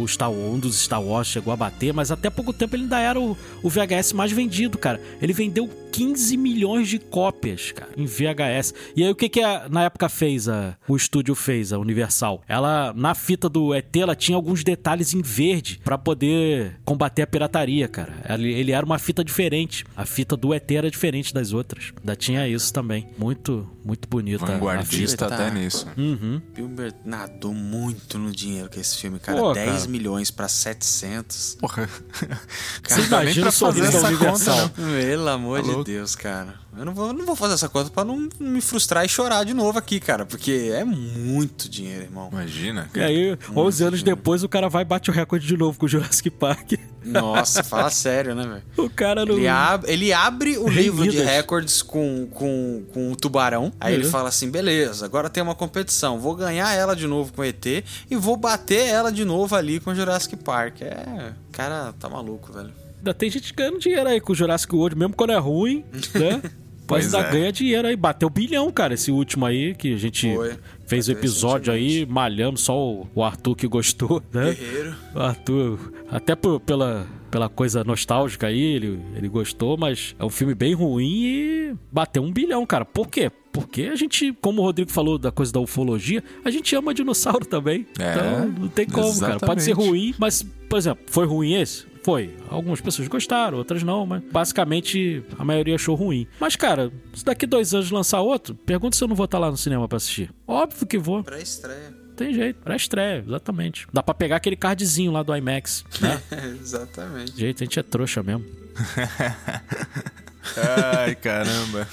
[0.00, 2.84] o Star Wars, um dos Star Wars chegou a bater, mas até pouco tempo ele
[2.84, 5.00] ainda era o, o VHS mais vendido, cara.
[5.20, 8.74] Ele vendeu 15 milhões de cópias, cara, em VHS.
[8.94, 12.42] E aí o que que a- na época fez a, o estúdio fez, a Universal?
[12.48, 17.26] Ela na fita do ET ela tinha alguns detalhes em verde pra poder combater a
[17.26, 18.14] pirataria, cara.
[18.28, 19.84] Ele, ele era uma fita diferente.
[19.96, 21.92] A fita do ET era diferente das outras.
[22.00, 23.08] Ainda tinha isso também.
[23.18, 24.44] Muito, muito bonita.
[24.44, 24.58] a fita.
[24.58, 25.34] Vanguardista fita.
[25.34, 25.86] até nisso.
[25.96, 26.40] Uhum.
[27.04, 29.38] Nadou muito no dinheiro com esse filme, cara.
[29.38, 29.87] Pô, 10 cara.
[29.88, 31.56] Milhões pra 700.
[31.60, 31.88] Porra.
[32.86, 34.68] Você dá nem imagina pra o sorriso da essa Universal.
[34.68, 34.82] conta?
[34.82, 35.84] Pelo amor Tá de.
[35.84, 36.54] Deus, cara.
[36.78, 39.52] Eu não vou, não vou fazer essa conta pra não me frustrar e chorar de
[39.54, 40.24] novo aqui, cara.
[40.24, 42.28] Porque é muito dinheiro, irmão.
[42.32, 42.88] Imagina.
[42.94, 45.86] E aí, 11 anos depois, o cara vai e bate o recorde de novo com
[45.86, 46.72] o Jurassic Park.
[47.04, 48.62] Nossa, fala sério, né, velho?
[48.76, 49.34] O cara não.
[49.36, 53.72] Ele, ab- ele abre o livro de recordes com, com, com o tubarão.
[53.80, 54.10] Aí ele Uhum.
[54.10, 56.18] fala assim: beleza, agora tem uma competição.
[56.18, 59.80] Vou ganhar ela de novo com o ET e vou bater ela de novo ali
[59.80, 60.82] com o Jurassic Park.
[60.82, 61.32] É.
[61.52, 62.72] Cara, tá maluco, velho.
[62.98, 66.42] Ainda tem gente ganhando dinheiro aí com o Jurassic World, mesmo quando é ruim, né?
[66.90, 67.30] Mas Pois ainda é.
[67.32, 67.96] ganha dinheiro aí.
[67.96, 70.54] Bateu bilhão, cara, esse último aí, que a gente Foi.
[70.86, 72.76] fez o episódio aí, malhando só
[73.14, 74.54] o, Arthur que gostou, né?
[74.54, 74.94] Guerreiro.
[75.14, 80.30] O Arthur, até por- pela, pela coisa nostálgica aí, ele, ele gostou, mas é um
[80.30, 82.84] filme bem ruim e bateu um bilhão, cara.
[82.84, 83.30] Por quê?
[83.52, 87.44] Porque a gente, como o Rodrigo falou da coisa da ufologia, a gente ama dinossauro
[87.44, 87.86] também.
[87.98, 89.38] É, então não tem como, cara.
[89.40, 89.90] Pode ser exatamente.
[89.90, 91.84] ruim, mas, por exemplo, foi ruim esse?
[92.08, 92.34] Foi.
[92.48, 96.26] Algumas pessoas gostaram, outras não, mas basicamente a maioria achou ruim.
[96.40, 99.50] Mas, cara, se daqui dois anos lançar outro, pergunta se eu não vou estar lá
[99.50, 100.32] no cinema pra assistir.
[100.46, 101.22] Óbvio que vou.
[101.22, 101.94] Pra estreia.
[102.16, 102.62] Tem jeito.
[102.62, 103.86] Pra estreia, exatamente.
[103.92, 106.18] Dá pra pegar aquele cardzinho lá do IMAX, né?
[106.58, 107.38] Exatamente.
[107.38, 108.46] Jeito, a gente é trouxa mesmo.
[110.96, 111.86] Ai, caramba.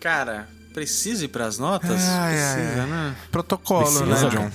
[0.00, 2.00] Cara, precisa ir pras notas?
[2.08, 2.88] Ai, precisa, ai.
[2.88, 3.16] né?
[3.30, 4.30] Protocolo, Precisa, né, cara.
[4.30, 4.50] John?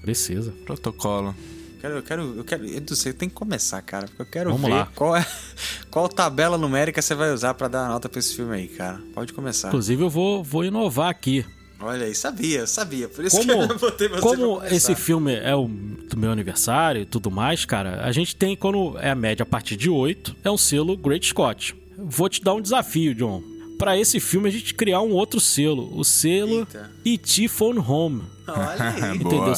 [0.00, 0.52] Precisa.
[0.64, 1.36] Protocolo.
[1.80, 2.66] Quero, eu quero, eu quero.
[2.66, 4.06] Edu, você tem que começar, cara.
[4.06, 4.88] Porque eu quero Vamos ver lá.
[4.94, 5.24] qual é.
[5.90, 9.00] Qual tabela numérica você vai usar pra dar a nota pra esse filme aí, cara.
[9.14, 9.68] Pode começar.
[9.68, 11.44] Inclusive, eu vou, vou inovar aqui.
[11.80, 13.08] Olha aí, sabia, sabia.
[13.08, 17.02] Por isso Como, que eu botei você como esse filme é o do meu aniversário
[17.02, 20.36] e tudo mais, cara, a gente tem, quando é a média a partir de 8,
[20.42, 21.76] é um selo Great Scott.
[21.96, 23.42] Vou te dar um desafio, John.
[23.78, 25.90] Pra esse filme, a gente criar um outro selo.
[25.96, 26.66] O selo.
[27.04, 27.48] E.T.
[27.48, 28.22] Phone Home.
[28.46, 29.18] Olha aí.
[29.18, 29.34] Boa.
[29.34, 29.54] Entendeu?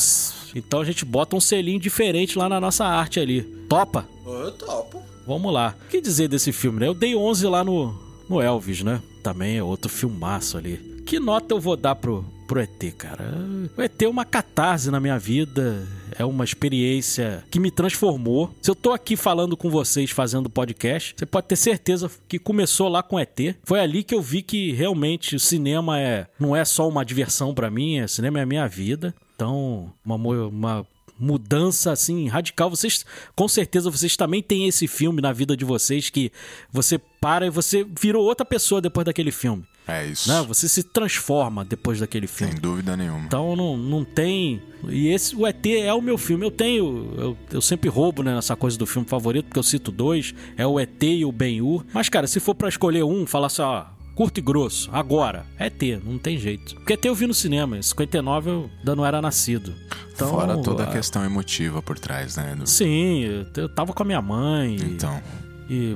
[0.55, 3.43] Então a gente bota um selinho diferente lá na nossa arte ali.
[3.69, 4.07] Topa?
[4.27, 5.03] Eu topo.
[5.27, 5.75] Vamos lá.
[5.87, 6.89] O que dizer desse filme, né?
[6.89, 7.95] Eu dei 11 lá no,
[8.29, 9.01] no Elvis, né?
[9.23, 11.03] Também é outro filmaço ali.
[11.07, 13.33] Que nota eu vou dar pro, pro ET, cara?
[13.77, 15.87] O ET é uma catarse na minha vida.
[16.21, 18.55] É uma experiência que me transformou.
[18.61, 22.91] Se eu tô aqui falando com vocês, fazendo podcast, você pode ter certeza que começou
[22.91, 23.57] lá com ET.
[23.65, 27.55] Foi ali que eu vi que realmente o cinema é não é só uma diversão
[27.55, 29.15] pra mim, é cinema é a minha vida.
[29.35, 30.87] Então, uma, uma
[31.19, 32.69] mudança assim radical.
[32.69, 36.31] Vocês, com certeza, vocês também têm esse filme na vida de vocês que
[36.71, 39.65] você para e você virou outra pessoa depois daquele filme.
[39.87, 40.29] É isso.
[40.29, 40.43] Né?
[40.47, 42.53] Você se transforma depois daquele filme.
[42.53, 43.25] Sem dúvida nenhuma.
[43.27, 44.63] Então não, não tem.
[44.89, 46.45] E esse, o ET é o meu filme.
[46.47, 47.15] Eu tenho.
[47.17, 50.67] Eu, eu sempre roubo né, nessa coisa do filme favorito, porque eu cito dois: é
[50.67, 51.85] o ET e o Ben-Hur.
[51.93, 53.85] Mas, cara, se for pra escolher um, falar assim, ó.
[54.13, 56.75] Curto e grosso, agora, é ET, não tem jeito.
[56.75, 59.73] Porque ET eu vi no cinema, em 59 eu ainda não era nascido.
[60.13, 62.55] Então, Fora toda a ah, questão emotiva por trás, né?
[62.55, 62.69] Do...
[62.69, 64.77] Sim, eu, eu tava com a minha mãe.
[64.77, 65.23] Então.
[65.39, 65.50] e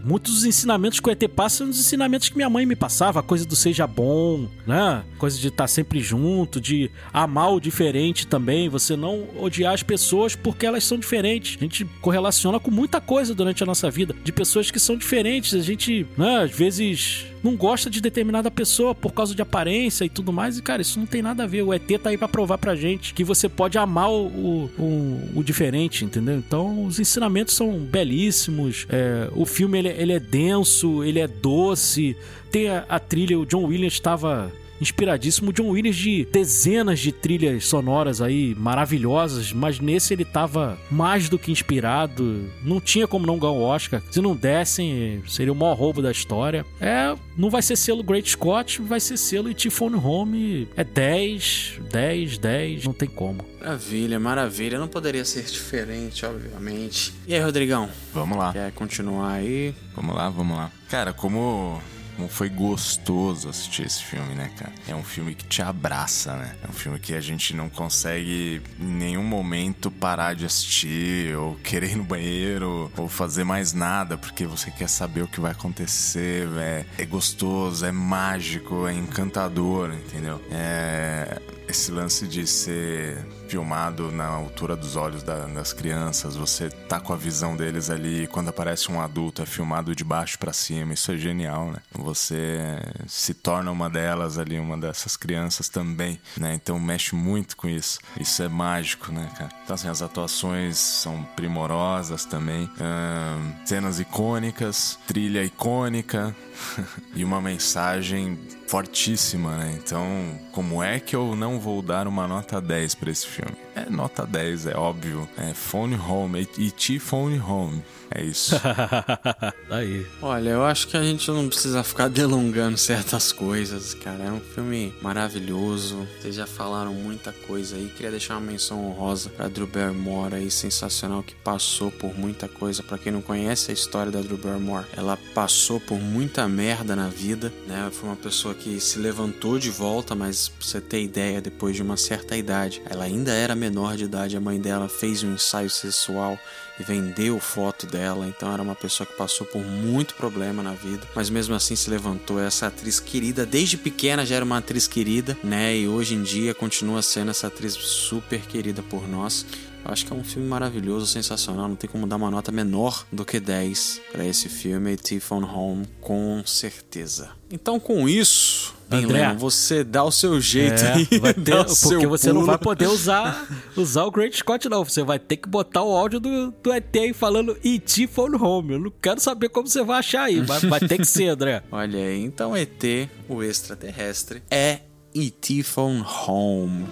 [0.05, 3.21] muitos dos ensinamentos que o ET passa são os ensinamentos que minha mãe me passava,
[3.21, 5.05] a coisa do seja bom, né?
[5.19, 10.37] Coisa de estar sempre junto, de amar o diferente também, você não odiar as pessoas
[10.37, 11.57] porque elas são diferentes.
[11.59, 15.55] A gente correlaciona com muita coisa durante a nossa vida, de pessoas que são diferentes.
[15.55, 20.09] A gente, né, às vezes não gosta de determinada pessoa por causa de aparência e
[20.09, 20.57] tudo mais.
[20.57, 21.63] E, cara, isso não tem nada a ver.
[21.63, 25.45] O ET tá aí pra provar pra gente que você pode amar o, o, o
[25.45, 26.39] diferente, entendeu?
[26.39, 28.87] Então, os ensinamentos são belíssimos.
[28.89, 32.17] É, o filme, ele, ele é denso, ele é doce.
[32.51, 34.51] Tem a, a trilha, o John Williams estava
[34.81, 35.53] inspiradíssimo.
[35.53, 41.39] John Williams de dezenas de trilhas sonoras aí maravilhosas, mas nesse ele tava mais do
[41.39, 42.51] que inspirado.
[42.63, 44.03] Não tinha como não ganhar o Oscar.
[44.11, 46.65] Se não dessem, seria o maior roubo da história.
[46.81, 50.69] É, não vai ser selo Great Scott, vai ser selo e Phone Home.
[50.77, 53.45] É 10, 10, 10, não tem como.
[53.61, 54.79] Maravilha, maravilha.
[54.79, 57.15] Não poderia ser diferente, obviamente.
[57.27, 57.89] E aí, Rodrigão?
[58.13, 58.53] Vamos lá.
[58.53, 59.75] Quer continuar aí?
[59.97, 60.71] Vamos lá, vamos lá.
[60.91, 61.81] Cara, como
[62.17, 64.73] como foi gostoso assistir esse filme, né, cara?
[64.89, 66.57] É um filme que te abraça, né?
[66.63, 71.57] É um filme que a gente não consegue em nenhum momento parar de assistir, ou
[71.57, 75.53] querer ir no banheiro, ou fazer mais nada, porque você quer saber o que vai
[75.53, 76.49] acontecer.
[76.59, 80.41] É, é gostoso, é mágico, é encantador, entendeu?
[80.51, 83.19] É esse lance de ser
[83.49, 88.27] filmado na altura dos olhos da, das crianças, você tá com a visão deles ali,
[88.29, 91.79] quando aparece um adulto é filmado de baixo para cima, isso é genial, né?
[91.93, 96.55] Você se torna uma delas ali, uma dessas crianças também, né?
[96.55, 97.99] Então mexe muito com isso.
[98.19, 99.51] Isso é mágico, né, cara?
[99.65, 106.35] Então assim, as atuações são primorosas também, hum, cenas icônicas, trilha icônica
[107.15, 108.39] e uma mensagem
[108.75, 109.79] fortíssima, né?
[109.79, 113.64] Então, como é que eu não vou dar uma nota 10 para esse filme?
[113.75, 115.29] É nota 10, é óbvio.
[115.37, 116.99] É Phone Home, E.T.
[117.01, 117.83] Phone Home.
[118.11, 118.55] É isso.
[119.69, 120.07] Aí.
[120.23, 124.25] Olha, eu acho que a gente não precisa ficar delongando certas coisas, cara.
[124.25, 126.07] É um filme maravilhoso.
[126.21, 127.89] Vocês já falaram muita coisa aí.
[127.89, 132.85] Queria deixar uma menção honrosa pra Drew Barrymore aí, sensacional, que passou por muita coisa.
[132.85, 137.09] Para quem não conhece a história da Drew Barrymore, ela passou por muita merda na
[137.09, 137.91] vida, né?
[137.93, 141.83] Foi uma pessoa que se levantou de volta, mas pra você ter ideia, depois de
[141.83, 144.37] uma certa idade, ela ainda era menor de idade.
[144.37, 146.39] A mãe dela fez um ensaio sexual
[146.79, 151.07] e vendeu foto dela, então era uma pessoa que passou por muito problema na vida,
[151.15, 152.41] mas mesmo assim se levantou.
[152.41, 155.77] Essa atriz querida, desde pequena já era uma atriz querida, né?
[155.77, 159.47] E hoje em dia continua sendo essa atriz super querida por nós.
[159.85, 161.69] Eu acho que é um filme maravilhoso, sensacional.
[161.69, 165.87] Não tem como dar uma nota menor do que 10 para esse filme, T-Phone Home,
[166.01, 167.31] com certeza.
[167.51, 171.09] Então, com isso, André, Lennon, você dá o seu jeito é, aí.
[171.19, 172.41] Vai ter, porque você pulo.
[172.41, 173.47] não vai poder usar,
[173.77, 174.85] usar o Great Scott, não.
[174.85, 178.07] Você vai ter que botar o áudio do, do ET aí falando E.T.
[178.09, 178.75] Phone Home.
[178.75, 181.63] Eu não quero saber como você vai achar aí, mas vai ter que ser, André.
[181.71, 182.83] Olha aí, então ET,
[183.29, 184.81] o extraterrestre, é
[185.15, 185.63] E.T.
[185.63, 186.87] Phone Home.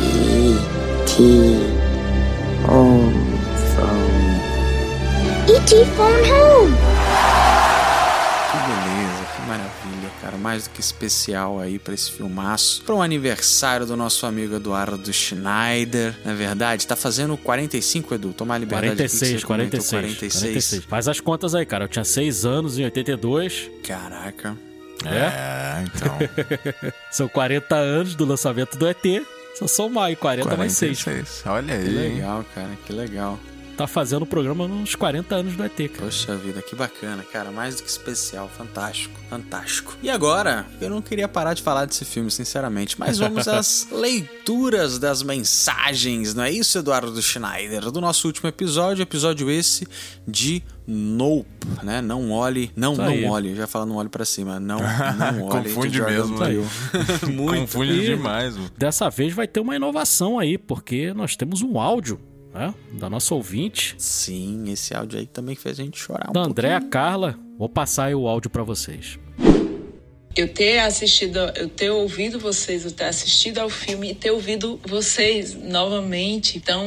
[0.00, 1.22] E.T.
[2.68, 3.14] Home
[3.74, 4.14] Phone.
[5.56, 5.84] E.T.
[5.96, 6.74] Phone Home.
[10.24, 10.38] Cara.
[10.38, 12.82] Mais do que especial aí pra esse filmaço.
[12.82, 16.14] Para o aniversário do nosso amigo Eduardo Schneider.
[16.24, 18.32] Na verdade, tá fazendo 45, Edu?
[18.32, 20.42] Tomar liberdade 46, aqui, 46, 46.
[20.42, 20.84] 46.
[20.84, 21.84] Faz as contas aí, cara.
[21.84, 23.70] Eu tinha 6 anos em 82.
[23.86, 24.56] Caraca.
[25.04, 26.18] É, é então.
[27.12, 29.04] São 40 anos do lançamento do ET.
[29.54, 31.06] Só somar aí 40 46.
[31.06, 31.42] mais 6.
[31.46, 31.84] Olha aí.
[31.84, 33.38] Que legal, cara, que legal.
[33.76, 35.88] Tá fazendo o programa nos 40 anos do ET, cara.
[35.98, 37.50] Poxa vida, que bacana, cara.
[37.50, 38.48] Mais do que especial.
[38.48, 39.96] Fantástico, fantástico.
[40.00, 45.00] E agora, eu não queria parar de falar desse filme, sinceramente, mas vamos às leituras
[45.00, 47.90] das mensagens, não é isso, Eduardo Schneider?
[47.90, 49.88] Do nosso último episódio, episódio esse
[50.26, 51.48] de Nope,
[51.82, 52.00] né?
[52.00, 53.24] Não olhe, não, Tá não aí.
[53.24, 53.54] olhe.
[53.56, 55.64] Já falo não olhe pra cima, não, não olhe.
[55.64, 56.46] Confunde mesmo, né?
[56.46, 56.66] Peele.
[57.34, 57.60] Muito.
[57.60, 58.70] Confunde E- demais, mano.
[58.78, 62.20] Dessa vez vai ter uma inovação aí, porque nós temos um áudio,
[62.54, 62.72] né?
[62.92, 66.80] Da nossa ouvinte, Sim, esse áudio aí também fez a gente chorar um da Andréa.
[66.80, 67.36] Carla.
[67.58, 69.18] Vou passar aí o áudio pra vocês.
[70.36, 74.80] Eu ter assistido, eu ter ouvido vocês, eu ter assistido ao filme e ter ouvido
[74.84, 76.58] vocês novamente.
[76.58, 76.84] Então,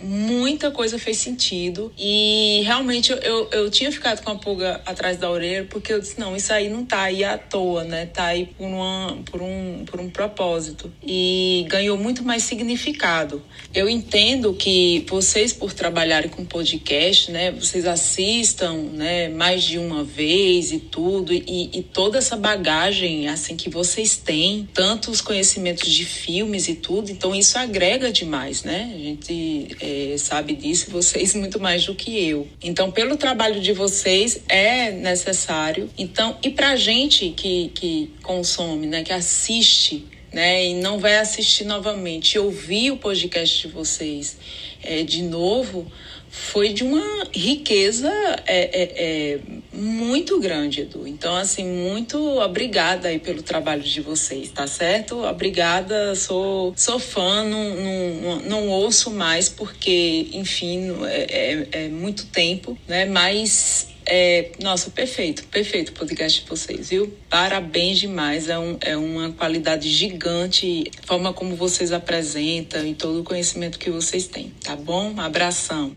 [0.00, 1.92] muita coisa fez sentido.
[1.98, 6.00] E realmente eu, eu, eu tinha ficado com a pulga atrás da orelha, porque eu
[6.00, 8.06] disse, não, isso aí não tá aí à toa, né?
[8.06, 10.92] Tá aí por, uma, por, um, por um propósito.
[11.02, 13.42] E ganhou muito mais significado.
[13.74, 17.50] Eu entendo que vocês, por trabalharem com podcast, né?
[17.50, 19.28] Vocês assistam, né?
[19.28, 21.32] Mais de uma vez e tudo.
[21.32, 22.83] E, e toda essa bagagem,
[23.32, 24.68] assim, que vocês têm.
[24.72, 27.10] Tanto os conhecimentos de filmes e tudo.
[27.10, 28.92] Então, isso agrega demais, né?
[28.94, 32.46] A gente eh, sabe disso, vocês muito mais do que eu.
[32.62, 35.88] Então, pelo trabalho de vocês, é necessário.
[35.96, 39.02] Então, e pra gente que, que consome, né?
[39.02, 44.36] Que assiste né, e não vai assistir novamente, ouvir o podcast de vocês
[44.84, 45.90] é, de novo,
[46.34, 48.10] foi de uma riqueza
[48.44, 49.40] é, é, é,
[49.72, 51.06] muito grande, Edu.
[51.06, 55.24] Então, assim, muito obrigada aí pelo trabalho de vocês, tá certo?
[55.24, 62.26] Obrigada, sou, sou fã, não, não, não ouço mais porque, enfim, é, é, é muito
[62.26, 63.04] tempo, né?
[63.04, 67.12] Mas é, nossa, perfeito, perfeito o podcast de vocês, viu?
[67.28, 73.20] Parabéns demais, é, um, é uma qualidade gigante, a forma como vocês apresentam e todo
[73.20, 75.18] o conhecimento que vocês têm, tá bom?
[75.18, 75.96] Abração.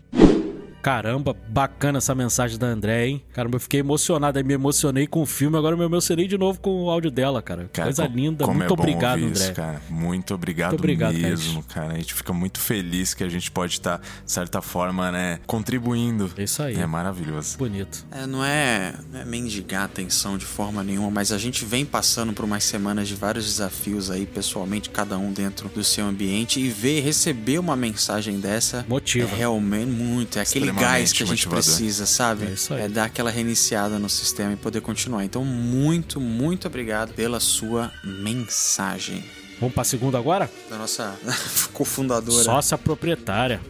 [0.88, 3.22] Caramba, bacana essa mensagem da André, hein?
[3.34, 6.38] Caramba, eu fiquei emocionado, aí me emocionei com o filme, agora eu me emocionei de
[6.38, 7.68] novo com o áudio dela, cara.
[7.70, 9.44] Cara, Coisa co- linda, como muito é bom obrigado, ouvir André.
[9.44, 9.82] isso, cara.
[9.90, 11.92] Muito obrigado, Muito obrigado, mesmo, cara.
[11.92, 16.30] A gente fica muito feliz que a gente pode estar, de certa forma, né, contribuindo.
[16.38, 16.76] É isso aí.
[16.76, 17.58] É maravilhoso.
[17.58, 18.06] Bonito.
[18.10, 22.32] É, não é, não é mendigar atenção de forma nenhuma, mas a gente vem passando
[22.32, 26.70] por umas semanas de vários desafios aí, pessoalmente, cada um dentro do seu ambiente, e
[26.70, 29.28] ver, receber uma mensagem dessa Motiva.
[29.30, 30.38] é realmente muito.
[30.38, 31.64] É aquele gás que a gente motivador.
[31.64, 32.46] precisa, sabe?
[32.46, 32.88] É isso aí.
[32.88, 35.24] dar aquela reiniciada no sistema e poder continuar.
[35.24, 39.24] Então, muito, muito obrigado pela sua mensagem.
[39.60, 40.48] Vamos pra segunda agora?
[40.70, 41.18] Da nossa
[41.72, 42.44] cofundadora.
[42.44, 43.60] Sócia proprietária.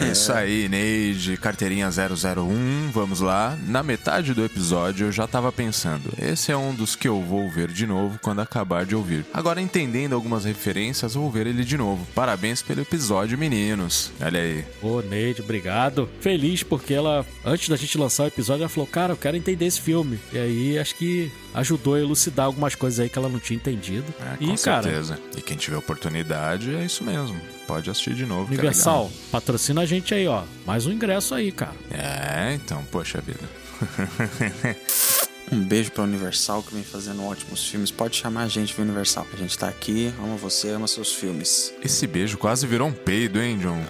[0.00, 3.56] É isso aí, Neide, carteirinha 001, vamos lá.
[3.66, 7.48] Na metade do episódio eu já tava pensando, esse é um dos que eu vou
[7.50, 9.24] ver de novo quando acabar de ouvir.
[9.32, 12.06] Agora, entendendo algumas referências, vou ver ele de novo.
[12.14, 14.10] Parabéns pelo episódio, meninos.
[14.20, 14.64] Olha aí.
[14.82, 16.08] Ô, Neide, obrigado.
[16.20, 19.66] Feliz porque ela, antes da gente lançar o episódio, ela falou: Cara, eu quero entender
[19.66, 20.18] esse filme.
[20.32, 24.06] E aí acho que ajudou a elucidar algumas coisas aí que ela não tinha entendido.
[24.20, 25.18] É, e, com cara, certeza.
[25.36, 27.40] E quem tiver oportunidade, é isso mesmo.
[27.72, 28.52] Pode assistir de novo.
[28.52, 30.42] é Universal, patrocina a gente aí, ó.
[30.66, 31.72] Mais um ingresso aí, cara.
[31.90, 33.48] É, então, poxa vida.
[35.52, 37.90] Um beijo pra Universal que vem fazendo ótimos filmes.
[37.90, 39.26] Pode chamar a gente pro Universal.
[39.34, 41.74] A gente tá aqui, ama você, ama seus filmes.
[41.84, 43.84] Esse beijo quase virou um peido, hein, John?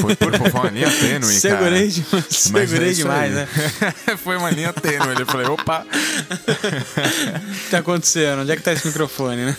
[0.00, 1.40] Foi por foi uma linha tênue, cara.
[1.40, 3.48] Segurei demais, Mas segurei é demais, né?
[4.18, 5.20] Foi uma linha tênue.
[5.20, 5.86] Eu falei, opa.
[6.44, 8.42] O que tá acontecendo?
[8.42, 9.56] Onde é que tá esse microfone, né?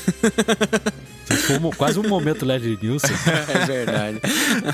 [1.25, 3.15] Foi quase um momento Leslie Nielsen.
[3.47, 4.19] É verdade.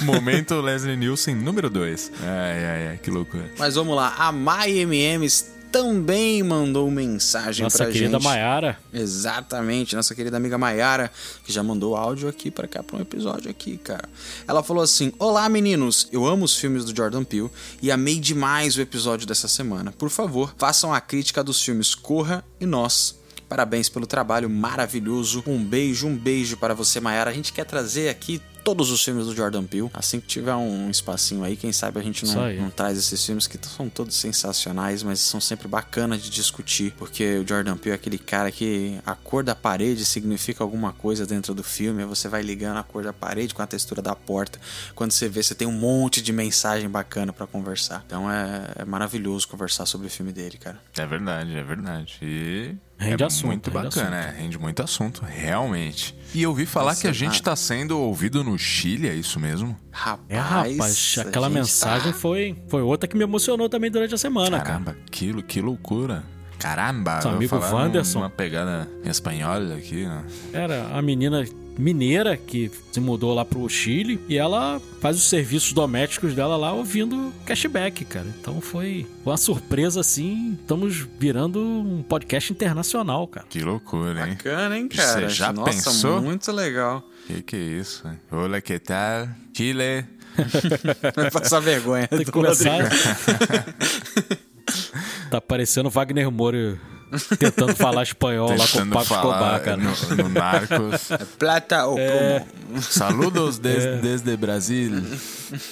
[0.03, 2.12] Momento Leslie Nielsen número 2.
[2.24, 3.45] Ai, ai, ai, que loucura.
[3.58, 8.23] Mas vamos lá, a MyMMs também mandou mensagem Nossa pra querida gente.
[8.23, 8.77] Maiara.
[8.93, 11.11] Exatamente, nossa querida amiga Maiara,
[11.43, 14.07] que já mandou áudio aqui pra cá pra um episódio aqui, cara.
[14.48, 17.49] Ela falou assim: Olá meninos, eu amo os filmes do Jordan Peele
[17.81, 19.93] e amei demais o episódio dessa semana.
[19.98, 23.19] Por favor, façam a crítica dos filmes Corra e Nós.
[23.48, 25.43] Parabéns pelo trabalho maravilhoso.
[25.45, 27.30] Um beijo, um beijo para você, Maiara.
[27.30, 29.90] A gente quer trazer aqui todos os filmes do Jordan Peele.
[29.94, 33.48] Assim que tiver um espacinho aí, quem sabe a gente não, não traz esses filmes
[33.48, 37.96] que são todos sensacionais, mas são sempre bacanas de discutir, porque o Jordan Peele é
[37.96, 42.42] aquele cara que a cor da parede significa alguma coisa dentro do filme, você vai
[42.42, 44.60] ligando a cor da parede com a textura da porta.
[44.96, 48.04] Quando você vê, você tem um monte de mensagem bacana pra conversar.
[48.06, 50.80] Então é, é maravilhoso conversar sobre o filme dele, cara.
[50.98, 52.18] É verdade, é verdade.
[52.22, 54.36] E Rende é assunto, muito rende bacana, assunto.
[54.36, 56.16] é, rende muito assunto, realmente.
[56.36, 57.44] E eu ouvi falar Nossa, que a gente cara.
[57.46, 59.78] tá sendo ouvido no Chile, é isso mesmo?
[59.91, 64.18] Rapaz, É, rapaz, aquela mensagem tá- foi, foi outra que me emocionou também durante a
[64.18, 64.64] semana, cara.
[64.64, 66.23] Caramba, que, que loucura.
[66.60, 68.19] Caramba, Seu amigo Wanderson.
[68.19, 70.23] uma pegada espanhola aqui, né?
[70.53, 71.44] Era a menina
[71.76, 76.72] mineira que se mudou lá pro Chile e ela faz os serviços domésticos dela lá
[76.72, 78.28] ouvindo cashback, cara.
[78.40, 80.56] Então foi uma surpresa assim.
[80.61, 83.48] Estamos virando um podcast internacional, cara.
[83.49, 84.34] Que loucura, hein?
[84.36, 85.22] Bacana, hein, cara?
[85.22, 86.22] Você já Nossa, pensou?
[86.22, 87.03] muito legal.
[87.32, 88.06] Que que é isso?
[88.08, 88.20] hein?
[88.32, 89.28] Olá, que tal?
[89.56, 90.06] Chile.
[91.16, 92.08] Vai passar vergonha.
[92.08, 92.90] Tem que começar.
[95.30, 96.78] Tá parecendo Wagner Moura
[97.40, 99.78] tentando falar espanhol lá com o Tentando Pablo Escobar, cara.
[99.78, 101.10] no, no Narcos.
[101.38, 102.45] Plata ou É.
[102.82, 104.91] Saludos des- desde Brasil.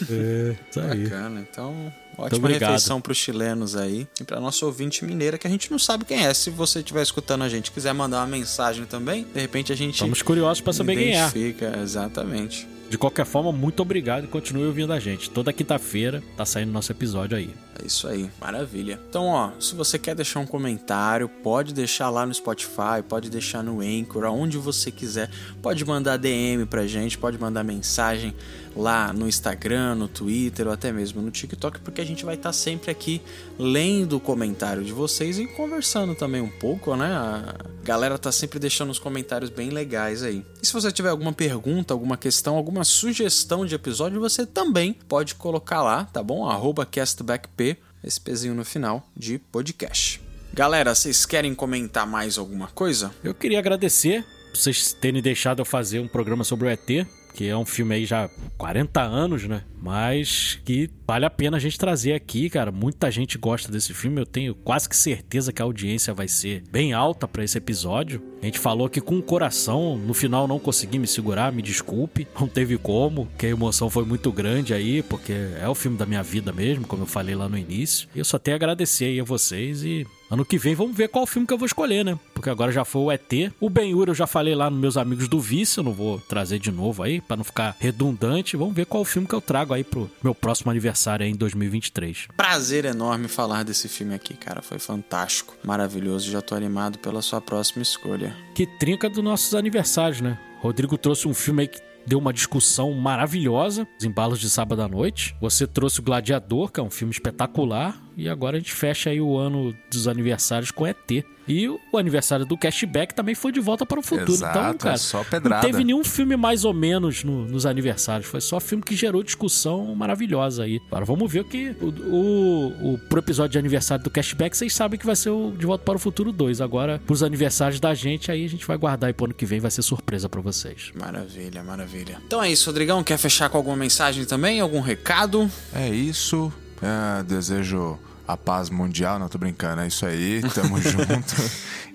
[0.09, 1.03] É, isso aí.
[1.05, 2.71] Bacana, então ótima obrigado.
[2.71, 6.05] refeição para os chilenos aí e para nossa ouvinte mineira que a gente não sabe
[6.05, 6.33] quem é.
[6.33, 9.95] Se você estiver escutando a gente, quiser mandar uma mensagem também, de repente a gente
[9.95, 11.81] Estamos curiosos pra saber quem é.
[11.81, 12.67] exatamente.
[12.89, 15.29] De qualquer forma, muito obrigado e continue ouvindo a gente.
[15.29, 17.53] Toda quinta-feira tá saindo nosso episódio aí.
[17.81, 18.99] É isso aí, maravilha.
[19.09, 23.63] Então, ó, se você quer deixar um comentário, pode deixar lá no Spotify, pode deixar
[23.63, 25.29] no Anchor, aonde você quiser.
[25.61, 28.35] Pode mandar DM pra gente, pode mandar mensagem
[28.75, 32.53] lá no Instagram, no Twitter ou até mesmo no TikTok, porque a gente vai estar
[32.53, 33.21] sempre aqui
[33.57, 37.07] lendo o comentário de vocês e conversando também um pouco, né?
[37.07, 40.45] A galera tá sempre deixando uns comentários bem legais aí.
[40.61, 45.35] E se você tiver alguma pergunta, alguma questão, alguma sugestão de episódio, você também pode
[45.35, 46.47] colocar lá, tá bom?
[46.47, 47.68] Arroba castbackp,
[48.03, 50.21] esse pezinho no final de podcast.
[50.53, 53.11] Galera, vocês querem comentar mais alguma coisa?
[53.23, 57.55] Eu queria agradecer vocês terem deixado eu fazer um programa sobre o ET, que é
[57.55, 59.63] um filme aí já 40 anos, né?
[59.81, 62.71] Mas que vale a pena a gente trazer aqui, cara.
[62.71, 64.21] Muita gente gosta desse filme.
[64.21, 68.21] Eu tenho quase que certeza que a audiência vai ser bem alta para esse episódio.
[68.41, 69.97] A gente falou aqui com o coração.
[69.97, 72.27] No final não consegui me segurar, me desculpe.
[72.39, 76.05] Não teve como, que a emoção foi muito grande aí, porque é o filme da
[76.05, 78.07] minha vida mesmo, como eu falei lá no início.
[78.13, 81.09] E eu só tenho a agradecer aí a vocês e Ano que vem vamos ver
[81.09, 82.17] qual filme que eu vou escolher, né?
[82.35, 83.51] Porque agora já foi o ET.
[83.59, 86.59] O Ben-Hur eu já falei lá nos meus amigos do Vício, eu não vou trazer
[86.59, 88.55] de novo aí, para não ficar redundante.
[88.55, 92.27] Vamos ver qual filme que eu trago aí pro meu próximo aniversário em 2023.
[92.35, 94.61] Prazer enorme falar desse filme aqui, cara.
[94.61, 96.29] Foi fantástico, maravilhoso.
[96.29, 98.35] Já tô animado pela sua próxima escolha.
[98.55, 100.37] Que trinca dos nossos aniversários, né?
[100.61, 104.87] Rodrigo trouxe um filme aí que deu uma discussão maravilhosa, Os Embalos de Sábado à
[104.87, 105.35] Noite.
[105.39, 108.01] Você trouxe o Gladiador, que é um filme espetacular.
[108.19, 111.23] E agora a gente fecha aí o ano dos aniversários com ET.
[111.47, 114.31] E o aniversário do Cashback também foi de volta para o futuro.
[114.33, 115.55] Exato, então, cara, é só pedrada.
[115.55, 118.29] não teve nenhum filme mais ou menos no- nos aniversários.
[118.29, 120.79] Foi só filme que gerou discussão maravilhosa aí.
[120.87, 121.75] Agora vamos ver o que.
[121.81, 125.51] O, o, o, pro episódio de aniversário do Cashback, vocês sabem que vai ser o
[125.57, 126.61] De Volta para o Futuro 2.
[126.61, 129.59] Agora, pros aniversários da gente, aí a gente vai guardar aí pro ano que vem,
[129.59, 130.91] vai ser surpresa para vocês.
[130.93, 132.17] Maravilha, maravilha.
[132.27, 133.03] Então é isso, Rodrigão.
[133.03, 134.59] Quer fechar com alguma mensagem também?
[134.59, 135.49] Algum recado?
[135.73, 136.53] É isso.
[136.81, 137.97] É, desejo
[138.33, 139.17] a paz mundial.
[139.19, 140.41] Não tô brincando, é isso aí.
[140.53, 141.35] Tamo junto.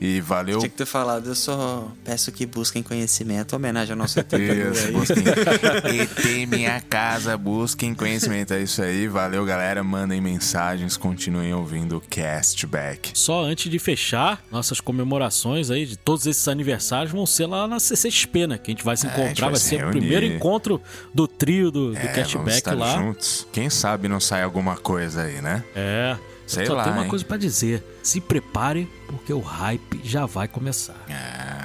[0.00, 0.58] E valeu.
[0.58, 4.32] Tinha que ter falado, eu só peço que busquem conhecimento, homenagem ao nosso ET.
[4.32, 5.22] Isso, busquem.
[6.00, 8.52] ET minha casa, busquem conhecimento.
[8.52, 9.06] É isso aí.
[9.06, 9.82] Valeu, galera.
[9.84, 13.10] Mandem mensagens, continuem ouvindo o Castback.
[13.14, 17.78] Só antes de fechar, nossas comemorações aí de todos esses aniversários vão ser lá na
[17.78, 18.58] CCXP, né?
[18.58, 20.80] Que a gente vai se É, encontrar, vai vai se ser o primeiro encontro
[21.14, 22.96] do trio do, do É, estar lá.
[22.98, 23.46] juntos.
[23.52, 25.62] Quem sabe não sai alguma coisa aí, né?
[25.76, 26.16] É.
[26.46, 27.08] Sei Só lá, tem uma hein?
[27.08, 27.82] coisa pra dizer.
[28.02, 30.94] Se prepare, porque o hype já vai começar.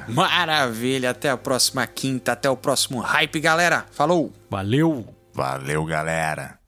[0.08, 3.86] Maravilha, até a próxima quinta, até o próximo hype, galera.
[3.90, 4.32] Falou!
[4.48, 5.06] Valeu!
[5.32, 6.59] Valeu, galera.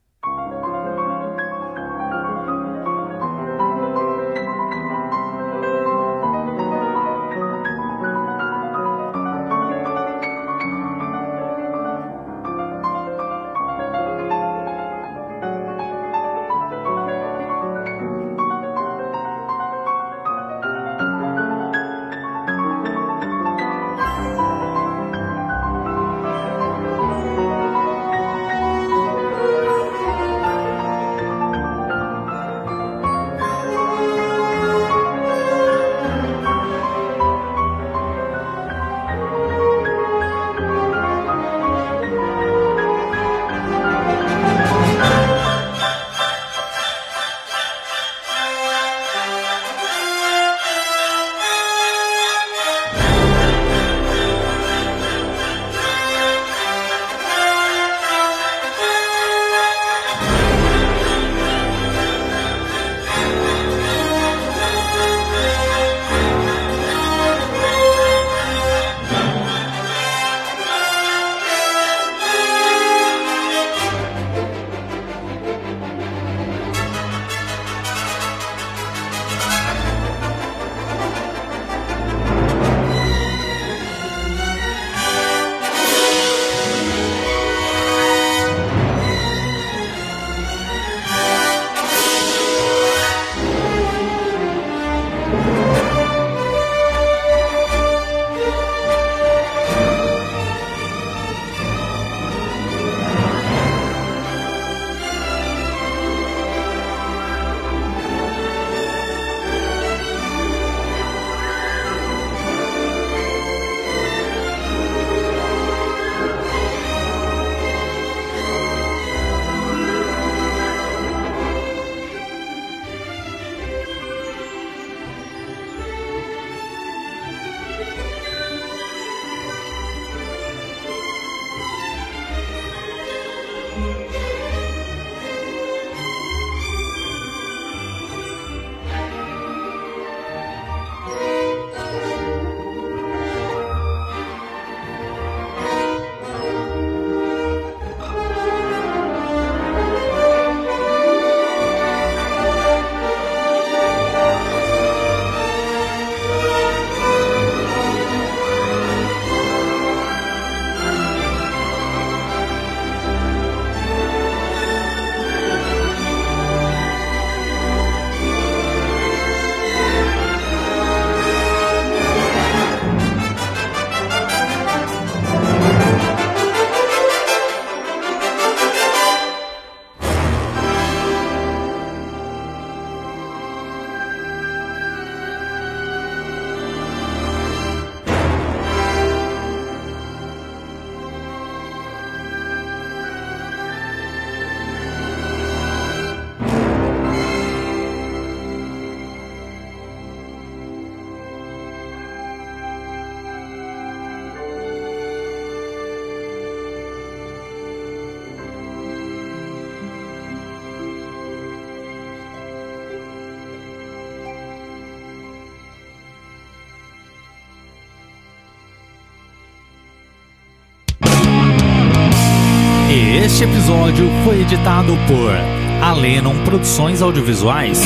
[223.43, 225.33] Este episódio foi editado por
[225.81, 227.81] Alenon Produções Audiovisuais.